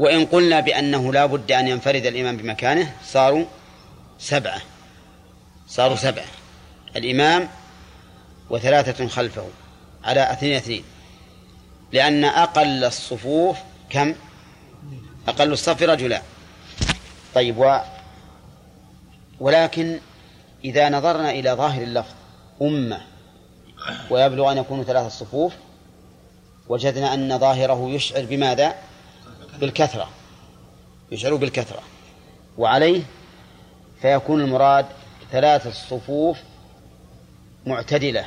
وإن 0.00 0.26
قلنا 0.26 0.60
بأنه 0.60 1.12
لا 1.12 1.26
بد 1.26 1.52
أن 1.52 1.68
ينفرد 1.68 2.06
الإمام 2.06 2.36
بمكانه 2.36 2.92
صاروا 3.04 3.44
سبعة. 4.18 4.60
صاروا 5.68 5.96
سبعة. 5.96 6.24
الإمام 6.96 7.48
وثلاثة 8.50 9.06
خلفه 9.06 9.46
على 10.04 10.32
اثنين 10.32 10.54
اثنين. 10.54 10.84
لأن 11.92 12.24
أقل 12.24 12.84
الصفوف 12.84 13.58
كم؟ 13.90 14.14
أقل 15.28 15.52
الصف 15.52 15.82
رجلان 15.82 16.22
طيب 17.34 17.58
و 17.58 17.78
ولكن 19.40 19.98
إذا 20.64 20.88
نظرنا 20.88 21.30
إلى 21.30 21.52
ظاهر 21.52 21.82
اللفظ 21.82 22.14
أمة 22.62 23.00
ويبلغ 24.10 24.52
أن 24.52 24.58
يكونوا 24.58 24.84
ثلاثة 24.84 25.08
صفوف 25.08 25.52
وجدنا 26.68 27.14
أن 27.14 27.38
ظاهره 27.38 27.90
يشعر 27.90 28.24
بماذا؟ 28.24 28.74
بالكثرة 29.60 30.08
يشعر 31.12 31.34
بالكثرة. 31.34 31.82
وعليه 32.58 33.02
فيكون 34.02 34.40
المراد 34.40 34.86
ثلاث 35.32 35.66
الصفوف 35.66 36.38
معتدلة 37.66 38.26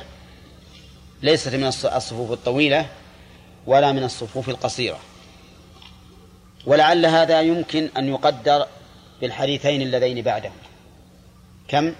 ليست 1.22 1.54
من 1.54 1.64
الصفوف 1.66 2.32
الطويلة 2.32 2.86
ولا 3.66 3.92
من 3.92 4.04
الصفوف 4.04 4.48
القصيرة. 4.48 4.98
ولعل 6.66 7.06
هذا 7.06 7.40
يمكن 7.40 7.88
أن 7.96 8.08
يقدر 8.08 8.66
بالحديثين 9.20 9.82
اللذين 9.82 10.22
بعده. 10.22 10.50
كم؟ 11.68 11.94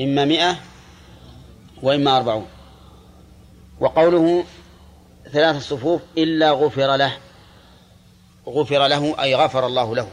إما 0.00 0.24
مئة 0.24 0.56
وإما 1.82 2.16
أربعون. 2.16 2.46
وقوله 3.80 4.44
ثلاث 5.32 5.68
صفوف 5.68 6.02
إلا 6.18 6.50
غفر 6.50 6.96
له. 6.96 7.16
غفر 8.46 8.86
له 8.86 9.22
أي 9.22 9.34
غفر 9.34 9.66
الله 9.66 9.96
له. 9.96 10.08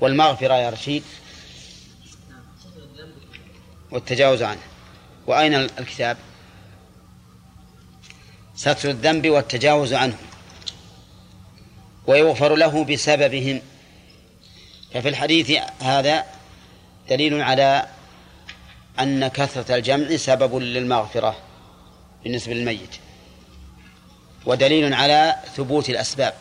والمغفرة 0.00 0.54
يا 0.54 0.70
رشيد 0.70 1.02
والتجاوز 3.90 4.42
عنه. 4.42 4.60
وأين 5.26 5.54
الكتاب؟ 5.54 6.16
ستر 8.56 8.90
الذنب 8.90 9.28
والتجاوز 9.28 9.92
عنه. 9.94 10.16
ويغفر 12.06 12.54
له 12.56 12.84
بسببهم. 12.84 13.62
ففي 14.94 15.08
الحديث 15.08 15.62
هذا 15.80 16.24
دليل 17.10 17.42
على 17.42 17.86
أن 19.00 19.28
كثرة 19.28 19.74
الجمع 19.74 20.16
سبب 20.16 20.56
للمغفرة 20.56 21.36
بالنسبة 22.24 22.54
للميت. 22.54 22.96
ودليل 24.46 24.94
على 24.94 25.36
ثبوت 25.56 25.90
الأسباب. 25.90 26.34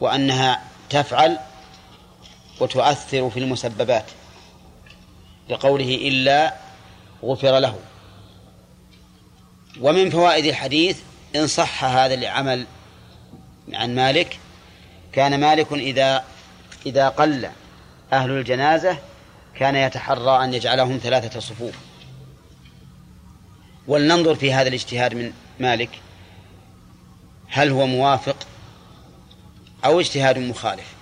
وأنها 0.00 0.62
تفعل 0.90 1.38
وتؤثر 2.60 3.30
في 3.30 3.38
المسببات 3.38 4.04
لقوله 5.48 5.94
إلا 5.94 6.54
غفر 7.24 7.58
له. 7.58 7.78
ومن 9.80 10.10
فوائد 10.10 10.44
الحديث 10.44 10.98
إن 11.36 11.46
صح 11.46 11.84
هذا 11.84 12.14
العمل 12.14 12.66
عن 13.72 13.94
مالك 13.94 14.38
كان 15.12 15.40
مالك 15.40 15.72
إذا 15.72 16.24
إذا 16.86 17.08
قل 17.08 17.50
أهل 18.12 18.30
الجنازة 18.30 18.98
كان 19.54 19.76
يتحرى 19.76 20.44
أن 20.44 20.54
يجعلهم 20.54 21.00
ثلاثة 21.02 21.40
صفوف. 21.40 21.74
ولننظر 23.88 24.34
في 24.34 24.52
هذا 24.52 24.68
الاجتهاد 24.68 25.14
من 25.14 25.32
مالك 25.60 25.90
هل 27.48 27.70
هو 27.70 27.86
موافق 27.86 28.36
أو 29.84 30.00
اجتهاد 30.00 30.38
مخالف. 30.38 30.94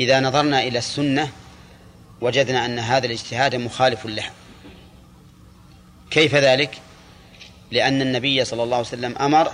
إذا 0.00 0.20
نظرنا 0.20 0.62
إلى 0.62 0.78
السنة 0.78 1.32
وجدنا 2.20 2.64
أن 2.64 2.78
هذا 2.78 3.06
الاجتهاد 3.06 3.54
مخالف 3.54 4.06
لها. 4.06 4.32
كيف 6.10 6.34
ذلك؟ 6.34 6.78
لأن 7.70 8.02
النبي 8.02 8.44
صلى 8.44 8.62
الله 8.62 8.76
عليه 8.76 8.86
وسلم 8.86 9.16
أمر 9.20 9.52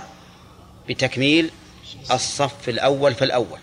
بتكميل 0.89 1.51
الصف 2.11 2.69
الأول 2.69 3.13
فالأول 3.13 3.59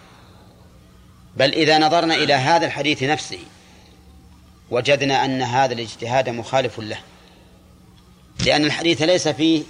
بل 1.37 1.53
إذا 1.53 1.79
نظرنا 1.79 2.15
إلى 2.15 2.35
هذا 2.35 2.67
الحديث 2.67 3.03
نفسه 3.03 3.39
وجدنا 4.71 5.25
أن 5.25 5.43
هذا 5.43 5.73
الاجتهاد 5.73 6.29
مخالف 6.29 6.79
له. 6.79 6.99
لأن 8.47 8.65
الحديث 8.65 9.03
ليس 9.03 9.29
فيه 9.29 9.63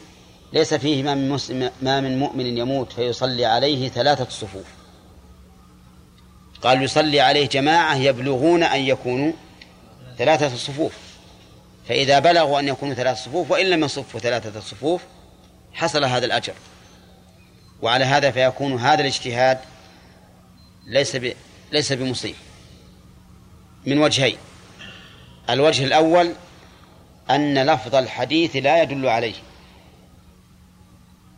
ليس 0.53 0.75
فيه 0.75 1.03
ما 1.03 1.15
من, 1.15 1.29
مسلم 1.29 1.71
ما 1.83 2.01
من 2.01 2.19
مؤمن 2.19 2.59
يموت 2.59 2.93
فيصلي 2.93 3.45
عليه 3.45 3.89
ثلاثة 3.89 4.29
صفوف. 4.29 4.67
قال 6.63 6.83
يصلي 6.83 7.21
عليه 7.21 7.49
جماعة 7.49 7.97
يبلغون 7.97 8.63
أن 8.63 8.81
يكونوا 8.81 9.33
ثلاثة 10.19 10.57
صفوف. 10.57 10.93
فإذا 11.89 12.19
بلغوا 12.19 12.61
أن 12.61 12.69
يكونوا 12.69 12.95
ثلاثة 12.95 13.21
صفوف 13.21 13.51
وإن 13.51 13.67
لم 13.67 13.85
يصفوا 13.85 14.21
ثلاثة 14.21 14.61
صفوف 14.61 15.03
حصل 15.73 16.05
هذا 16.05 16.27
الأجر. 16.27 16.55
وعلى 17.83 18.05
هذا 18.05 18.31
فيكون 18.31 18.79
هذا 18.79 19.01
الاجتهاد 19.01 19.59
ليس 20.87 21.17
ب... 21.17 21.33
ليس 21.73 21.93
بمصيب. 21.93 22.35
من 23.87 23.99
وجهين. 23.99 24.37
الوجه 25.51 25.85
الأول 25.85 26.33
أن 27.31 27.67
لفظ 27.67 27.95
الحديث 27.95 28.57
لا 28.57 28.83
يدل 28.83 29.09
عليه. 29.09 29.35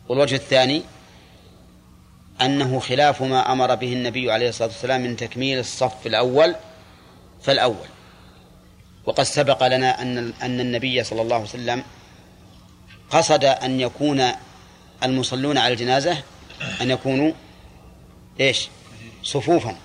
والوجه 0.09 0.35
الثاني 0.35 0.83
أنه 2.41 2.79
خلاف 2.79 3.21
ما 3.21 3.51
أمر 3.51 3.75
به 3.75 3.93
النبي 3.93 4.31
عليه 4.31 4.49
الصلاة 4.49 4.67
والسلام 4.67 5.01
من 5.01 5.15
تكميل 5.15 5.59
الصف 5.59 6.07
الأول 6.07 6.55
فالأول. 7.41 7.87
وقد 9.05 9.23
سبق 9.23 9.67
لنا 9.67 10.01
أن 10.01 10.33
أن 10.41 10.59
النبي 10.59 11.03
صلى 11.03 11.21
الله 11.21 11.35
عليه 11.35 11.45
وسلم 11.45 11.83
قصد 13.09 13.43
أن 13.43 13.79
يكون 13.79 14.31
المصلون 15.03 15.57
على 15.57 15.73
الجنازة 15.73 16.17
أن 16.81 16.91
يكونوا 16.91 17.31
إيش؟ 18.39 18.67
صفوفا. 19.23 19.75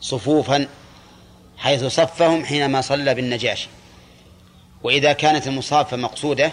صفوفا 0.00 0.66
حيث 1.58 1.84
صفهم 1.84 2.44
حينما 2.44 2.80
صلى 2.80 3.14
بالنجاشي. 3.14 3.68
وإذا 4.82 5.12
كانت 5.12 5.46
المصافة 5.46 5.96
مقصودة 5.96 6.52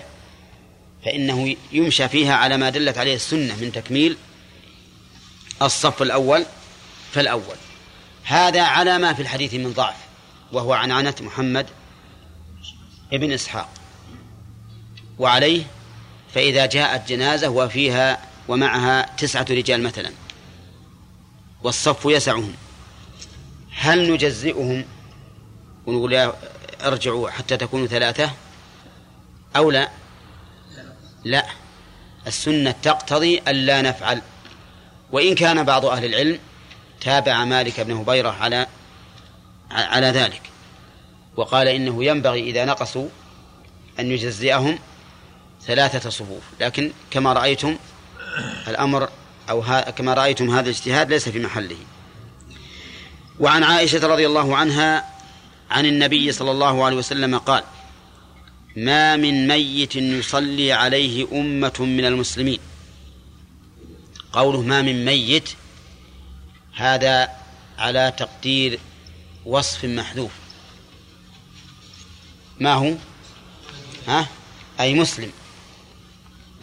فإنه 1.08 1.56
يمشى 1.72 2.10
فيها 2.10 2.34
على 2.34 2.58
ما 2.58 2.70
دلت 2.70 2.98
عليه 2.98 3.16
السنة 3.16 3.56
من 3.56 3.72
تكميل 3.72 4.18
الصف 5.62 6.02
الأول 6.02 6.46
فالأول. 7.12 7.56
هذا 8.24 8.62
على 8.62 8.98
ما 8.98 9.14
في 9.14 9.22
الحديث 9.22 9.54
من 9.54 9.74
ضعف 9.74 9.96
وهو 10.52 10.74
عن 10.74 10.92
عنة 10.92 11.16
محمد 11.22 11.68
ابن 13.14 13.32
إسحاق. 13.32 13.70
وعليه 15.20 15.64
فإذا 16.34 16.66
جاءت 16.66 17.10
جنازة 17.10 17.50
وفيها 17.50 18.22
ومعها 18.48 19.16
تسعة 19.18 19.46
رجال 19.50 19.84
مثلا 19.84 20.12
والصف 21.64 22.06
يسعهم. 22.06 22.54
هل 23.72 24.14
نجزئهم؟ 24.14 24.86
ونقول 25.86 26.32
أرجعوا 26.82 27.30
حتى 27.30 27.58
تكونوا 27.58 27.88
ثلاثة 27.88 28.32
أو 29.56 29.72
لا؟ 29.72 29.90
لا. 31.24 31.46
السنة 32.28 32.72
تقتضي 32.72 33.42
ألا 33.48 33.82
نفعل. 33.82 34.22
وإن 35.12 35.36
كان 35.36 35.64
بعض 35.64 35.86
أهل 35.86 36.06
العلم 36.06 36.40
تابع 37.02 37.46
مالك 37.46 37.80
بن 37.80 37.92
هبيرة 37.92 38.30
على 38.30 38.68
على 39.72 40.08
ذلك. 40.08 40.42
وقال 41.36 41.68
إنه 41.68 42.04
ينبغي 42.04 42.44
إذا 42.44 42.66
نقصوا 42.66 43.08
أن 44.00 44.12
يجزئهم 44.12 44.80
ثلاثة 45.66 46.10
صفوف. 46.10 46.44
لكن 46.60 46.92
كما 47.12 47.34
رأيتم 47.34 47.78
الأمر 48.68 49.10
أو 49.50 49.64
كما 49.98 50.14
رأيتم 50.14 50.50
هذا 50.50 50.62
الاجتهاد 50.62 51.10
ليس 51.10 51.30
في 51.30 51.40
محله. 51.40 51.78
وعن 53.40 53.64
عائشة 53.64 54.08
رضي 54.08 54.28
الله 54.28 54.58
عنها 54.58 55.06
عن 55.72 55.86
النبي 55.86 56.32
صلى 56.32 56.52
الله 56.52 56.86
عليه 56.86 56.98
وسلم 56.98 57.38
قال 57.38 57.64
ما 58.78 59.16
من 59.16 59.48
ميت 59.48 59.96
يصلي 59.96 60.72
عليه 60.72 61.28
أمة 61.32 61.74
من 61.80 62.06
المسلمين. 62.06 62.60
قوله 64.34 64.62
ما 64.62 64.82
من 64.82 65.06
ميت 65.06 65.50
هذا 66.76 67.30
على 67.78 68.14
تقدير 68.18 68.80
وصف 69.46 69.86
محذوف. 69.86 70.32
ما 72.60 72.74
هو؟ 72.74 72.94
ها؟ 74.08 74.28
أي 74.80 74.94
مسلم. 74.94 75.32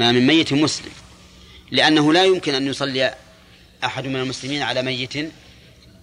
ما 0.01 0.12
من 0.12 0.27
ميت 0.27 0.53
مسلم. 0.53 0.93
لأنه 1.71 2.12
لا 2.12 2.25
يمكن 2.25 2.55
أن 2.55 2.67
يصلي 2.67 3.15
أحد 3.85 4.07
من 4.07 4.17
المسلمين 4.17 4.62
على 4.62 4.83
ميت 4.83 5.33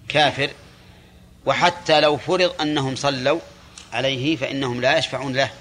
كافر 0.07 0.49
وحتى 1.45 1.99
لو 1.99 2.17
فرض 2.17 2.61
أنهم 2.61 2.95
صلوا 2.95 3.39
عليه 3.93 4.35
فإنهم 4.35 4.81
لا 4.81 4.97
يشفعون 4.97 5.33
له. 5.33 5.51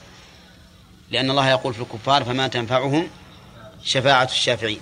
لأن 1.11 1.30
الله 1.30 1.50
يقول 1.50 1.74
في 1.74 1.80
الكفار 1.80 2.24
فما 2.24 2.48
تنفعهم 2.48 3.08
شفاعة 3.84 4.24
الشافعين. 4.24 4.80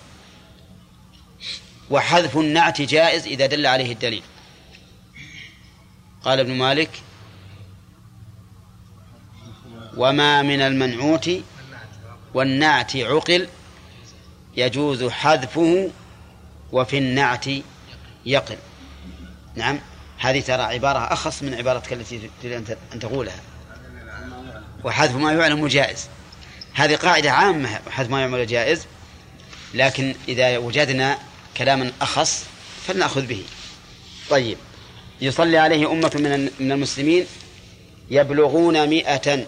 وحذف 1.91 2.37
النعت 2.37 2.81
جائز 2.81 3.27
إذا 3.27 3.47
دل 3.47 3.67
عليه 3.67 3.93
الدليل. 3.93 4.23
قال 6.23 6.41
ابن 6.41 6.53
مالك 6.53 6.91
وما 9.97 10.43
من 10.43 10.61
المنعوت 10.61 11.31
والنعت 12.35 12.97
عقل 12.97 13.49
يجوز 14.57 15.05
حذفه 15.05 15.91
وفي 16.73 16.99
النعت 16.99 17.47
يقل. 18.27 18.57
نعم 19.55 19.79
هذه 20.19 20.41
ترى 20.41 20.63
عبارة 20.63 20.99
أخص 20.99 21.43
من 21.43 21.55
عبارتك 21.55 21.93
التي 21.93 22.31
تريد 22.43 22.77
أن 22.95 23.01
تقولها. 23.01 23.41
وحذف 24.85 25.17
ما 25.17 25.33
يعلم 25.33 25.67
جائز. 25.67 26.09
هذه 26.75 26.97
قاعدة 26.97 27.31
عامة 27.31 27.81
وحذف 27.87 28.11
ما 28.11 28.21
يعلم 28.21 28.37
جائز 28.37 28.87
لكن 29.75 30.15
إذا 30.29 30.59
وجدنا 30.59 31.19
كلاما 31.57 31.93
أخص 32.01 32.47
فلنأخذ 32.87 33.27
به. 33.27 33.43
طيب 34.31 34.59
يصلي 35.21 35.59
عليه 35.59 35.93
أمة 35.93 36.11
من 36.15 36.51
من 36.61 36.73
المسلمين 36.73 37.27
يبلغون 38.11 38.89
مئة. 38.89 39.47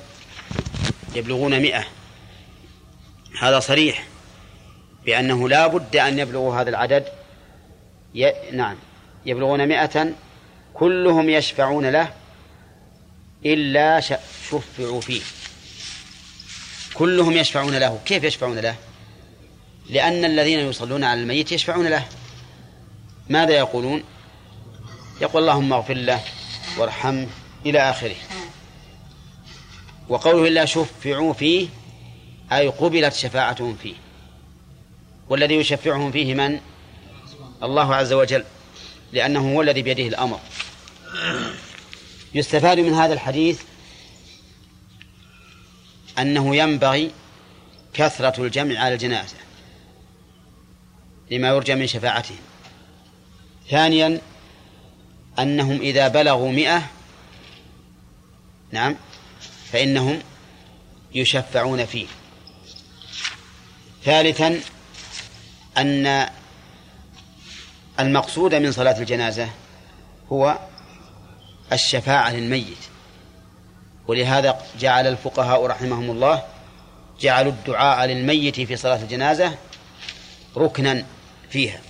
يبلغون 1.14 1.60
مئة. 1.60 1.84
هذا 3.40 3.60
صريح 3.60 4.04
بأنه 5.06 5.48
لا 5.48 5.66
بد 5.66 5.96
أن 5.96 6.18
يبلغوا 6.18 6.54
هذا 6.54 6.70
العدد. 6.70 7.04
ي... 8.14 8.32
نعم 8.52 8.76
يبلغون 9.26 9.68
مئة 9.68 10.12
كلهم 10.74 11.30
يشفعون 11.30 11.86
له 11.86 12.12
إلا 13.46 14.00
شفعوا 14.00 15.00
فيه. 15.00 15.20
كلهم 16.94 17.32
يشفعون 17.32 17.74
له. 17.74 18.00
كيف 18.04 18.24
يشفعون 18.24 18.58
له؟ 18.58 18.76
لأن 19.90 20.24
الذين 20.24 20.58
يصلون 20.58 21.04
على 21.04 21.20
الميت 21.20 21.52
يشفعون 21.52 21.86
له. 21.86 22.04
ماذا 23.28 23.52
يقولون؟ 23.52 24.02
يقول 25.20 25.42
اللهم 25.42 25.72
اغفر 25.72 25.94
له 25.94 26.20
وارحمه 26.78 27.26
إلى 27.66 27.90
آخره. 27.90 28.16
وقوله 30.08 30.48
إلا 30.48 30.64
شفعوا 30.64 31.32
فيه 31.32 31.68
أي 32.52 32.68
قبلت 32.68 33.14
شفاعتهم 33.14 33.76
فيه. 33.82 33.94
والذي 35.28 35.54
يشفعهم 35.54 36.12
فيه 36.12 36.34
من؟ 36.34 36.60
الله 37.62 37.94
عز 37.94 38.12
وجل 38.12 38.44
لأنه 39.12 39.54
هو 39.54 39.62
الذي 39.62 39.82
بيده 39.82 40.02
الأمر. 40.02 40.40
يستفاد 42.34 42.80
من 42.80 42.94
هذا 42.94 43.12
الحديث 43.12 43.60
أنه 46.20 46.56
ينبغي 46.56 47.10
كثرة 47.94 48.44
الجمع 48.44 48.78
على 48.78 48.94
الجنازة 48.94 49.36
لما 51.30 51.48
يرجى 51.48 51.74
من 51.74 51.86
شفاعتهم. 51.86 52.38
ثانيا 53.70 54.20
أنهم 55.38 55.80
إذا 55.80 56.08
بلغوا 56.08 56.52
مئة 56.52 56.82
نعم 58.72 58.96
فإنهم 59.72 60.22
يشفعون 61.14 61.84
فيه. 61.84 62.06
ثالثا 64.04 64.60
أن 65.76 66.28
المقصود 68.00 68.54
من 68.54 68.72
صلاة 68.72 68.98
الجنازة 68.98 69.48
هو 70.32 70.58
الشفاعة 71.72 72.30
للميت. 72.30 72.89
ولهذا 74.10 74.58
جعل 74.78 75.06
الفقهاء 75.06 75.66
رحمهم 75.66 76.10
الله 76.10 76.42
جعلوا 77.20 77.52
الدعاء 77.52 78.06
للميت 78.06 78.60
في 78.60 78.76
صلاة 78.76 79.02
الجنازة 79.02 79.54
ركنا 80.56 81.04
فيها. 81.50 81.80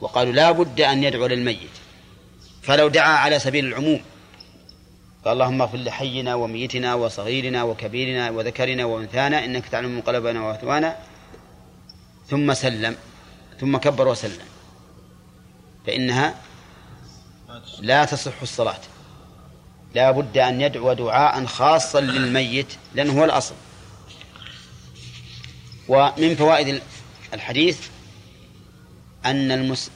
وقالوا 0.00 0.32
لا 0.32 0.50
بد 0.50 0.80
أن 0.80 1.04
يدعو 1.04 1.26
للميت. 1.26 1.74
فلو 2.62 2.88
دعا 2.88 3.16
على 3.16 3.38
سبيل 3.38 3.64
العموم 3.64 4.00
اللهم 5.26 5.62
اغفر 5.62 5.78
لحينا 5.78 6.34
وميتنا 6.34 6.94
وصغيرنا 6.94 7.62
وكبيرنا 7.62 8.30
وذكرنا 8.30 8.84
وأنثانا 8.84 9.44
إنك 9.44 9.68
تعلم 9.68 10.00
قلبنا 10.00 10.42
وأثوانا. 10.42 10.96
ثم 12.30 12.54
سلم 12.54 12.96
ثم 13.60 13.76
كبر 13.76 14.08
وسلم. 14.08 14.46
فإنها 15.86 16.34
لا 17.80 18.04
تصح 18.04 18.42
الصلاة. 18.42 18.95
لا 19.96 20.10
بد 20.10 20.38
أن 20.38 20.60
يدعو 20.60 20.92
دعاء 20.92 21.46
خاصا 21.46 22.00
للميت 22.00 22.66
لأنه 22.94 23.20
هو 23.20 23.24
الأصل. 23.24 23.54
ومن 25.88 26.36
فوائد 26.36 26.82
الحديث 27.34 27.88
أن 29.24 29.52
المس... 29.52 29.90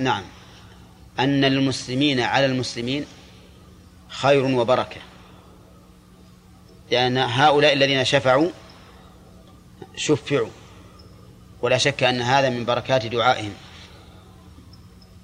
نعم 0.00 0.22
أن 1.18 1.44
المسلمين 1.44 2.20
على 2.20 2.46
المسلمين 2.46 3.06
خير 4.08 4.44
وبركة. 4.44 5.00
لأن 6.90 7.18
هؤلاء 7.18 7.72
الذين 7.72 8.04
شفعوا 8.04 8.50
شفعوا 9.96 10.50
ولا 11.62 11.78
شك 11.78 12.02
أن 12.02 12.20
هذا 12.20 12.50
من 12.50 12.64
بركات 12.64 13.06
دعائهم. 13.06 13.52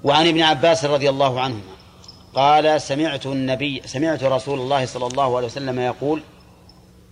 وعن 0.02 0.28
ابن 0.28 0.42
عباس 0.42 0.84
رضي 0.84 1.10
الله 1.10 1.40
عنهما 1.40 1.73
قال 2.34 2.80
سمعت 2.80 3.26
النبي 3.26 3.82
سمعت 3.86 4.24
رسول 4.24 4.60
الله 4.60 4.86
صلى 4.86 5.06
الله 5.06 5.36
عليه 5.36 5.46
وسلم 5.46 5.80
يقول 5.80 6.22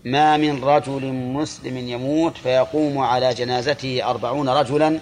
ما 0.05 0.37
من 0.37 0.65
رجل 0.65 1.13
مسلم 1.13 1.77
يموت 1.77 2.37
فيقوم 2.37 2.99
على 2.99 3.35
جنازته 3.35 4.11
أربعون 4.11 4.49
رجلا 4.49 5.01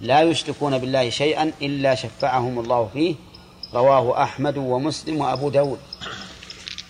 لا 0.00 0.22
يشركون 0.22 0.78
بالله 0.78 1.10
شيئا 1.10 1.52
إلا 1.62 1.94
شفعهم 1.94 2.58
الله 2.58 2.90
فيه. 2.92 3.14
رواه 3.74 4.22
أحمد 4.22 4.56
ومسلم 4.56 5.20
وأبو 5.20 5.50
داود. 5.50 5.78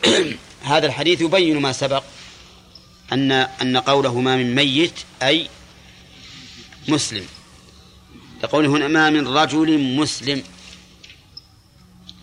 هذا 0.62 0.86
الحديث 0.86 1.20
يبين 1.20 1.58
ما 1.58 1.72
سبق 1.72 2.02
أن 3.12 3.32
أن 3.32 3.76
قوله 3.76 4.20
ما 4.20 4.36
من 4.36 4.54
ميت 4.54 4.94
أي 5.22 5.48
مسلم. 6.88 7.24
يقول 8.44 8.66
هنا 8.66 8.88
ما 8.88 9.10
من 9.10 9.28
رجل 9.28 9.96
مسلم. 9.96 10.42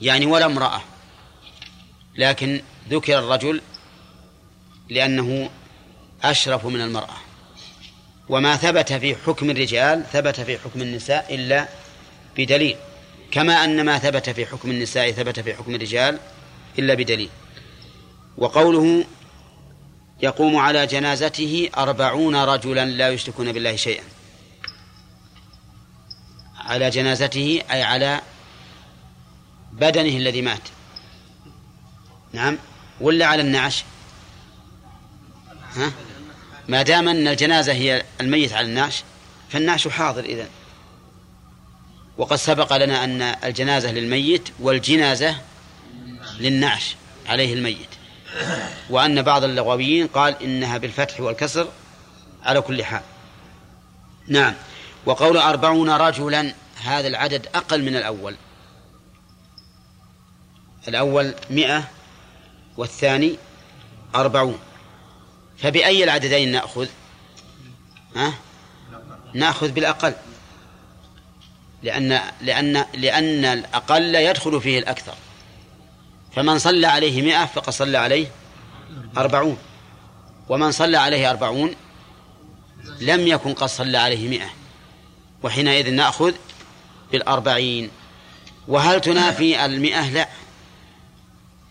يعني 0.02 0.26
ولا 0.26 0.45
امرأة. 0.45 0.82
لكن 2.16 2.62
ذكر 2.89 3.20
الرجل 3.20 3.62
لأنه 4.89 5.50
أشرف 6.24 6.66
من 6.66 6.82
المرأة. 6.82 7.18
وما 8.30 8.56
ثبت 8.56 8.93
في 8.93 9.16
حكم 9.16 9.50
الرجال 9.50 10.06
ثبت 10.14 10.39
في 10.41 10.58
حكم 10.58 10.82
النساء 10.82 11.36
إلا 11.36 11.68
بدليل. 12.38 12.76
كما 13.32 13.64
أن 13.64 13.86
ما 13.86 14.00
ثبت 14.00 14.30
في 14.30 14.45
حكم 14.45 14.72
النساء 14.72 15.12
ثبت 15.12 15.39
في 15.39 15.54
حكم 15.54 15.76
الرجال 15.76 16.20
إلا 16.80 16.93
بدليل. 16.93 17.30
وقوله 18.38 19.06
يقوم 20.22 20.58
على 20.58 20.88
جنازته 20.88 21.70
أربعون 21.78 22.36
رجلا 22.36 22.86
لا 22.86 23.10
يشركون 23.10 23.52
بالله 23.52 23.76
شيئا. 23.76 24.04
على 26.58 26.89
جنازته 26.89 27.62
أي 27.72 27.84
على 27.84 28.22
بدنه 29.74 30.18
الذي 30.18 30.42
مات. 30.42 30.62
نعم. 32.34 32.58
ولا 33.02 33.26
على 33.26 33.42
النعش؟ 33.42 33.84
ها؟ 35.76 35.92
ما 36.68 36.82
دام 36.82 37.10
أن 37.10 37.28
الجنازة 37.28 37.74
هي 37.74 38.04
الميت 38.22 38.54
على 38.54 38.68
النعش 38.68 39.04
فالنعش 39.50 39.88
حاضر 39.88 40.24
إذن. 40.24 40.48
وقد 42.18 42.36
سبق 42.36 42.78
لنا 42.78 43.04
أن 43.04 43.22
الجنازة 43.22 43.92
للميت 43.92 44.50
والجنازة 44.60 45.36
للنعش 46.40 46.96
عليه 47.28 47.54
الميت. 47.54 47.90
وأن 48.90 49.22
بعض 49.22 49.44
اللغويين 49.44 50.08
قال 50.08 50.44
إنها 50.44 50.78
بالفتح 50.78 51.20
والكسر 51.20 51.68
على 52.44 52.62
كل 52.62 52.84
حال. 52.84 53.02
نعم. 54.28 54.54
وقول 55.06 55.38
أربعون 55.38 55.90
رجلا 55.90 56.54
هذا 56.84 57.08
العدد 57.08 57.48
أقل 57.56 57.84
من 57.84 57.96
الأول. 57.96 58.36
الأول 60.88 61.34
مئة 61.50 61.84
والثاني 62.78 63.36
أربعون. 64.16 64.60
فبأي 65.58 66.04
العددين 66.04 66.52
نأخذ؟ 66.52 66.88
ها؟ 68.16 68.34
نأخذ 69.34 69.72
بالأقل. 69.72 70.14
لأن 71.84 72.22
لأن 72.42 72.86
لأن 72.94 73.46
الأقل 73.46 74.16
يدخل 74.16 74.62
فيه 74.62 74.80
الأكثر. 74.80 75.14
فمن 76.36 76.60
صلى 76.60 76.88
عليه 76.88 77.22
مئة 77.22 77.46
فقد 77.46 77.74
صلى 77.74 77.98
عليه 77.98 78.28
أربعون. 79.18 79.58
ومن 80.50 80.72
صلى 80.72 80.98
عليه 80.98 81.30
أربعون 81.30 81.76
لم 83.00 83.28
يكن 83.28 83.54
قد 83.54 83.68
صلى 83.68 83.98
عليه 83.98 84.28
مئة. 84.28 84.50
وحينئذ 85.44 85.92
نأخذ 85.92 86.34
بالأربعين. 87.12 87.92
وهل 88.68 89.02
تنافي 89.02 89.66
المئة؟ 89.66 90.10
لا. 90.10 90.30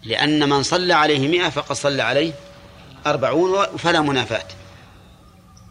لأن 0.02 0.48
من 0.48 0.62
صلى 0.62 0.94
عليه 0.94 1.28
مئة 1.28 1.48
فقد 1.48 1.76
صلى 1.76 2.02
عليه 2.02 2.32
أربعون 3.06 3.76
فلا 3.76 4.00
منافاة. 4.00 4.46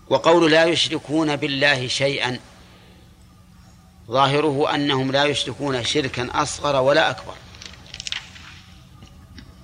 وقول 0.10 0.52
لا 0.52 0.66
يشركون 0.66 1.36
بالله 1.36 1.88
شيئا 1.88 2.40
ظاهره 4.08 4.76
أنهم 4.76 5.12
لا 5.12 5.26
يشركون 5.26 5.84
شركا 5.84 6.30
أصغر 6.34 6.82
ولا 6.82 7.10
أكبر. 7.10 7.34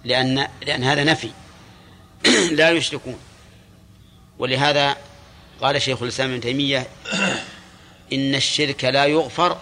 لأن 0.03 0.47
لأن 0.65 0.83
هذا 0.83 1.03
نفي. 1.03 1.31
لا 2.59 2.69
يشركون. 2.69 3.19
ولهذا 4.39 4.97
قال 5.61 5.81
شيخ 5.81 6.01
الإسلام 6.03 6.29
ابن 6.31 6.41
تيمية 6.41 6.87
إن 8.13 8.35
الشرك 8.35 8.83
لا 8.85 9.05
يغفر 9.05 9.57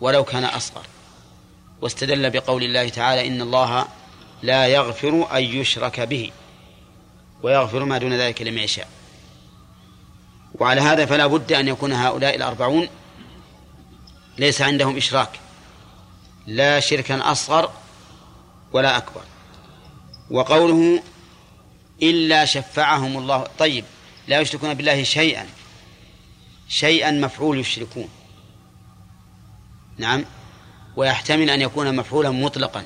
ولو 0.00 0.24
كان 0.24 0.44
أصغر. 0.44 0.86
واستدل 1.80 2.30
بقول 2.30 2.62
الله 2.62 2.88
تعالى 2.88 3.26
إن 3.26 3.42
الله 3.42 3.88
لا 4.42 4.66
يغفر 4.66 5.38
أن 5.38 5.42
يشرك 5.42 6.00
به 6.00 6.32
ويغفر 7.42 7.84
ما 7.84 7.98
دون 7.98 8.12
ذلك 8.12 8.42
لمن 8.42 8.58
يشاء. 8.58 8.88
وعلى 10.54 10.80
هذا 10.80 11.06
فلا 11.06 11.26
بد 11.26 11.52
أن 11.52 11.68
يكون 11.68 11.92
هؤلاء 11.92 12.36
الأربعون 12.36 12.88
ليس 14.38 14.62
عندهم 14.62 14.96
إشراك. 14.96 15.40
لا 16.46 16.80
شركا 16.80 17.32
أصغر 17.32 17.70
ولا 18.72 18.96
أكبر. 18.96 19.22
وقوله 20.30 21.02
إلا 22.02 22.44
شفعهم 22.44 23.18
الله. 23.18 23.46
طيب 23.58 23.84
لا 24.28 24.40
يشركون 24.40 24.74
بالله 24.74 25.02
شيئا. 25.02 25.46
شيئا 26.68 27.10
مفعول 27.10 27.58
يشركون. 27.58 28.08
نعم. 29.98 30.24
ويحتمل 30.96 31.50
أن 31.50 31.60
يكون 31.60 31.96
مفعولا 31.96 32.30
مطلقا. 32.30 32.84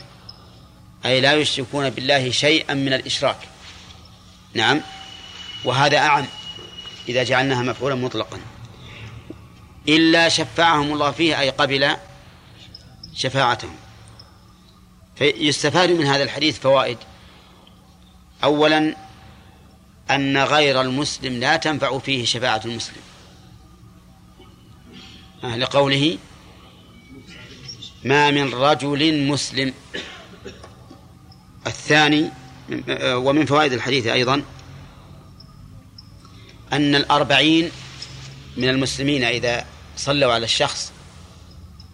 أي 1.06 1.20
لا 1.20 1.34
يشركون 1.34 1.90
بالله 1.90 2.30
شيئا 2.30 2.74
من 2.74 2.92
الإشراك. 2.92 3.38
نعم. 4.54 4.80
وهذا 5.64 5.98
أعم 5.98 6.26
إذا 7.08 7.22
جعلناها 7.22 7.62
مفعولا 7.62 7.94
مطلقا. 7.94 8.40
إلا 9.88 10.28
شفعهم 10.28 10.92
الله 10.92 11.10
فيه 11.10 11.40
أي 11.40 11.50
قبل 11.50 11.96
شفاعتهم. 13.14 13.76
فيستفاد 15.16 15.90
من 15.90 16.06
هذا 16.06 16.22
الحديث 16.22 16.58
فوائد. 16.58 16.98
أولا 18.44 18.96
أن 20.10 20.38
غير 20.38 20.80
المسلم 20.80 21.40
لا 21.40 21.56
تنفع 21.56 21.98
فيه 21.98 22.24
شفاعة 22.24 22.60
المسلم. 22.64 23.02
لقوله 25.44 26.18
ما 28.04 28.30
من 28.30 28.54
رجل 28.54 29.26
مسلم 29.28 29.74
الثاني 31.66 32.30
ومن 33.02 33.46
فوائد 33.46 33.72
الحديث 33.72 34.06
أيضا 34.06 34.42
أن 36.72 36.94
الأربعين 36.94 37.70
من 38.56 38.68
المسلمين 38.68 39.24
إذا 39.24 39.66
صلوا 39.96 40.32
على 40.32 40.44
الشخص 40.44 40.92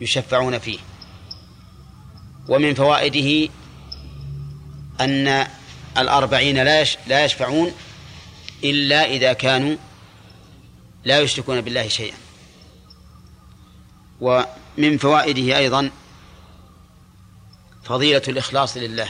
يشفعون 0.00 0.58
فيه. 0.58 0.78
ومن 2.48 2.74
فوائده 2.74 3.52
أن 5.00 5.46
الأربعين 5.98 6.62
لا 7.06 7.24
يشفعون 7.24 7.72
إلا 8.64 9.04
إذا 9.04 9.32
كانوا 9.32 9.76
لا 11.04 11.20
يشركون 11.20 11.60
بالله 11.60 11.88
شيئا. 11.88 12.16
ومن 14.20 14.98
فوائده 14.98 15.58
أيضا 15.58 15.90
فضيلة 17.84 18.22
الإخلاص 18.28 18.76
لله. 18.76 19.08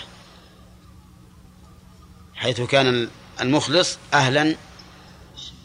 حيث 2.38 2.60
كان 2.60 3.08
المخلص 3.40 3.98
أهلا 4.14 4.56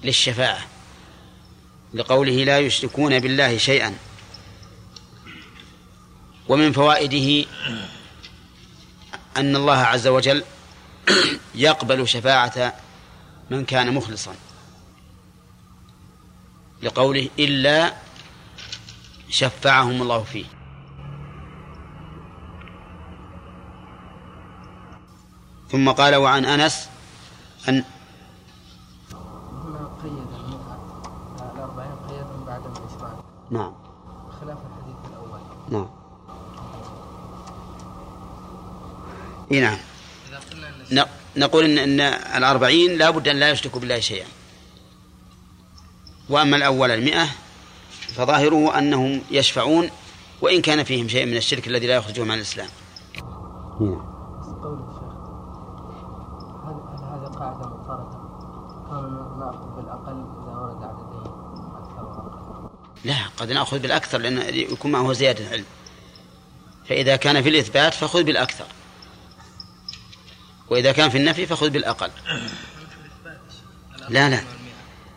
للشفاعة 0.03 0.67
لقوله 1.93 2.31
لا 2.43 2.59
يشركون 2.59 3.19
بالله 3.19 3.57
شيئا. 3.57 3.95
ومن 6.47 6.71
فوائده 6.71 7.45
أن 9.37 9.55
الله 9.55 9.77
عز 9.77 10.07
وجل 10.07 10.43
يقبل 11.55 12.07
شفاعة 12.07 12.73
من 13.49 13.65
كان 13.65 13.93
مخلصا 13.93 14.35
لقوله 16.83 17.29
إلا 17.39 17.93
شفعهم 19.29 20.01
الله 20.01 20.23
فيه. 20.23 20.45
ثم 25.73 25.91
قال 25.91 26.15
وعن 26.15 26.45
أنس 26.45 26.89
أن 27.69 27.83
هنا 29.51 29.89
قيد 30.03 30.13
الأربعين 31.55 31.95
بعد 32.47 32.61
نعم. 33.51 33.73
خلاف 34.41 34.57
الحديث 34.57 34.95
الأول. 35.09 35.39
نعم. 35.69 35.89
إي 39.51 39.59
نعم. 39.59 39.77
إذا 40.91 41.01
أن 41.03 41.05
نقول 41.35 41.65
ان 41.65 41.77
إن 41.77 41.99
الأربعين 42.37 42.97
لا 42.97 43.09
بد 43.09 43.27
أن 43.27 43.39
لا 43.39 43.49
يشركوا 43.49 43.79
بالله 43.79 43.99
شيئا. 43.99 44.27
وأما 46.29 46.57
الأول 46.57 46.91
المئة 46.91 47.27
فظاهره 48.15 48.77
أنهم 48.77 49.21
يشفعون 49.31 49.89
وإن 50.41 50.61
كان 50.61 50.83
فيهم 50.83 51.07
شيء 51.07 51.25
من 51.25 51.37
الشرك 51.37 51.67
الذي 51.67 51.87
لا 51.87 51.95
يخرجهم 51.95 52.31
عن 52.31 52.37
الإسلام. 52.37 52.69
بس 54.39 54.47
قول 54.47 54.79
الشيخ 54.89 55.13
هل 56.65 56.75
هل 56.91 57.03
هذه 57.03 57.27
قاعدة 57.39 57.65
مضطردة؟ 57.69 58.17
كون 58.89 59.39
نأخذ 59.39 59.75
بالأقل 59.75 60.25
إذا 60.43 60.57
ورد 60.57 60.83
عددين 60.83 61.31
أكثر 61.75 62.05
وأقل 62.05 62.69
لا 63.03 63.15
قد 63.37 63.51
نأخذ 63.51 63.79
بالأكثر 63.79 64.17
لأن 64.17 64.55
يكون 64.55 64.91
معه 64.91 65.13
زيادة 65.13 65.49
علم 65.49 65.65
فإذا 66.89 67.15
كان 67.15 67.43
في 67.43 67.49
الإثبات 67.49 67.93
فخذ 67.93 68.23
بالأكثر. 68.23 68.65
وإذا 70.69 70.91
كان 70.91 71.09
في 71.09 71.17
النفي 71.17 71.45
فخذ 71.45 71.69
بالأقل. 71.69 72.11
لا 74.09 74.29
لا. 74.29 74.43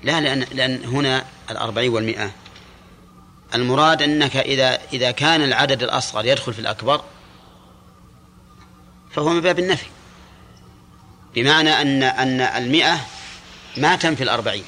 لا 0.03 0.21
لأن 0.21 0.47
لأن 0.53 0.85
هنا 0.85 1.25
الأربعين 1.51 1.93
والمئة. 1.93 2.31
المراد 3.55 4.03
أنك 4.03 4.37
إذا 4.37 4.79
إذا 4.93 5.11
كان 5.11 5.43
العدد 5.43 5.83
الأصغر 5.83 6.27
يدخل 6.27 6.55
في 6.55 6.59
الأكبر 6.59 7.05
فهو 9.11 9.29
من 9.29 9.41
باب 9.41 9.59
النفي. 9.59 9.87
بمعنى 11.35 11.71
أن 11.71 12.03
أن 12.03 12.41
المئة 12.41 13.07
ما 13.77 13.97
تنفي 13.97 14.23
الأربعين. 14.23 14.65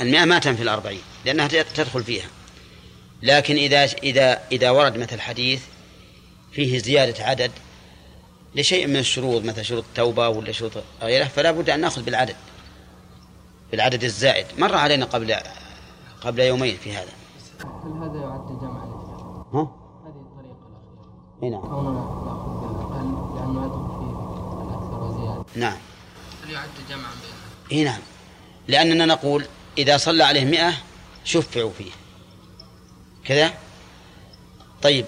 المئة 0.00 0.24
ما 0.24 0.38
تنفي 0.38 0.62
الأربعين. 0.62 1.00
لأنها 1.26 1.48
تدخل 1.48 2.04
فيها. 2.04 2.26
لكن 3.22 3.56
إذا 3.56 3.84
إذا 3.84 4.42
إذا 4.52 4.70
ورد 4.70 4.98
مثل 4.98 5.20
حديث 5.20 5.62
فيه 6.52 6.78
زيادة 6.78 7.24
عدد 7.24 7.50
لشيء 8.54 8.86
من 8.86 8.96
الشروط 8.96 9.44
مثل 9.44 9.64
شروط 9.64 9.84
التوبة 9.88 10.28
ولا 10.28 10.52
شروط 10.52 10.72
غيره 11.02 11.24
فلا 11.24 11.50
بد 11.50 11.70
أن 11.70 11.80
نأخذ 11.80 12.02
بالعدد 12.02 12.36
بالعدد 13.70 14.04
الزائد. 14.04 14.46
مر 14.58 14.74
علينا 14.74 15.04
قبل 15.04 15.36
قبل 16.20 16.40
يومين 16.40 16.76
في 16.76 16.92
هذا. 16.92 17.12
هل 17.60 17.92
هذا 17.92 18.20
يعد 18.20 18.46
جمع 18.60 18.84
الإجماع؟ 18.84 19.46
ها؟ 19.52 19.60
هذه 20.04 20.20
الطريقة 20.20 20.66
الأخيرة. 20.68 21.42
أي 21.42 21.50
نعم. 21.50 21.60
كوننا 21.60 21.90
نأخذ 21.90 22.60
بالأقل 22.60 23.08
لأنه 23.36 23.66
يدخل 23.66 23.88
فيه 23.98 24.12
الأكثر 24.62 25.02
وزيادة. 25.04 25.44
نعم. 25.56 25.78
هل 26.44 26.52
يعد 26.52 26.68
جمعا 26.90 27.10
بينها؟ 27.22 27.72
أي 27.72 27.84
نعم. 27.84 28.00
لأننا 28.68 29.06
نقول 29.06 29.46
إذا 29.78 29.96
صلى 29.96 30.24
عليه 30.24 30.44
مئة 30.44 30.72
شفعوا 31.26 31.72
فيه 31.78 31.90
كذا؟ 33.24 33.54
طيب 34.82 35.04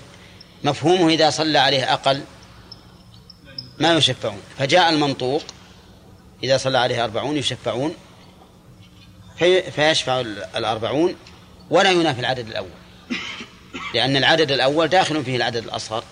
مفهومه 0.65 1.09
إذا 1.09 1.31
صلى 1.31 1.59
عليه 1.59 1.93
أقل 1.93 2.23
ما 3.79 3.95
يشفعون. 3.95 4.41
فجاء 4.59 4.91
المنطوق 4.91 5.43
إذا 6.43 6.57
صلى 6.57 6.79
عليه 6.79 7.05
أربعون 7.05 7.37
يشفعون 7.37 7.95
في 9.39 9.71
فيشفع 9.71 10.21
الأربعون 10.57 11.15
ولا 11.71 11.91
ينافي 11.91 12.21
العدد 12.21 12.47
الأول. 12.47 12.71
لأن 13.95 14.17
العدد 14.17 14.53
الأول 14.53 14.89
داخل 14.89 15.25
فيه 15.25 15.37
العدد 15.37 15.65
الأصغر 15.65 16.05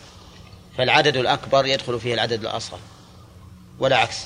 فالعدد 0.79 1.17
الأكبر 1.17 1.67
يدخل 1.67 2.01
فيه 2.01 2.15
العدد 2.15 2.41
الأصغر 2.41 2.79
ولا 3.79 3.97
عكس. 3.97 4.19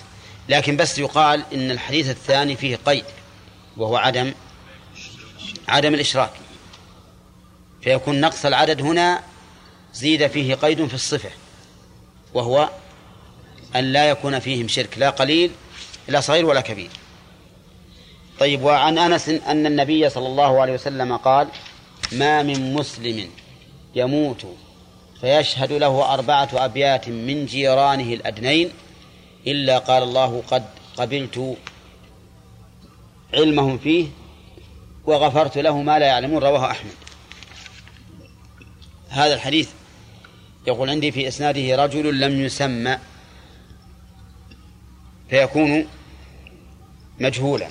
لكن 0.49 0.77
بس 0.77 0.99
يقال 0.99 1.45
إن 1.53 1.71
الحديث 1.71 2.11
الثاني 2.11 2.57
فيه 2.57 2.77
قيد 2.77 3.05
وهو 3.77 3.97
عدم 3.97 4.33
عدم 5.71 5.95
الإشراك. 5.95 6.33
فيكون 7.83 8.21
نقص 8.21 8.47
العدد 8.47 8.83
هنا 8.83 9.23
زيد 9.95 10.27
فيه 10.27 10.55
قيد 10.55 10.87
في 10.87 10.95
الصفة 10.95 11.31
وهو 12.35 12.69
أن 13.77 13.85
لا 13.93 14.11
يكون 14.11 14.39
فيهم 14.39 14.69
شرك 14.69 14.99
لا 14.99 15.11
قليل 15.11 15.51
لا 16.09 16.21
صغير 16.21 16.47
ولا 16.47 16.61
كبير. 16.61 16.91
طيب 18.41 18.63
وعن 18.63 18.99
أنس 18.99 19.29
أن 19.29 19.67
النبي 19.67 20.11
صلى 20.11 20.27
الله 20.27 20.61
عليه 20.61 20.73
وسلم 20.73 21.17
قال 21.17 21.49
ما 22.13 22.43
من 22.43 22.75
مسلم 22.75 23.31
يموت 23.95 24.47
فيشهد 25.21 25.73
له 25.73 26.15
أربعة 26.15 26.49
أبيات 26.55 27.09
من 27.09 27.47
جيرانه 27.47 28.15
الأدنين 28.15 28.71
إلا 29.47 29.79
قال 29.79 30.03
الله 30.03 30.43
قد 30.51 30.65
قبلت 30.97 31.57
علمهم 33.35 33.79
فيه 33.79 34.07
وغفرت 35.07 35.59
له 35.59 35.83
ما 35.83 35.99
لا 35.99 36.07
يعلمون 36.07 36.43
رواه 36.43 36.71
أحمد. 36.71 36.95
هذا 39.09 39.35
الحديث 39.35 39.69
يقول 40.67 40.91
عندي 40.91 41.13
في 41.13 41.29
إسناده 41.29 41.85
رجل 41.85 42.21
لم 42.21 42.41
يسمى 42.41 42.99
فيكون 45.31 45.87
مجهولا. 47.21 47.69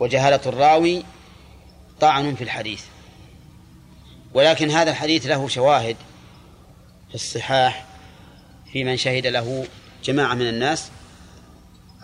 وجهالة 0.00 0.40
الراوي 0.46 1.02
طعن 2.00 2.34
في 2.34 2.44
الحديث. 2.44 2.82
ولكن 4.34 4.70
هذا 4.70 4.90
الحديث 4.90 5.26
له 5.26 5.48
شواهد 5.48 5.96
في 7.08 7.14
الصحاح 7.14 7.86
في 8.72 8.84
من 8.84 8.96
شهد 8.96 9.26
له 9.26 9.66
جماعة 10.04 10.34
من 10.34 10.48
الناس 10.48 10.90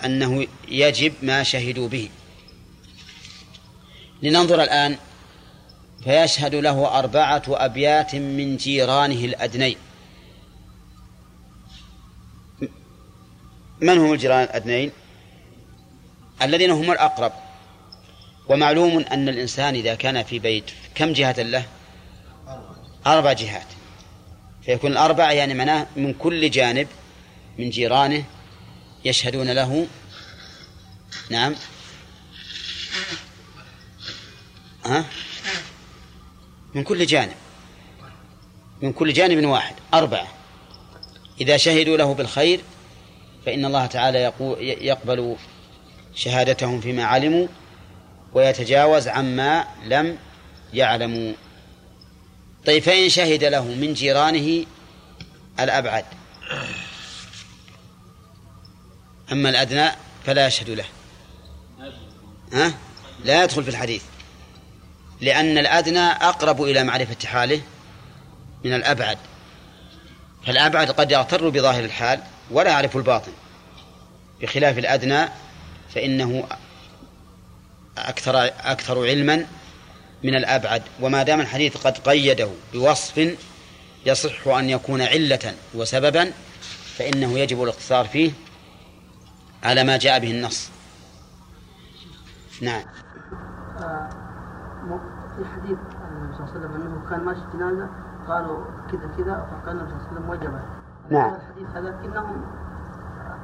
أنه 0.05 0.47
يجب 0.69 1.13
ما 1.23 1.43
شهدوا 1.43 1.89
به. 1.89 2.09
لننظر 4.23 4.63
الآن 4.63 4.97
فيشهد 6.05 6.55
له 6.55 6.99
أربعة 6.99 7.43
أبيات 7.49 8.15
من 8.15 8.57
جيرانه 8.57 9.25
الأدنين 9.25 9.77
من 13.81 13.99
هم 13.99 14.13
الجيران 14.13 14.43
الأدنين 14.43 14.91
الذين 16.43 16.71
هم 16.71 16.91
الأقرب. 16.91 17.33
ومعلوم 18.49 18.99
أن 18.99 19.29
الإنسان 19.29 19.75
إذا 19.75 19.95
كان 19.95 20.23
في 20.23 20.39
بيت 20.39 20.65
كم 20.95 21.13
جهة 21.13 21.43
له؟ 21.43 21.65
أربع 23.07 23.33
جهات. 23.33 23.67
فيكون 24.65 24.93
الأربعة 24.93 25.31
يعني 25.31 25.55
معناه 25.55 25.87
من 25.97 26.15
كل 26.15 26.51
جانب 26.51 26.89
من 27.59 27.71
جيرانه 27.71 28.25
يشهدون 29.05 29.51
له. 29.51 29.87
نعم. 31.31 31.55
ها؟ 34.89 35.05
من 36.75 36.83
كل 36.83 37.07
جانب. 37.07 37.35
من 38.83 38.93
كل 38.93 39.13
جانب 39.13 39.47
واحد 39.47 39.75
أربعة. 39.95 40.29
إذا 41.41 41.57
شهدوا 41.57 41.97
له 41.97 42.15
بالخير 42.15 42.61
فإن 43.47 43.65
الله 43.65 43.87
تعالى 43.87 44.33
يقبل 44.61 45.37
شهادتهم 46.15 46.81
فيما 46.81 47.05
علموا 47.05 47.47
ويتجاوز 48.35 49.09
عما 49.09 49.65
لم 49.85 50.19
يعلموا. 50.75 51.33
طيب 52.67 52.83
فإن 52.83 53.09
شهد 53.09 53.45
له 53.45 53.65
من 53.65 53.95
جيرانه 53.95 54.67
الأبعد. 55.61 56.05
أما 59.33 59.49
الأدنى 59.49 59.91
فلا 60.27 60.47
يشهد 60.47 60.71
له. 60.71 60.85
ها؟ 62.53 62.75
لا 63.25 63.45
يدخل 63.45 63.65
في 63.65 63.71
الحديث. 63.71 64.03
لأن 65.21 65.59
الأدنى 65.59 66.01
أقرب 66.01 66.63
إلى 66.63 66.85
معرفة 66.85 67.27
حاله 67.27 67.61
من 68.65 68.73
الأبعد. 68.73 69.19
فالأبعد 70.47 70.91
قد 70.91 71.11
يغتر 71.11 71.49
بظاهر 71.49 71.85
الحال 71.85 72.21
ولا 72.51 72.71
يعرف 72.71 72.97
الباطن. 72.97 73.33
بخلاف 74.41 74.79
الأدنى 74.79 75.29
فإنه 75.95 76.49
أكثر 77.99 78.45
أكثر 78.47 79.07
علما 79.07 79.47
من 80.23 80.35
الأبعد. 80.35 80.83
وما 81.01 81.23
دام 81.23 81.41
الحديث 81.41 81.77
قد 81.77 81.99
قيده 81.99 82.51
بوصف 82.73 83.37
يصح 84.07 84.49
أن 84.49 84.71
يكون 84.71 85.03
علة 85.03 85.55
وسببا 85.75 86.33
فإنه 86.97 87.39
يجب 87.39 87.63
الاقتصار 87.63 88.05
فيه 88.05 88.31
على 89.63 89.85
ما 89.85 89.97
جاء 89.97 90.19
به 90.19 90.31
النص. 90.31 90.69
نعم. 92.61 92.85
آه، 93.79 94.18
في 95.39 95.45
حديث 95.45 95.79
النبي 96.11 96.37
صلى 96.37 96.47
الله 96.47 96.51
عليه 96.51 96.61
وسلم 96.61 96.75
أنه 96.75 97.11
كان 97.11 97.21
ماشي 97.21 97.41
جنازه 97.55 97.89
قالوا 98.29 98.65
كذا 98.91 99.11
كذا 99.17 99.47
فقال 99.51 99.77
النبي 99.77 99.91
صلى 99.91 99.99
الله 99.99 100.07
عليه 100.07 100.13
وسلم 100.13 100.31
وجبت 100.31 100.63
نعم. 101.11 101.35
الحديث 101.35 101.77
هذا 101.77 101.89
لكنهم 101.89 102.45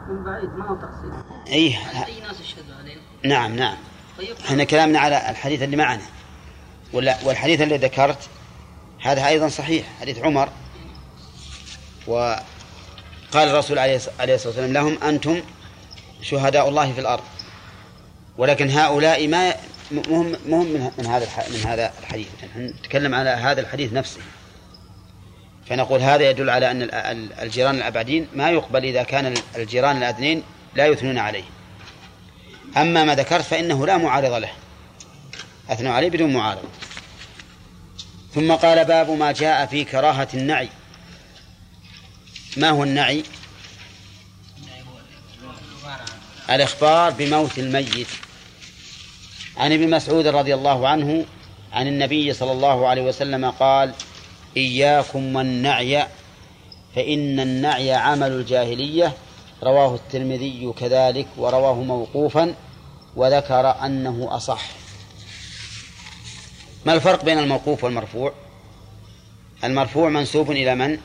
من 0.09 0.25
بعيد 0.25 0.51
ما 0.55 0.69
هو 0.69 0.75
تقصير. 0.75 1.12
اي 1.47 1.77
أي 2.07 2.21
ناس 2.21 2.41
يشهدوا 2.41 2.75
عليه؟ 2.75 2.97
نعم 3.25 3.57
نعم. 3.57 3.77
طيب. 4.19 4.37
إحنا 4.45 4.65
كلامنا 4.65 4.99
على 4.99 5.31
الحديث 5.31 5.62
اللي 5.62 5.77
معنا. 5.77 6.03
ولا 6.93 7.16
والحديث 7.25 7.61
اللي 7.61 7.77
ذكرت 7.77 8.29
هذا 9.03 9.27
أيضا 9.27 9.49
صحيح. 9.49 9.87
حديث 10.01 10.19
عمر. 10.19 10.49
وقال 12.07 12.39
الرسول 13.35 13.79
عليه 13.79 13.97
الصلاة 13.97 14.31
والسلام 14.47 14.73
لهم 14.73 14.99
أنتم 15.03 15.41
شهداء 16.21 16.69
الله 16.69 16.93
في 16.93 17.01
الأرض. 17.01 17.25
ولكن 18.39 18.71
هؤلاء 18.71 19.29
ما 19.29 19.55
مهم 19.90 20.36
مهم 20.48 20.66
من 20.66 20.90
من 20.98 21.06
هذا 21.06 21.28
من 21.51 21.61
هذا 21.66 21.93
الحديث. 22.01 22.28
نحن 22.44 22.61
نتكلم 22.61 23.15
على 23.15 23.31
هذا 23.31 23.61
الحديث 23.61 23.93
نفسه. 23.93 24.20
فنقول 25.69 26.01
هذا 26.01 26.31
يدل 26.31 26.51
على 26.51 26.70
أن 26.70 26.82
الجيران 27.43 27.74
الأبعدين 27.74 28.28
ما 28.35 28.51
يقبل 28.51 28.85
إذا 28.85 29.02
كان 29.02 29.35
الجيران 29.56 29.97
الادنين 29.97 30.43
لا 30.74 30.86
يثنون 30.86 31.19
عليه. 31.19 31.44
أما 32.77 33.05
ما 33.05 33.15
ذكرت 33.15 33.44
فإنه 33.44 33.86
لا 33.86 33.97
معارض 33.97 34.32
له. 34.32 34.51
أثنوا 35.70 35.93
عليه 35.93 36.11
بدون 36.11 36.32
معارضه 36.32 36.69
ثم 38.35 38.52
قال 38.52 38.85
باب 38.85 39.11
ما 39.11 39.32
جاء 39.32 39.66
في 39.66 39.85
كراهة 39.85 40.28
النعي. 40.35 40.69
ما 42.56 42.70
هو 42.70 42.82
النعي؟ 42.82 43.24
الإخبار 46.51 47.11
بموت 47.11 47.59
الميت. 47.59 48.09
عن 49.56 49.72
ابن 49.72 49.90
مسعود 49.90 50.26
رضي 50.26 50.55
الله 50.55 50.89
عنه 50.89 51.24
عن 51.72 51.86
النبي 51.86 52.32
صلى 52.32 52.52
الله 52.52 52.89
عليه 52.89 53.02
وسلم 53.02 53.51
قال 53.51 53.94
إياكم 54.56 55.36
والنعي 55.36 56.06
فإن 56.94 57.40
النعي 57.40 57.93
عمل 57.93 58.32
الجاهلية. 58.32 59.12
رواه 59.62 59.94
الترمذي 59.94 60.72
كذلك 60.81 61.26
ورواه 61.36 61.74
موقوفا 61.74 62.55
وذكر 63.16 63.85
أنه 63.85 64.28
أصح. 64.31 64.62
ما 66.86 66.94
الفرق 66.94 67.24
بين 67.24 67.39
الموقوف 67.39 67.85
والمرفوع؟ 67.85 68.32
المرفوع 69.64 70.09
منسوب 70.09 70.51
إلى 70.51 70.74
من؟ 70.74 70.98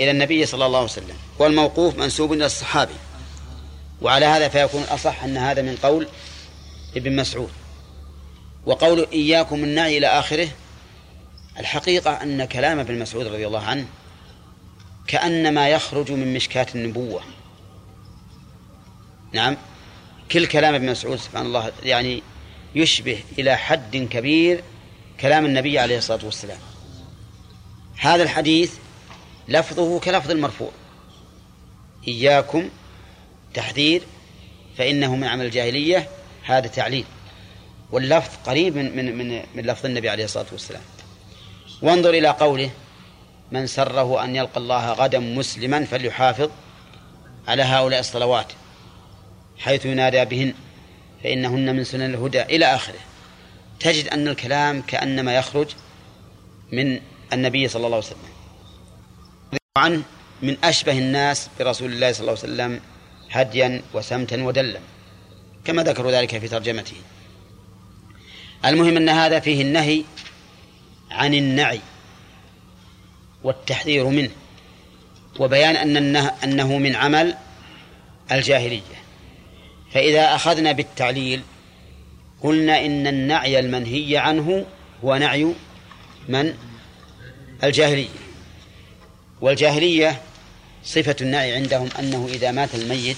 إلى 0.00 0.10
النبي 0.10 0.46
صلى 0.46 0.66
الله 0.66 0.78
عليه 0.78 0.90
وسلم 0.90 1.16
والموقوف 1.38 1.98
منسوب 1.98 2.32
إلى 2.32 2.46
الصحابي. 2.46 2.94
وعلى 4.02 4.26
هذا 4.26 4.48
فيكون 4.48 4.82
أصح 4.82 5.24
أن 5.24 5.36
هذا 5.36 5.62
من 5.62 5.76
قول 5.82 6.08
ابن 6.96 7.16
مسعود. 7.16 7.50
وقول 8.66 9.06
إياكم 9.12 9.64
النعي 9.64 9.98
إلى 9.98 10.06
آخره 10.06 10.48
الحقيقة 11.58 12.10
أن 12.22 12.44
كلام 12.44 12.78
ابن 12.78 12.98
مسعود 12.98 13.26
رضي 13.26 13.46
الله 13.46 13.62
عنه 13.62 13.86
كأنما 15.06 15.68
يخرج 15.68 16.12
من 16.12 16.34
مشكاة 16.34 16.66
النبوة. 16.74 17.22
نعم 19.32 19.56
كل 20.32 20.46
كلام 20.46 20.74
ابن 20.74 20.90
مسعود 20.90 21.18
سبحان 21.18 21.46
الله 21.46 21.72
يعني 21.82 22.22
يشبه 22.74 23.22
إلى 23.38 23.56
حد 23.56 23.96
كبير 23.96 24.64
كلام 25.20 25.46
النبي 25.46 25.78
عليه 25.78 25.98
الصلاة 25.98 26.24
والسلام. 26.24 26.58
هذا 27.96 28.22
الحديث 28.22 28.74
لفظه 29.48 30.00
كلفظ 30.00 30.30
المرفوع. 30.30 30.70
إياكم 32.08 32.68
تحذير 33.54 34.02
فإنه 34.78 35.16
من 35.16 35.24
عمل 35.24 35.44
الجاهلية 35.44 36.08
هذا 36.44 36.66
تعليل. 36.66 37.04
واللفظ 37.92 38.30
قريب 38.46 38.76
من 38.76 38.96
من 38.96 39.18
من, 39.18 39.42
من 39.54 39.62
لفظ 39.62 39.86
النبي 39.86 40.08
عليه 40.10 40.24
الصلاة 40.24 40.46
والسلام. 40.52 40.82
وانظر 41.82 42.10
إلى 42.10 42.28
قوله 42.28 42.70
من 43.52 43.66
سره 43.66 44.24
أن 44.24 44.36
يلقى 44.36 44.60
الله 44.60 44.92
غدا 44.92 45.18
مسلما 45.18 45.84
فليحافظ 45.84 46.50
على 47.48 47.62
هؤلاء 47.62 48.00
الصلوات 48.00 48.52
حيث 49.58 49.86
ينادى 49.86 50.24
بهن 50.24 50.54
فإنهن 51.22 51.76
من 51.76 51.84
سنن 51.84 52.14
الهدى 52.14 52.42
إلى 52.42 52.66
آخره. 52.66 52.98
تجد 53.80 54.08
أن 54.08 54.28
الكلام 54.28 54.82
كأنما 54.82 55.36
يخرج 55.36 55.68
من 56.72 57.00
النبي 57.32 57.68
صلى 57.68 57.86
الله 57.86 57.96
عليه 57.96 58.06
وسلم. 58.06 58.32
عنه 59.76 60.02
من 60.42 60.56
أشبه 60.64 60.98
الناس 60.98 61.48
برسول 61.58 61.92
الله 61.92 62.12
صلى 62.12 62.20
الله 62.20 62.38
عليه 62.42 62.52
وسلم 62.52 62.80
هديا 63.30 63.82
وسمتا 63.94 64.42
ودلا. 64.42 64.80
كما 65.64 65.82
ذكروا 65.82 66.12
ذلك 66.12 66.38
في 66.38 66.48
ترجمته. 66.48 66.96
المهم 68.64 68.96
أن 68.96 69.08
هذا 69.08 69.40
فيه 69.40 69.62
النهي 69.62 70.04
عن 71.10 71.34
النعي 71.34 71.80
والتحذير 73.44 74.06
منه 74.06 74.30
وبيان 75.38 75.76
أن 75.76 76.16
أنه 76.16 76.78
من 76.78 76.96
عمل 76.96 77.34
الجاهلية. 78.32 79.02
فإذا 79.92 80.34
أخذنا 80.34 80.72
بالتعليل 80.72 81.42
قلنا 82.42 82.86
إن 82.86 83.06
النعي 83.06 83.58
المنهي 83.58 84.16
عنه 84.16 84.66
هو 85.04 85.16
نعي 85.16 85.54
من؟ 86.28 86.54
الجاهلية. 87.64 88.08
والجاهلية 89.40 90.22
صفة 90.84 91.16
النعي 91.20 91.54
عندهم 91.54 91.88
أنه 91.98 92.28
إذا 92.32 92.50
مات 92.50 92.74
الميت 92.74 93.16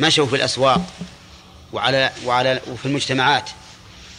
مشوا 0.00 0.26
في 0.26 0.36
الأسواق. 0.36 0.82
وعلى 1.72 2.10
وعلى 2.24 2.60
وفي 2.70 2.86
المجتمعات 2.86 3.50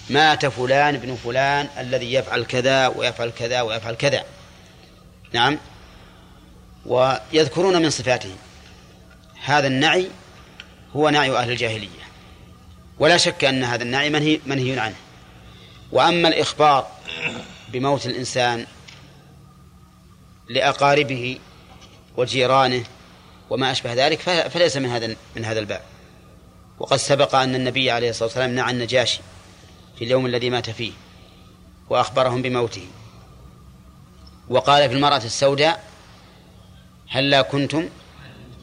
مات 0.10 0.46
فلان 0.46 0.96
ابن 0.96 1.16
فلان 1.16 1.70
الذي 1.78 2.14
يفعل 2.14 2.44
كذا 2.44 2.88
ويفعل 2.88 3.30
كذا 3.30 3.62
ويفعل 3.62 3.96
كذا. 3.96 4.26
نعم. 5.34 5.60
ويذكرون 6.86 7.82
من 7.82 7.90
صفاته. 7.90 8.36
هذا 9.44 9.68
النعي 9.68 10.08
هو 10.96 11.10
نعي 11.10 11.38
أهل 11.38 11.52
الجاهلية. 11.52 12.02
ولا 13.00 13.18
شك 13.18 13.44
أن 13.44 13.64
هذا 13.64 13.84
النعي 13.84 14.10
منهي, 14.10 14.40
منهي 14.46 14.80
عنه. 14.80 14.96
وأما 15.92 16.28
الإخبار 16.28 16.88
بموت 17.70 18.06
الإنسان 18.06 18.66
لأقاربه 20.50 21.40
وجيرانه 22.18 22.84
وما 23.50 23.72
أشبه 23.72 23.94
ذلك 23.94 24.20
فليس 24.50 24.78
من 24.78 24.90
هذا 24.90 25.16
من 25.36 25.46
هذا 25.46 25.60
الباب. 25.60 25.91
وقد 26.82 26.98
سبق 26.98 27.36
أن 27.36 27.56
النبي 27.56 27.92
عليه 27.92 28.10
الصلاة 28.10 28.28
والسلام 28.28 28.56
نعى 28.56 28.72
النجاشي 28.72 29.20
في 29.98 30.04
اليوم 30.04 30.26
الذي 30.26 30.50
مات 30.50 30.70
فيه 30.70 30.92
وأخبرهم 31.90 32.42
بموته. 32.42 32.88
وقال 34.50 34.90
في 34.90 34.96
المرأة 34.96 35.18
السوداء 35.18 35.84
هلا 37.10 37.42
كنتم 37.42 37.90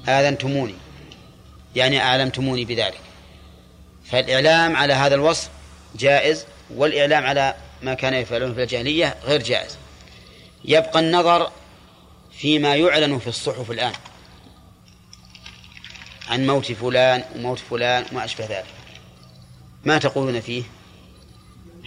آذنتموني؟ 0.08 0.74
يعني 1.76 2.00
أعلمتموني 2.00 2.64
بذلك. 2.64 3.00
فالإعلام 4.04 4.76
على 4.76 4.92
هذا 4.92 5.14
الوصف 5.14 5.50
جائز 5.96 6.44
والإعلام 6.70 7.26
على 7.26 7.54
ما 7.82 7.94
كان 7.94 8.14
يفعلون 8.14 8.54
في 8.54 8.62
الجاهلية 8.62 9.16
غير 9.24 9.42
جائز. 9.42 9.76
يبقى 10.64 11.00
النظر 11.00 11.50
فيما 12.32 12.74
يعلن 12.74 13.18
في 13.18 13.26
الصحف 13.26 13.70
الآن. 13.70 13.92
عن 16.28 16.46
موت 16.46 16.72
فلان 16.72 17.24
وموت 17.36 17.58
فلان 17.58 18.04
وما 18.12 18.24
أشبه 18.24 18.44
ذلك. 18.44 18.64
ما 19.84 19.98
تقولون 19.98 20.40
فيه؟ 20.40 20.62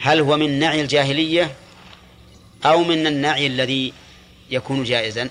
هل 0.01 0.19
هو 0.19 0.38
من 0.38 0.59
نعي 0.59 0.81
الجاهلية 0.81 1.55
أو 2.65 2.84
من 2.84 3.07
النعي 3.07 3.47
الذي 3.47 3.93
يكون 4.49 4.84
جائزا؟ 4.84 5.30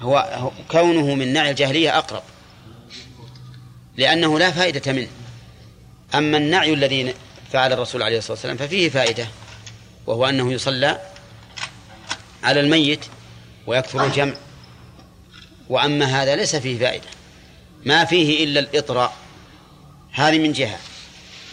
هو 0.00 0.50
كونه 0.70 1.14
من 1.14 1.32
نعي 1.32 1.50
الجاهلية 1.50 1.98
أقرب 1.98 2.22
لأنه 3.96 4.38
لا 4.38 4.50
فائدة 4.50 4.92
منه. 4.92 5.08
أما 6.14 6.36
النعي 6.36 6.74
الذي 6.74 7.14
فعل 7.52 7.72
الرسول 7.72 8.02
عليه 8.02 8.18
الصلاة 8.18 8.32
والسلام 8.32 8.56
ففيه 8.56 8.88
فائدة 8.88 9.26
وهو 10.06 10.26
أنه 10.26 10.52
يصلى 10.52 11.00
على 12.42 12.60
الميت 12.60 13.04
ويكثر 13.66 14.04
الجمع. 14.04 14.34
وأما 15.68 16.04
هذا 16.04 16.36
ليس 16.36 16.56
فيه 16.56 16.78
فائدة. 16.78 17.08
ما 17.84 18.04
فيه 18.04 18.44
إلا 18.44 18.60
الإطراء. 18.60 19.16
هذه 20.12 20.38
من 20.38 20.52
جهة. 20.52 20.78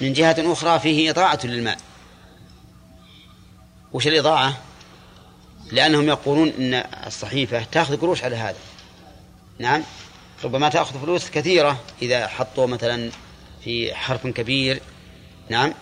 من 0.01 0.13
جهة 0.13 0.35
أخرى 0.39 0.79
فيه 0.79 1.09
إضاعة 1.09 1.39
للماء. 1.43 1.77
وش 3.93 4.07
الإضاعة 4.07 4.57
لأنهم 5.71 6.07
يقولون 6.07 6.49
إن 6.49 6.73
الصحيفة 7.07 7.63
تأخذ 7.63 7.97
قروش 7.97 8.23
على 8.23 8.35
هذا. 8.35 8.57
نعم. 9.59 9.83
ربما 10.43 10.69
تأخذ 10.69 11.01
فلوس 11.01 11.29
كثيرة 11.29 11.79
إذا 12.01 12.27
حطوا 12.27 12.67
مثلا 12.67 13.11
في 13.63 13.95
حرف 13.95 14.27
كبير. 14.27 14.81
نعم. 15.49 15.73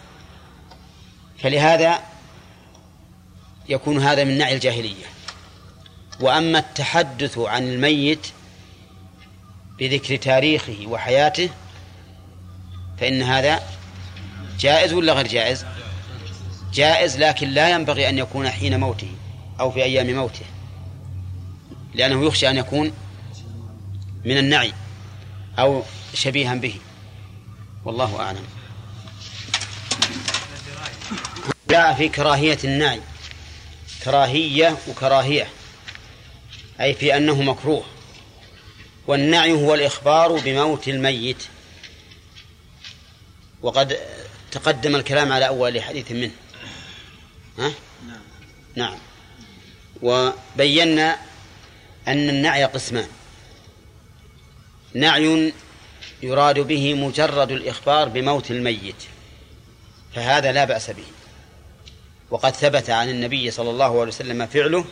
فلهذا 1.39 1.99
يكون 3.69 3.99
هذا 3.99 4.23
من 4.23 4.37
نعي 4.37 4.55
الجاهلية. 4.55 5.16
وأما 6.19 6.59
التحدث 6.59 7.37
عن 7.37 7.63
الميت 7.63 8.27
بذكر 9.79 10.15
تاريخه 10.15 10.87
وحياته 10.87 11.49
فإن 12.99 13.21
هذا 13.21 13.63
جائز 14.59 14.93
ولا 14.93 15.13
غير 15.13 15.27
جائز؟ 15.27 15.65
جائز 16.73 17.17
لكن 17.17 17.49
لا 17.49 17.69
ينبغي 17.69 18.09
أن 18.09 18.17
يكون 18.17 18.49
حين 18.49 18.79
موته 18.79 19.11
أو 19.59 19.71
في 19.71 19.83
أيام 19.83 20.15
موته 20.15 20.45
لأنه 21.93 22.25
يخشى 22.25 22.49
أن 22.49 22.57
يكون 22.57 22.91
من 24.25 24.37
النعي 24.37 24.73
أو 25.59 25.83
شبيها 26.13 26.55
به. 26.55 26.75
والله 27.85 28.19
أعلم. 28.19 28.43
جاء 31.69 31.93
في 31.93 32.09
كراهية 32.09 32.57
النعي 32.63 33.01
كراهية 34.03 34.77
وكراهية. 34.87 35.47
أي 36.81 36.93
في 36.93 37.17
أنه 37.17 37.41
مكروه. 37.41 37.83
والنعي 39.07 39.51
هو 39.51 39.73
الإخبار 39.73 40.39
بموت 40.39 40.87
الميت. 40.87 41.43
وقد 43.61 43.97
تقدم 44.51 44.95
الكلام 44.95 45.31
على 45.31 45.47
أول 45.47 45.81
حديث 45.81 46.11
منه. 46.11 46.31
ها؟ 47.59 47.71
نعم. 48.07 48.21
نعم. 48.75 48.97
وبينا 50.01 51.17
أن 52.07 52.29
النعي 52.29 52.65
قسمان. 52.65 53.07
نعي 54.93 55.53
يراد 56.23 56.59
به 56.59 56.93
مجرد 56.93 57.51
الإخبار 57.51 58.09
بموت 58.09 58.51
الميت. 58.51 59.03
فهذا 60.15 60.51
لا 60.51 60.65
بأس 60.65 60.89
به. 60.89 61.05
وقد 62.31 62.55
ثبت 62.55 62.89
عن 62.89 63.09
النبي 63.09 63.51
صلى 63.51 63.69
الله 63.69 63.99
عليه 63.99 64.07
وسلم 64.07 64.45
فعله 64.47 64.85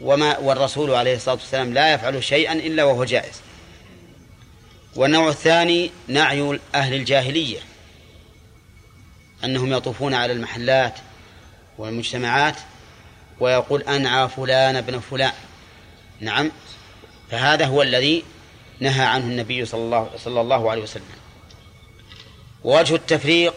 وما 0.00 0.38
والرسول 0.38 0.94
عليه 0.94 1.16
الصلاة 1.16 1.34
والسلام 1.34 1.74
لا 1.74 1.94
يفعل 1.94 2.24
شيئا 2.24 2.52
إلا 2.52 2.84
وهو 2.84 3.04
جائز. 3.04 3.40
والنوع 4.96 5.28
الثاني 5.28 5.90
نعي 6.08 6.58
أهل 6.74 6.94
الجاهلية 6.94 7.58
أنهم 9.44 9.72
يطوفون 9.72 10.14
على 10.14 10.32
المحلات 10.32 10.94
والمجتمعات 11.78 12.56
ويقول 13.40 13.82
أنعى 13.82 14.28
فلان 14.28 14.76
ابن 14.76 15.00
فلان. 15.00 15.32
نعم 16.20 16.50
فهذا 17.30 17.66
هو 17.66 17.82
الذي 17.82 18.24
نهى 18.80 19.04
عنه 19.04 19.24
النبي 19.24 19.64
صلى 19.64 19.80
الله, 19.80 20.10
صلى 20.16 20.40
الله 20.40 20.70
عليه 20.70 20.82
وسلم. 20.82 21.04
ووجه 22.64 22.94
التفريق 22.94 23.54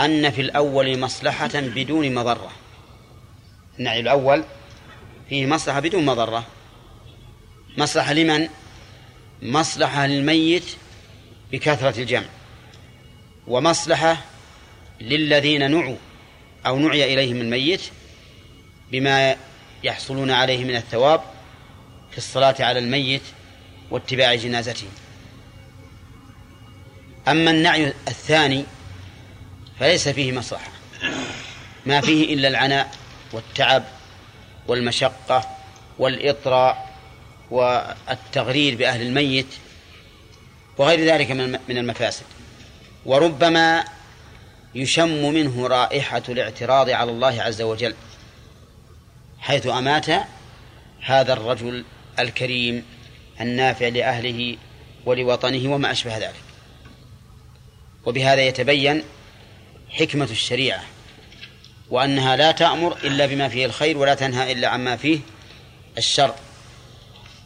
أن 0.00 0.30
في 0.30 0.40
الأول 0.40 0.98
مصلحة 0.98 1.50
بدون 1.54 2.14
مضرة. 2.14 2.50
النعي 3.78 4.00
الأول 4.00 4.44
فيه 5.28 5.46
مصلحة 5.46 5.80
بدون 5.80 6.06
مضرة. 6.06 6.46
مصلحة 7.78 8.12
لمن؟ 8.12 8.48
مصلحة 9.42 10.06
للميت 10.06 10.64
بكثرة 11.52 12.00
الجمع. 12.00 12.26
ومصلحة 13.46 14.24
للذين 15.00 15.70
نعوا 15.70 15.96
أو 16.66 16.78
نعي 16.78 17.14
إليهم 17.14 17.40
الميت 17.40 17.80
بما 18.92 19.36
يحصلون 19.84 20.30
عليه 20.30 20.64
من 20.64 20.76
الثواب 20.76 21.20
في 22.10 22.18
الصلاة 22.18 22.54
على 22.60 22.78
الميت 22.78 23.22
واتباع 23.90 24.34
جنازته. 24.34 24.86
أما 27.28 27.50
النعي 27.50 27.92
الثاني 28.08 28.64
فليس 29.80 30.08
فيه 30.08 30.32
مصلحة. 30.32 30.70
ما 31.86 32.00
فيه 32.00 32.34
إلا 32.34 32.48
العناء 32.48 32.94
والتعب 33.32 33.84
والمشقة 34.68 35.48
والإطراء 35.98 36.88
والتغرير 37.50 38.76
بأهل 38.76 39.02
الميت 39.02 39.46
وغير 40.78 41.00
ذلك 41.00 41.30
من 41.68 41.78
المفاسد. 41.78 42.24
وربما 43.06 43.84
يشم 44.74 45.34
منه 45.34 45.66
رائحة 45.66 46.22
الاعتراض 46.28 46.90
على 46.90 47.10
الله 47.10 47.42
عز 47.42 47.62
وجل 47.62 47.94
حيث 49.40 49.66
أمات 49.66 50.06
هذا 51.00 51.32
الرجل 51.32 51.84
الكريم 52.18 52.84
النافع 53.40 53.88
لأهله 53.88 54.56
ولوطنه 55.06 55.74
وما 55.74 55.90
أشبه 55.90 56.18
ذلك. 56.18 56.42
وبهذا 58.06 58.42
يتبين 58.42 59.02
حكمة 59.90 60.28
الشريعة. 60.30 60.84
وأنها 61.90 62.36
لا 62.36 62.52
تأمر 62.52 62.96
إلا 62.96 63.26
بما 63.26 63.48
فيه 63.48 63.66
الخير 63.66 63.98
ولا 63.98 64.14
تنهى 64.14 64.52
إلا 64.52 64.68
عما 64.68 64.96
فيه 64.96 65.20
الشر. 65.98 66.34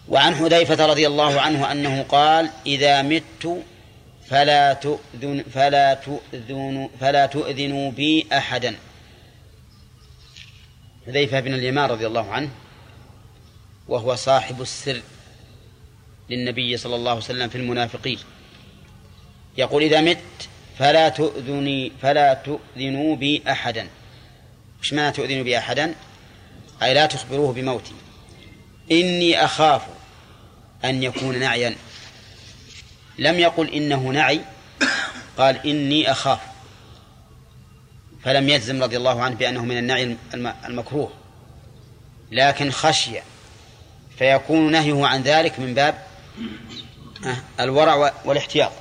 وعن 0.08 0.34
حذيفة 0.34 0.86
رضي 0.86 1.06
الله 1.06 1.40
عنه 1.40 1.72
أنه 1.72 2.02
قال 2.02 2.50
إذا 2.66 3.02
مت 3.02 3.62
فلا 4.28 4.72
تؤذن 4.72 5.44
فلا 5.54 5.94
تؤذن 5.94 6.88
فلا 7.00 7.26
تؤذنوا 7.26 7.90
بي 7.90 8.26
أحدا. 8.32 8.76
حذيفة 11.06 11.40
بن 11.40 11.54
اليمان 11.54 11.90
رضي 11.90 12.06
الله 12.06 12.30
عنه 12.30 12.48
وهو 13.88 14.14
صاحب 14.14 14.62
السر 14.62 15.00
للنبي 16.30 16.76
صلى 16.76 16.96
الله 16.96 17.10
عليه 17.10 17.20
وسلم 17.20 17.48
في 17.48 17.58
المنافقين. 17.58 18.18
يقول 19.58 19.82
إذا 19.82 20.00
مت 20.00 20.48
فلا 20.78 21.08
تؤذني 21.08 21.92
فلا 22.02 22.34
تؤذنوا 22.34 23.16
بي 23.16 23.42
أحدا. 23.48 23.88
وش 24.82 24.92
معنى 24.92 25.12
تؤذنوا 25.12 25.44
بي 25.44 25.58
أحدا؟ 25.58 25.94
أي 26.82 26.94
لا 26.94 27.06
تخبروه 27.06 27.52
بموتي. 27.52 27.92
إني 28.90 29.44
أخاف 29.44 29.82
أن 30.84 31.02
يكون 31.02 31.38
نعيا. 31.38 31.76
لم 33.18 33.38
يقل 33.38 33.74
إنه 33.74 34.00
نعي 34.00 34.40
قال 35.38 35.66
إني 35.66 36.10
أخاف. 36.10 36.38
فلم 38.24 38.48
يجزم 38.48 38.82
رضي 38.82 38.96
الله 38.96 39.22
عنه 39.22 39.34
بأنه 39.34 39.64
من 39.64 39.78
النعي 39.78 40.16
المكروه. 40.68 41.12
لكن 42.32 42.70
خشي 42.70 43.20
فيكون 44.18 44.72
نهيه 44.72 45.06
عن 45.06 45.22
ذلك 45.22 45.58
من 45.58 45.74
باب 45.74 46.06
الورع 47.60 48.12
والاحتياط. 48.24 48.72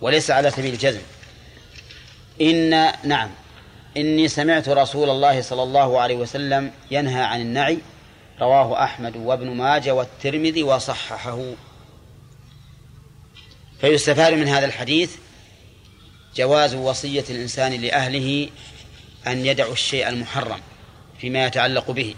وليس 0.00 0.30
على 0.30 0.50
سبيل 0.50 0.74
الجزم. 0.74 1.02
إن 2.40 2.92
نعم. 3.04 3.30
إني 3.96 4.28
سمعت 4.28 4.68
رسول 4.68 5.10
الله 5.10 5.42
صلى 5.42 5.62
الله 5.62 6.00
عليه 6.00 6.16
وسلم 6.16 6.72
ينهى 6.90 7.22
عن 7.22 7.40
النعي 7.40 7.78
رواه 8.40 8.84
أحمد 8.84 9.16
وابن 9.16 9.50
ماجه 9.50 9.94
والترمذي 9.94 10.62
وصححه. 10.62 11.52
فيستفاد 13.80 14.32
من 14.34 14.48
هذا 14.48 14.66
الحديث 14.66 15.16
جواز 16.36 16.74
وصية 16.74 17.24
الإنسان 17.30 17.72
لأهله 17.72 18.48
أن 19.26 19.46
يدعوا 19.46 19.72
الشيء 19.72 20.08
المحرم 20.08 20.60
فيما 21.20 21.46
يتعلق 21.46 21.90
به. 21.90 22.14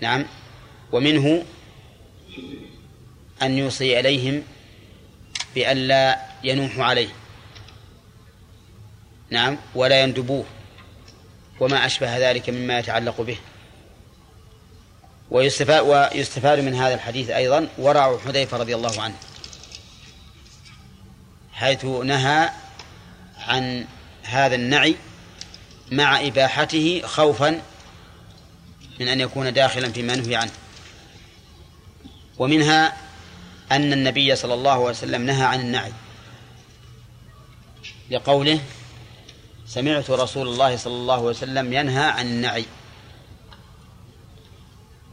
نعم. 0.00 0.24
ومنه 0.92 1.42
أن 3.42 3.58
يوصي 3.58 4.00
إليهم 4.00 4.42
بألا 5.54 6.20
ينوحوا 6.44 6.84
عليه. 6.84 7.08
نعم 9.32 9.58
ولا 9.74 10.02
يندبوه. 10.02 10.44
وما 11.60 11.86
أشبه 11.86 12.30
ذلك 12.30 12.50
مما 12.50 12.78
يتعلق 12.78 13.20
به. 13.20 13.38
ويستفاد, 15.30 15.82
ويستفاد 15.82 16.58
من 16.58 16.74
هذا 16.74 16.94
الحديث 16.94 17.30
أيضا 17.30 17.68
ورع 17.78 18.18
حذيفة 18.18 18.56
رضي 18.56 18.74
الله 18.74 19.02
عنه 19.02 19.14
حيث 21.52 21.84
نهى 21.84 22.50
عن 23.38 23.86
هذا 24.22 24.54
النعي 24.54 24.96
مع 25.92 26.20
إباحته 26.20 27.02
خوفا 27.04 27.60
من 29.00 29.08
أن 29.08 29.20
يكون 29.20 29.52
داخلا 29.52 29.92
فيما 29.92 30.16
نهي 30.16 30.36
عنه. 30.36 30.52
ومنها 32.38 32.96
أن 33.72 33.92
النبي 33.92 34.36
صلى 34.36 34.54
الله 34.54 34.72
عليه 34.72 34.84
وسلم 34.84 35.22
نهى 35.22 35.44
عن 35.44 35.60
النعي 35.60 35.92
لقوله 38.10 38.60
سمعت 39.74 40.10
رسول 40.10 40.48
الله 40.48 40.76
صلى 40.76 40.92
الله 40.94 41.14
عليه 41.14 41.24
وسلم 41.24 41.72
ينهى 41.72 42.04
عن 42.04 42.26
النعي. 42.26 42.64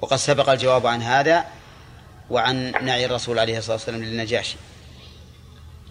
وقد 0.01 0.17
سبق 0.17 0.49
الجواب 0.49 0.87
عن 0.87 1.01
هذا 1.01 1.45
وعن 2.29 2.71
نعي 2.71 3.05
الرسول 3.05 3.39
عليه 3.39 3.57
الصلاة 3.57 3.75
والسلام 3.75 4.03
للنجاشي. 4.03 4.57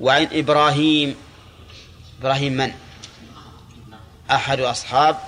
وعن 0.00 0.28
إبراهيم 0.32 1.16
إبراهيم 2.20 2.52
من؟ 2.52 2.72
أحد 4.30 4.60
أصحاب 4.60 5.18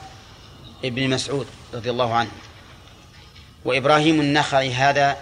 ابن 0.85 1.11
مسعود 1.11 1.47
رضي 1.75 1.91
الله 1.91 2.15
عنه. 2.15 2.31
وإبراهيم 3.65 4.21
النخعي 4.21 4.75
هذا 4.75 5.17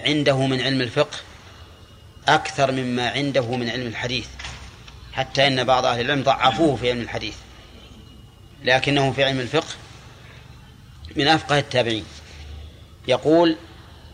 عنده 0.00 0.46
من 0.46 0.60
علم 0.60 0.80
الفقه 0.80 1.18
أكثر 2.28 2.72
مما 2.72 3.10
عنده 3.10 3.56
من 3.56 3.70
علم 3.70 3.86
الحديث. 3.86 4.28
حتى 5.18 5.46
إن 5.46 5.64
بعض 5.64 5.84
أهل 5.84 6.00
العلم 6.00 6.22
ضعفوه 6.22 6.76
في 6.76 6.90
علم 6.90 7.00
الحديث. 7.00 7.36
لكنه 8.64 9.12
في 9.12 9.24
علم 9.24 9.40
الفقه 9.40 9.74
من 11.16 11.28
أفقه 11.28 11.58
التابعين. 11.58 12.04
يقول 13.08 13.56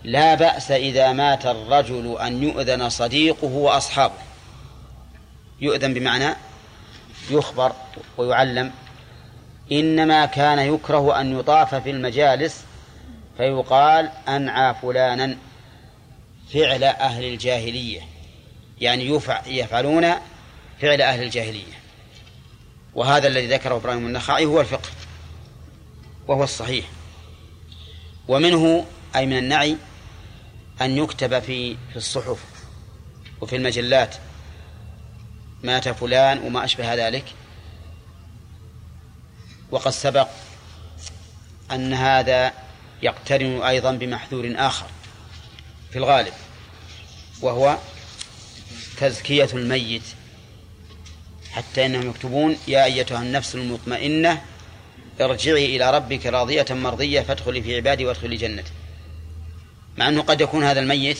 لا 0.05 0.35
بأس 0.35 0.71
إذا 0.71 1.13
مات 1.13 1.47
الرجل 1.47 2.19
أن 2.19 2.43
يؤذن 2.43 2.89
صديقه 2.89 3.47
وأصحابه. 3.47 4.15
يؤذن 5.61 5.95
بمعنى 5.95 6.35
يخبر 7.31 7.73
ويعلم. 8.17 8.73
إنما 9.73 10.27
كان 10.27 10.59
يكره 10.59 11.21
أن 11.21 11.39
يطاف 11.39 11.75
في 11.75 11.91
المجالس 11.91 12.65
فيقال 13.37 14.11
أنعى 14.29 14.75
فلانا. 14.83 15.37
فعل 16.53 16.85
أهل 16.85 17.25
الجاهلية. 17.25 18.01
يعني 18.81 19.21
يفعلون 19.47 20.15
فعل 20.81 21.03
أهل 21.03 21.23
الجاهلية. 21.23 21.81
وهذا 22.95 23.29
الذي 23.29 23.47
ذكره 23.47 23.77
إبراهيم 23.77 24.07
النخعي 24.07 24.45
هو 24.45 24.61
الفقه 24.61 24.89
وهو 26.29 26.45
الصحيح. 26.45 26.85
ومنه 28.29 28.87
أي 29.17 29.27
من 29.27 29.39
النعي 29.39 29.77
أن 30.81 30.99
يكتب 30.99 31.39
في 31.39 31.77
في 31.91 31.97
الصحف 31.97 32.39
وفي 33.41 33.57
المجلات 33.57 34.17
مات 35.63 35.89
فلان 35.89 36.39
وما 36.39 36.65
أشبه 36.65 36.95
ذلك. 36.95 37.25
وقد 39.71 39.91
سبق 39.91 40.29
أن 41.73 41.93
هذا 41.95 42.53
يقترن 43.03 43.63
أيضا 43.63 43.93
بمحذور 43.93 44.55
آخر 44.57 44.87
في 45.91 45.99
الغالب 45.99 46.33
وهو 47.41 47.79
تزكية 49.01 49.49
الميت. 49.53 50.03
حتى 51.55 51.87
إنهم 51.87 52.11
يكتبون 52.11 52.57
يا 52.69 52.85
أيتها 52.85 53.23
النفس 53.23 53.55
المطمئنة 53.55 54.43
ارجعي 55.21 55.77
إلى 55.77 55.91
ربك 55.91 56.27
راضية 56.27 56.67
مرضية 56.71 57.21
فادخلي 57.21 57.63
في 57.63 57.77
عبادي 57.77 58.07
وادخلي 58.07 58.37
جنتي. 58.37 58.73
مع 59.97 60.09
أنه 60.09 60.23
قد 60.23 60.41
يكون 60.41 60.65
هذا 60.65 60.81
الميت 60.81 61.19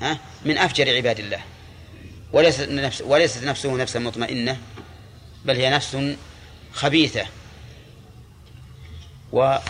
ها 0.00 0.18
من 0.44 0.58
أفجر 0.58 0.96
عباد 0.96 1.18
الله. 1.18 1.40
وليست 2.32 2.68
نفس 2.68 3.00
وليست 3.00 3.44
نفسه 3.44 3.76
نفسا 3.76 3.98
مطمئنة 3.98 4.56
بل 5.44 5.56
هي 5.56 5.70
نفس 5.70 6.16
خبيثة. 6.72 7.26
وقال 9.32 9.62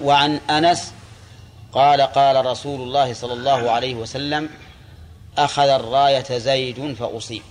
وعن 0.00 0.40
أنس 0.50 0.92
قال 1.72 2.00
قال 2.00 2.46
رسول 2.46 2.80
الله 2.80 3.12
صلى 3.12 3.32
الله 3.32 3.70
عليه 3.70 3.94
وسلم 3.94 4.48
أخذ 5.38 5.68
الراية 5.68 6.38
زيد 6.38 6.94
فأصيب. 6.94 7.42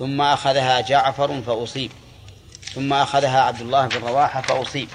ثم 0.00 0.20
أخذها 0.20 0.80
جعفر 0.80 1.42
فأصيب. 1.42 1.90
ثم 2.74 2.92
أخذها 2.92 3.40
عبد 3.40 3.60
الله 3.60 3.86
بن 3.86 3.98
رواحة 3.98 4.40
فأصيب. 4.40 4.88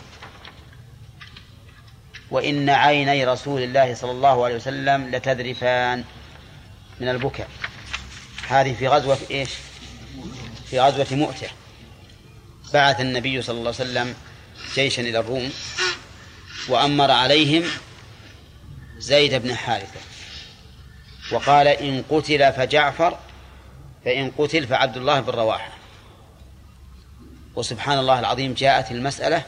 وإن 2.32 2.70
عيني 2.70 3.26
رسول 3.26 3.64
الله 3.64 3.94
صلى 3.94 4.12
الله 4.12 4.46
عليه 4.46 4.56
وسلم 4.56 5.16
لتذرفان 5.16 6.04
من 7.00 7.10
البكاء. 7.10 7.48
هذه 8.48 8.74
في 8.74 8.88
غزوة 8.88 9.18
إيش؟ 9.32 9.50
في 10.70 10.80
غزوة 10.80 11.08
مؤتة. 11.12 11.48
بعث 12.74 13.02
النبي 13.02 13.42
صلى 13.42 13.58
الله 13.58 13.74
عليه 13.80 13.90
وسلم 13.90 14.16
جيشا 14.76 15.02
إلى 15.02 15.20
الروم 15.20 15.52
وأمر 16.70 17.12
عليهم 17.12 17.64
زيد 18.98 19.34
بن 19.34 19.56
حارثة. 19.56 20.00
وقال 21.32 21.68
إن 21.68 22.04
قتل 22.10 22.54
فجعفر 22.54 23.18
فإن 24.06 24.32
قتل 24.38 24.68
فعبد 24.68 24.98
الله 24.98 25.20
بن 25.20 25.32
رواحة 25.32 25.72
وسبحان 27.56 28.00
الله 28.00 28.20
العظيم 28.20 28.54
جاءت 28.54 28.92
المسألة 28.92 29.44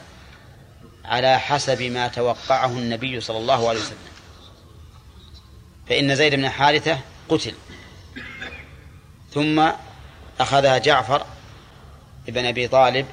على 1.06 1.40
حسب 1.40 1.82
ما 1.82 2.08
توقعه 2.08 2.72
النبي 2.72 3.22
صلى 3.22 3.38
الله 3.38 3.70
عليه 3.70 3.80
وسلم. 3.80 3.98
فإن 5.90 6.16
زيد 6.16 6.36
بن 6.36 6.50
حارثة 6.50 7.00
قتل. 7.30 7.54
ثم 9.34 9.70
أخذها 10.40 10.78
جعفر 10.78 11.26
ابن 12.28 12.46
أبي 12.46 12.68
طالب 12.68 13.06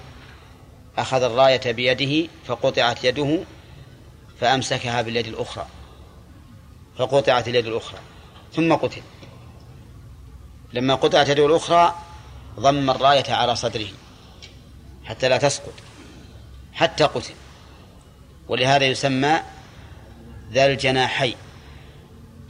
أخذ 0.99 1.23
الراية 1.23 1.73
بيده 1.73 2.31
فقطعت 2.47 3.05
يده 3.05 3.39
فأمسكها 4.41 5.03
باليد 5.03 5.27
الأخرى. 5.27 5.67
فقطعت 6.99 7.49
اليد 7.49 7.67
الأخرى. 7.67 7.99
ثم 8.53 8.75
قتل. 8.75 9.03
لما 10.75 10.95
قطعت 10.95 11.29
يده 11.29 11.47
الأخرى 11.47 11.95
ضم 12.61 12.91
الراية 12.91 13.33
على 13.33 13.57
صدره 13.57 13.87
حتى 15.05 15.29
لا 15.29 15.39
تسقط 15.39 15.73
حتى 16.73 17.05
قتل. 17.05 17.35
ولهذا 18.49 18.85
يسمى 18.85 19.41
ذا 20.53 20.67
الجناحين 20.67 21.35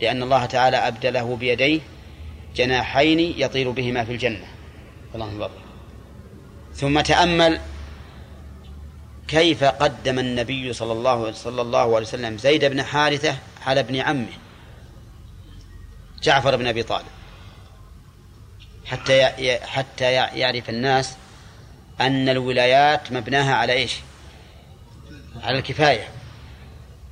لأن 0.01 0.23
الله 0.23 0.47
تعالى 0.47 0.77
أبدله 0.77 1.37
بيديه 1.37 1.81
جناحين 2.57 3.21
يطير 3.21 3.71
بهما 3.71 4.05
في 4.05 4.13
الجنة. 4.13 4.47
اللهم 5.15 5.39
بارك 5.39 5.53
ثم 6.75 7.01
تأمل 7.01 7.61
كيف 9.29 9.65
قدم 9.65 10.19
النبي 10.19 10.73
صلى 10.73 10.93
الله 10.93 11.33
صلى 11.33 11.63
الله 11.63 11.79
عليه 11.81 12.07
وسلم 12.07 12.39
زيد 12.39 12.65
بن 12.65 12.83
حارثة 12.83 13.37
على 13.67 13.81
ابن 13.81 13.97
عمه 13.97 14.33
جعفر 16.23 16.57
بن 16.57 16.67
أبي 16.67 16.83
طالب. 16.83 17.14
حتى 18.85 19.59
حتى 19.63 20.13
يعرف 20.13 20.71
الناس 20.71 21.17
أن 22.01 22.29
الولايات 22.29 23.13
مبناها 23.13 23.55
على 23.55 23.73
إيش؟ 23.73 23.97
على 25.43 25.59
الكفاية 25.59 26.09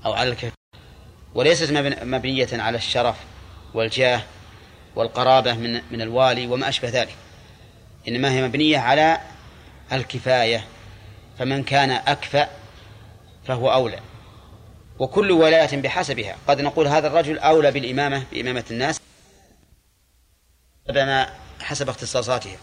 أو 0.04 0.12
على 0.12 0.30
الكفاية. 0.30 0.52
وليست 1.34 1.72
مبنية 2.02 2.48
على 2.52 2.76
الشرف 2.76 3.16
والجاه 3.74 4.22
والقرابة 4.96 5.54
من 5.54 5.80
من 5.90 6.02
الوالي 6.02 6.46
وما 6.46 6.68
أشبه 6.68 6.88
ذلك. 6.88 7.16
إنما 8.08 8.30
هي 8.30 8.42
مبنية 8.42 8.78
على 8.78 9.18
الكفاية. 9.92 10.64
فمن 11.38 11.62
كان 11.62 11.90
أكفأ 11.90 12.48
فهو 13.44 13.72
أولى. 13.72 13.98
وكل 14.98 15.32
ولاية 15.32 15.76
بحسبها. 15.76 16.36
قد 16.48 16.60
نقول 16.60 16.86
هذا 16.86 17.06
الرجل 17.06 17.38
أولى 17.38 17.70
بالإمامة 17.70 18.24
بإمامة 18.32 18.64
الناس. 18.70 19.00
بما 20.88 21.41
حسب 21.62 21.88
اختصاصاتهم. 21.88 22.56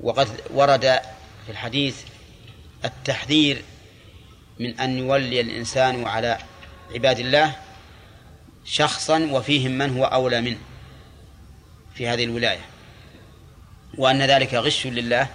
وقد 0.00 0.28
ورد 0.54 1.00
في 1.46 1.52
الحديث 1.52 1.96
التحذير 2.84 3.64
من 4.60 4.80
أن 4.80 4.98
يولي 4.98 5.40
الإنسان 5.40 6.06
على 6.06 6.38
عباد 6.94 7.18
الله 7.18 7.56
شخصا 8.64 9.28
وفيهم 9.32 9.70
من 9.70 9.98
هو 9.98 10.04
أولى 10.04 10.40
منه 10.40 10.58
في 11.94 12.08
هذه 12.08 12.24
الولاية. 12.24 12.64
وأن 13.98 14.22
ذلك 14.22 14.54
غش 14.54 14.86
لله 14.86 15.28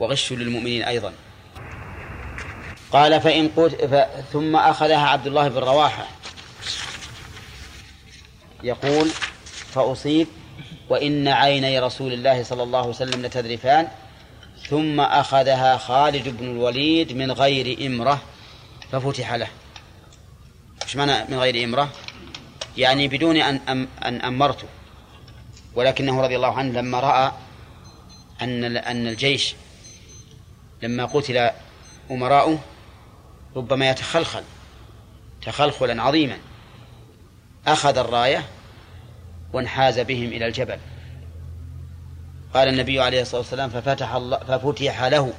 وغش 0.00 0.32
للمؤمنين 0.32 0.82
أيضا. 0.82 1.12
قال 2.92 3.20
فإن 3.20 3.48
قلت 3.48 4.06
ثم 4.32 4.56
أخذها 4.56 5.06
عبد 5.06 5.26
الله 5.26 5.48
بن 5.48 5.58
رواحة. 5.58 6.08
يقول 8.62 9.08
فأصيب 9.72 10.26
وإن 10.88 11.28
عيني 11.28 11.78
رسول 11.78 12.12
الله 12.12 12.42
صلى 12.42 12.62
الله 12.62 12.78
عليه 12.78 12.88
وسلم 12.88 13.22
لتذرفان 13.22 13.88
ثم 14.68 15.00
أخذها 15.00 15.76
خالد 15.76 16.28
بن 16.28 16.50
الوليد 16.50 17.12
من 17.12 17.32
غير 17.32 17.86
إمرة 17.86 18.22
ففتح 18.92 19.34
له. 19.34 19.48
إيش 20.82 20.96
معنى 20.96 21.24
من 21.28 21.38
غير 21.38 21.64
إمرة؟ 21.64 21.88
يعني 22.76 23.08
بدون 23.08 23.36
أن 23.36 23.60
أم 23.68 23.88
أن 24.04 24.20
أمرته. 24.20 24.68
ولكنه 25.74 26.20
رضي 26.20 26.36
الله 26.36 26.58
عنه 26.58 26.80
لما 26.80 27.00
رأى 27.00 27.32
أن 28.42 28.76
أن 28.76 29.06
الجيش 29.06 29.54
لما 30.82 31.04
قتل 31.04 31.50
أمراؤه 32.10 32.58
ربما 33.56 33.90
يتخلخل 33.90 34.42
تخلخلا 35.42 36.02
عظيما. 36.02 36.38
أخذ 37.66 37.98
الراية 37.98 38.44
وانحاز 39.52 40.00
بهم 40.00 40.28
إلى 40.28 40.46
الجبل. 40.46 40.78
قال 42.54 42.68
النبي 42.68 43.00
عليه 43.00 43.22
الصلاة 43.22 43.40
والسلام 43.40 43.70
ففتح 43.70 44.12
الله 44.14 44.38
ففتح 44.38 45.04
له. 45.04 45.32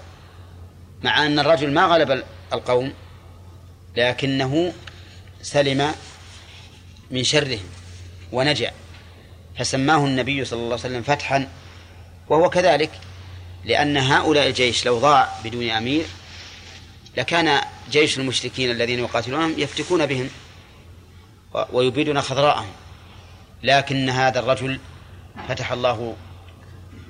مع 1.04 1.26
أن 1.26 1.40
الرجل 1.40 1.74
ما 1.74 1.86
غلب 1.86 2.24
القوم 2.54 2.94
لكنه 3.98 4.74
سلم 5.42 5.92
من 7.12 7.24
شرهم 7.24 7.64
ونجا 8.32 8.72
فسماه 9.58 10.06
النبي 10.06 10.46
صلى 10.46 10.58
الله 10.58 10.72
عليه 10.72 10.80
وسلم 10.80 11.02
فتحا 11.02 11.48
وهو 12.30 12.50
كذلك 12.50 12.92
لأن 13.66 13.98
هؤلاء 13.98 14.48
الجيش 14.48 14.86
لو 14.86 15.00
ضاع 15.00 15.30
بدون 15.44 15.70
أمير 15.70 16.06
لكان 17.18 17.62
جيش 17.92 18.20
المشركين 18.20 18.72
الذين 18.72 19.00
يقاتلونهم 19.00 19.54
يفتكون 19.58 20.06
بهم 20.06 20.30
ويبيدون 21.74 22.22
خضراءهم. 22.22 22.68
لكن 23.64 24.10
هذا 24.10 24.40
الرجل 24.40 24.80
فتح 25.48 25.72
الله 25.72 26.16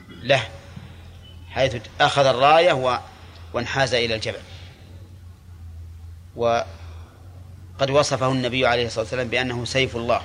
له 0.09 0.47
حيث 1.49 1.75
أخذ 2.01 2.25
الراية 2.25 2.99
وانحاز 3.53 3.93
إلى 3.93 4.15
الجبل. 4.15 4.39
وقد 6.35 7.89
وصفه 7.89 8.31
النبي 8.31 8.67
عليه 8.67 8.85
الصلاة 8.85 9.03
والسلام 9.03 9.27
بأنه 9.27 9.65
سيف 9.65 9.95
الله. 9.95 10.21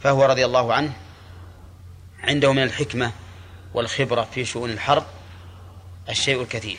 فهو 0.00 0.24
رضي 0.24 0.44
الله 0.44 0.74
عنه 0.74 0.92
عنده 2.22 2.52
من 2.52 2.62
الحكمة 2.62 3.12
والخبرة 3.74 4.28
في 4.34 4.44
شؤون 4.44 4.70
الحرب 4.70 5.04
الشيء 6.08 6.42
الكثير. 6.42 6.78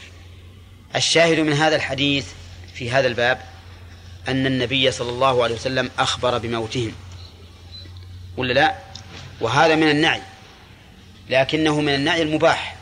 الشاهد 0.95 1.39
من 1.39 1.53
هذا 1.53 1.75
الحديث 1.75 2.33
في 2.73 2.91
هذا 2.91 3.07
الباب 3.07 3.54
أن 4.27 4.45
النبي 4.45 4.91
صلى 4.91 5.09
الله 5.09 5.43
عليه 5.43 5.55
وسلم 5.55 5.91
أخبر 5.99 6.37
بموتهم. 6.37 6.93
ولا 8.37 8.53
لا؟ 8.53 8.75
وهذا 9.41 9.75
من 9.75 9.89
النعي. 9.89 10.21
لكنه 11.29 11.81
من 11.81 11.95
النعي 11.95 12.21
المباح. 12.21 12.75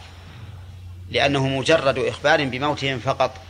لأنه 1.12 1.48
مجرد 1.48 2.00
إخبار 2.00 2.46
بموتهم 2.46 3.00
فقط 3.00 3.42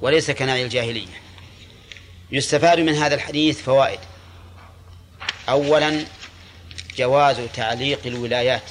وليس 0.00 0.30
كنعي 0.30 0.64
الجاهلية. 0.64 1.22
يستفاد 2.32 2.80
من 2.80 2.94
هذا 2.94 3.14
الحديث 3.14 3.62
فوائد. 3.62 4.00
أولا 5.48 6.04
جواز 6.96 7.36
تعليق 7.54 8.06
الولايات. 8.06 8.62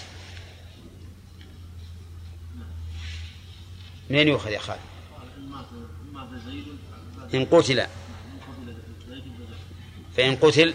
منين 4.10 4.28
يؤخذ 4.28 4.52
يا 4.52 4.60
خالد؟ 4.60 4.80
إن 7.34 7.46
قتل. 7.46 7.88
فإن 10.18 10.36
قتل 10.36 10.74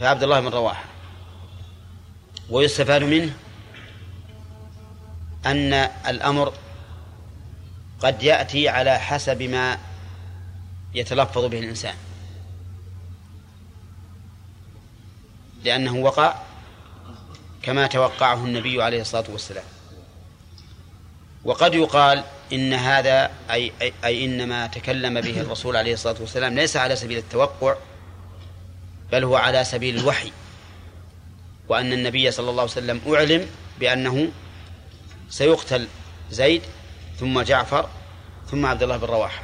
فعبد 0.00 0.22
الله 0.22 0.40
بن 0.40 0.48
رواحة 0.48 0.84
ويستفاد 2.50 3.02
منه 3.02 3.36
أن 5.46 5.72
الأمر 6.08 6.52
قد 8.00 8.22
يأتي 8.22 8.68
على 8.68 8.98
حسب 8.98 9.42
ما 9.42 9.78
يتلفظ 10.94 11.44
به 11.44 11.58
الإنسان. 11.58 11.94
لأنه 15.64 15.96
وقع 15.96 16.34
كما 17.62 17.86
توقعه 17.86 18.44
النبي 18.44 18.82
عليه 18.82 19.00
الصلاة 19.00 19.24
والسلام. 19.30 19.64
وقد 21.44 21.74
يقال 21.74 22.24
إن 22.52 22.72
هذا 22.72 23.30
أي, 23.50 23.72
أي, 23.82 23.92
أي 24.04 24.24
إنما 24.24 24.66
تكلم 24.66 25.20
به 25.20 25.40
الرسول 25.40 25.76
عليه 25.76 25.92
الصلاة 25.94 26.16
والسلام 26.20 26.54
ليس 26.54 26.76
على 26.76 26.96
سبيل 26.96 27.18
التوقع 27.18 27.74
بل 29.12 29.24
هو 29.24 29.36
على 29.36 29.64
سبيل 29.64 29.98
الوحي. 29.98 30.32
وأن 31.68 31.92
النبي 31.92 32.30
صلى 32.30 32.50
الله 32.50 32.62
عليه 32.62 32.72
وسلم 32.72 33.00
أعلم 33.14 33.46
بأنه 33.80 34.28
سيقتل 35.30 35.88
زيد 36.30 36.62
ثم 37.20 37.40
جعفر 37.40 37.88
ثم 38.50 38.66
عبد 38.66 38.82
الله 38.82 38.96
بن 38.96 39.06
رواحة. 39.06 39.42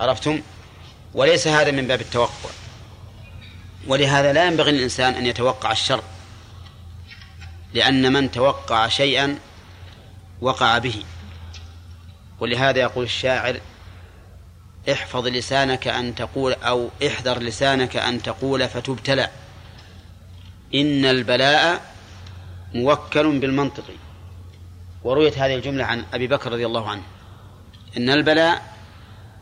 عرفتم؟ 0.00 0.42
وليس 1.14 1.48
هذا 1.48 1.70
من 1.70 1.86
باب 1.86 2.00
التوقع. 2.00 2.50
ولهذا 3.86 4.32
لا 4.32 4.46
ينبغي 4.46 4.72
للإنسان 4.72 5.14
أن 5.14 5.26
يتوقع 5.26 5.72
الشر 5.72 6.02
لأن 7.74 8.12
من 8.12 8.30
توقع 8.30 8.88
شيئا 8.88 9.38
وقع 10.40 10.78
به. 10.78 11.04
ولهذا 12.40 12.80
يقول 12.80 13.04
الشاعر 13.04 13.60
احفظ 14.92 15.26
لسانك 15.26 15.88
أن 15.88 16.14
تقول 16.14 16.52
أو 16.52 16.90
احذر 17.06 17.38
لسانك 17.38 17.96
أن 17.96 18.22
تقول 18.22 18.68
فتبتلى. 18.68 19.30
إن 20.74 21.04
البلاء 21.04 21.94
موكل 22.74 23.38
بالمنطق. 23.38 23.84
ورويت 25.04 25.38
هذه 25.38 25.54
الجملة 25.54 25.84
عن 25.84 26.04
أبي 26.14 26.26
بكر 26.26 26.52
رضي 26.52 26.66
الله 26.66 26.88
عنه. 26.88 27.02
إن 27.96 28.10
البلاء 28.10 28.76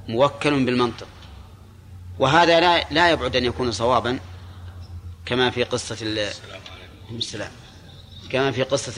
موكل 0.09 0.65
بالمنطق. 0.65 1.09
وهذا 2.19 2.61
لا 2.61 2.85
لا 2.91 3.11
يبعد 3.11 3.37
أن 3.37 3.45
يكون 3.45 3.73
صوابا 3.73 4.19
كما 5.27 5.51
في 5.51 5.65
قصة 5.65 5.97
السلام 7.11 7.51
كما 8.31 8.53
في 8.53 8.63
قصة 8.63 8.93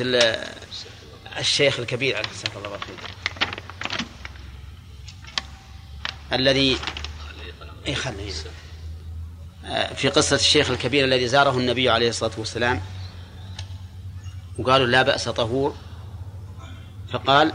الشيخ 1.39 1.81
الكبير 1.81 2.17
عليه 2.17 2.29
الصلاة 2.29 2.57
الله 2.57 2.79
الذي 6.33 6.77
اي 7.87 7.95
خلي 7.95 8.33
آه، 9.67 9.95
في 9.95 10.09
قصة 10.09 10.37
الشيخ 10.37 10.71
الكبير 10.71 11.05
الذي 11.05 11.29
زاره 11.29 11.59
النبي 11.59 11.91
عليه 11.91 12.09
الصلاة 12.09 12.33
والسلام 12.39 12.81
وقالوا 14.59 14.87
لا 14.87 15.03
بأس 15.03 15.29
طهور. 15.29 15.75
فقال 17.13 17.53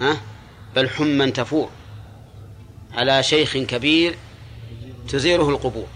ها 0.00 0.20
بل 0.76 0.88
حما 0.90 1.30
تفور. 1.30 1.70
على 2.92 3.22
شيخ 3.22 3.56
كبير 3.56 4.18
تزيره 5.08 5.48
القبور. 5.48 5.86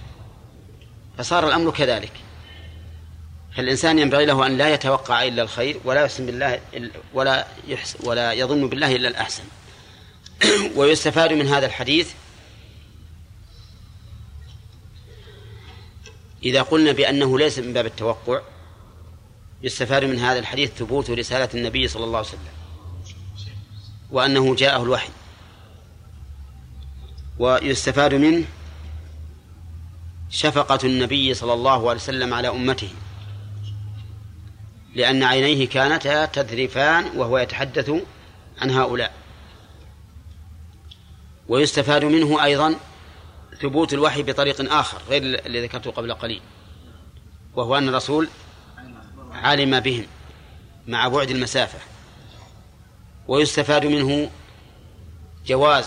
فصار 1.18 1.48
الأمر 1.48 1.70
كذلك. 1.70 2.12
فالإنسان 3.56 3.98
ينبغي 3.98 4.24
له 4.24 4.46
أن 4.46 4.58
لا 4.58 4.74
يتوقع 4.74 5.24
إلا 5.24 5.42
الخير 5.42 5.80
ولا 5.84 6.02
يحسن 6.02 6.26
بالله 6.26 6.60
ولا 7.14 7.46
يحسن 7.68 7.98
ولا 8.08 8.32
يظن 8.32 8.68
بالله 8.68 8.96
إلا 8.96 9.08
الأحسن. 9.08 9.42
ويستفاد 10.76 11.32
من 11.32 11.46
هذا 11.46 11.66
الحديث 11.66 12.12
إذا 16.44 16.62
قلنا 16.62 16.92
بأنه 16.92 17.38
ليس 17.38 17.58
من 17.58 17.72
باب 17.72 17.86
التوقع 17.86 18.40
يستفاد 19.62 20.04
من 20.04 20.18
هذا 20.18 20.38
الحديث 20.38 20.70
ثبوت 20.70 21.10
رسالة 21.10 21.48
النبي 21.54 21.88
صلى 21.88 22.04
الله 22.04 22.18
عليه 22.18 22.28
وسلم. 22.28 22.40
وأنه 24.10 24.54
جاءه 24.54 24.82
الوحي. 24.82 25.10
ويستفاد 27.38 28.14
منه 28.14 28.44
شفقة 30.30 30.78
النبي 30.84 31.34
صلى 31.34 31.52
الله 31.52 31.88
عليه 31.88 32.00
وسلم 32.00 32.34
على 32.34 32.48
أمته. 32.48 32.90
لأن 34.94 35.22
عينيه 35.22 35.68
كانتا 35.68 36.26
تذرفان 36.26 37.18
وهو 37.18 37.38
يتحدث 37.38 37.90
عن 38.62 38.70
هؤلاء. 38.70 39.12
ويستفاد 41.48 42.04
منه 42.04 42.44
أيضا 42.44 42.74
ثبوت 43.62 43.92
الوحي 43.92 44.22
بطريق 44.22 44.72
آخر 44.72 45.02
غير 45.08 45.22
الذي 45.22 45.62
ذكرته 45.62 45.90
قبل 45.90 46.14
قليل 46.14 46.40
وهو 47.56 47.78
أن 47.78 47.88
الرسول 47.88 48.28
علم 49.32 49.80
بهم 49.80 50.06
مع 50.86 51.08
بعد 51.08 51.30
المسافة. 51.30 51.78
ويستفاد 53.28 53.86
منه 53.86 54.30
جواز 55.46 55.86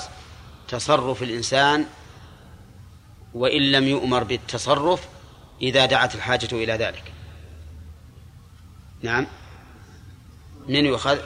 تصرف 0.67 1.23
الإنسان 1.23 1.85
وإن 3.33 3.71
لم 3.71 3.87
يؤمر 3.87 4.23
بالتصرف 4.23 5.07
إذا 5.61 5.85
دعت 5.85 6.15
الحاجة 6.15 6.49
إلى 6.51 6.73
ذلك. 6.73 7.12
نعم. 9.03 9.27
من 10.67 10.85
يؤخذ 10.85 11.17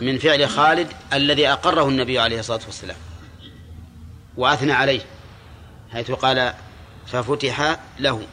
من 0.00 0.18
فعل 0.18 0.48
خالد 0.48 0.88
الذي 1.12 1.48
أقره 1.48 1.88
النبي 1.88 2.18
عليه 2.18 2.40
الصلاة 2.40 2.60
والسلام 2.66 2.96
وأثنى 4.36 4.72
عليه 4.72 5.00
حيث 5.92 6.10
قال 6.10 6.54
ففتح 7.06 7.80
له. 7.98 8.26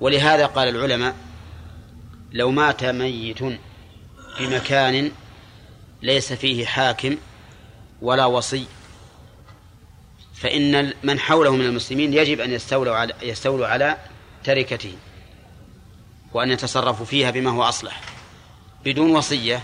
ولهذا 0.00 0.46
قال 0.46 0.68
العلماء 0.68 1.16
لو 2.32 2.50
مات 2.50 2.84
ميت 2.84 3.38
في 4.36 4.46
مكان 4.46 5.10
ليس 6.02 6.32
فيه 6.32 6.66
حاكم 6.66 7.16
ولا 8.02 8.26
وصي 8.26 8.66
فإن 10.34 10.92
من 11.02 11.20
حوله 11.20 11.56
من 11.56 11.64
المسلمين 11.64 12.14
يجب 12.14 12.40
أن 12.40 12.50
يستولوا 12.50 12.96
على 12.96 13.14
يستولوا 13.22 13.66
على 13.66 13.96
تركته. 14.44 14.92
وأن 16.36 16.50
يتصرفوا 16.50 17.06
فيها 17.06 17.30
بما 17.30 17.50
هو 17.50 17.62
أصلح. 17.62 18.00
بدون 18.84 19.10
وصية. 19.10 19.62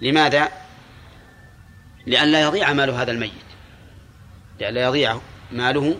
لماذا؟ 0.00 0.48
لئلا 2.06 2.40
يضيع 2.40 2.72
مال 2.72 2.90
هذا 2.90 3.10
الميت. 3.10 3.32
لئلا 4.60 4.82
يضيع 4.82 5.18
ماله 5.52 5.96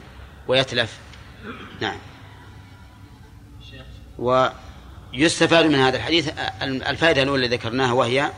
ويتلف. 0.48 0.98
نعم. 1.80 1.98
ويستفاد 4.18 5.66
من 5.66 5.74
هذا 5.74 5.96
الحديث. 5.96 6.30
الفائدة 6.62 7.22
الأولى 7.22 7.44
التي 7.46 7.56
ذكرناها 7.56 7.92
وهي 7.92 8.30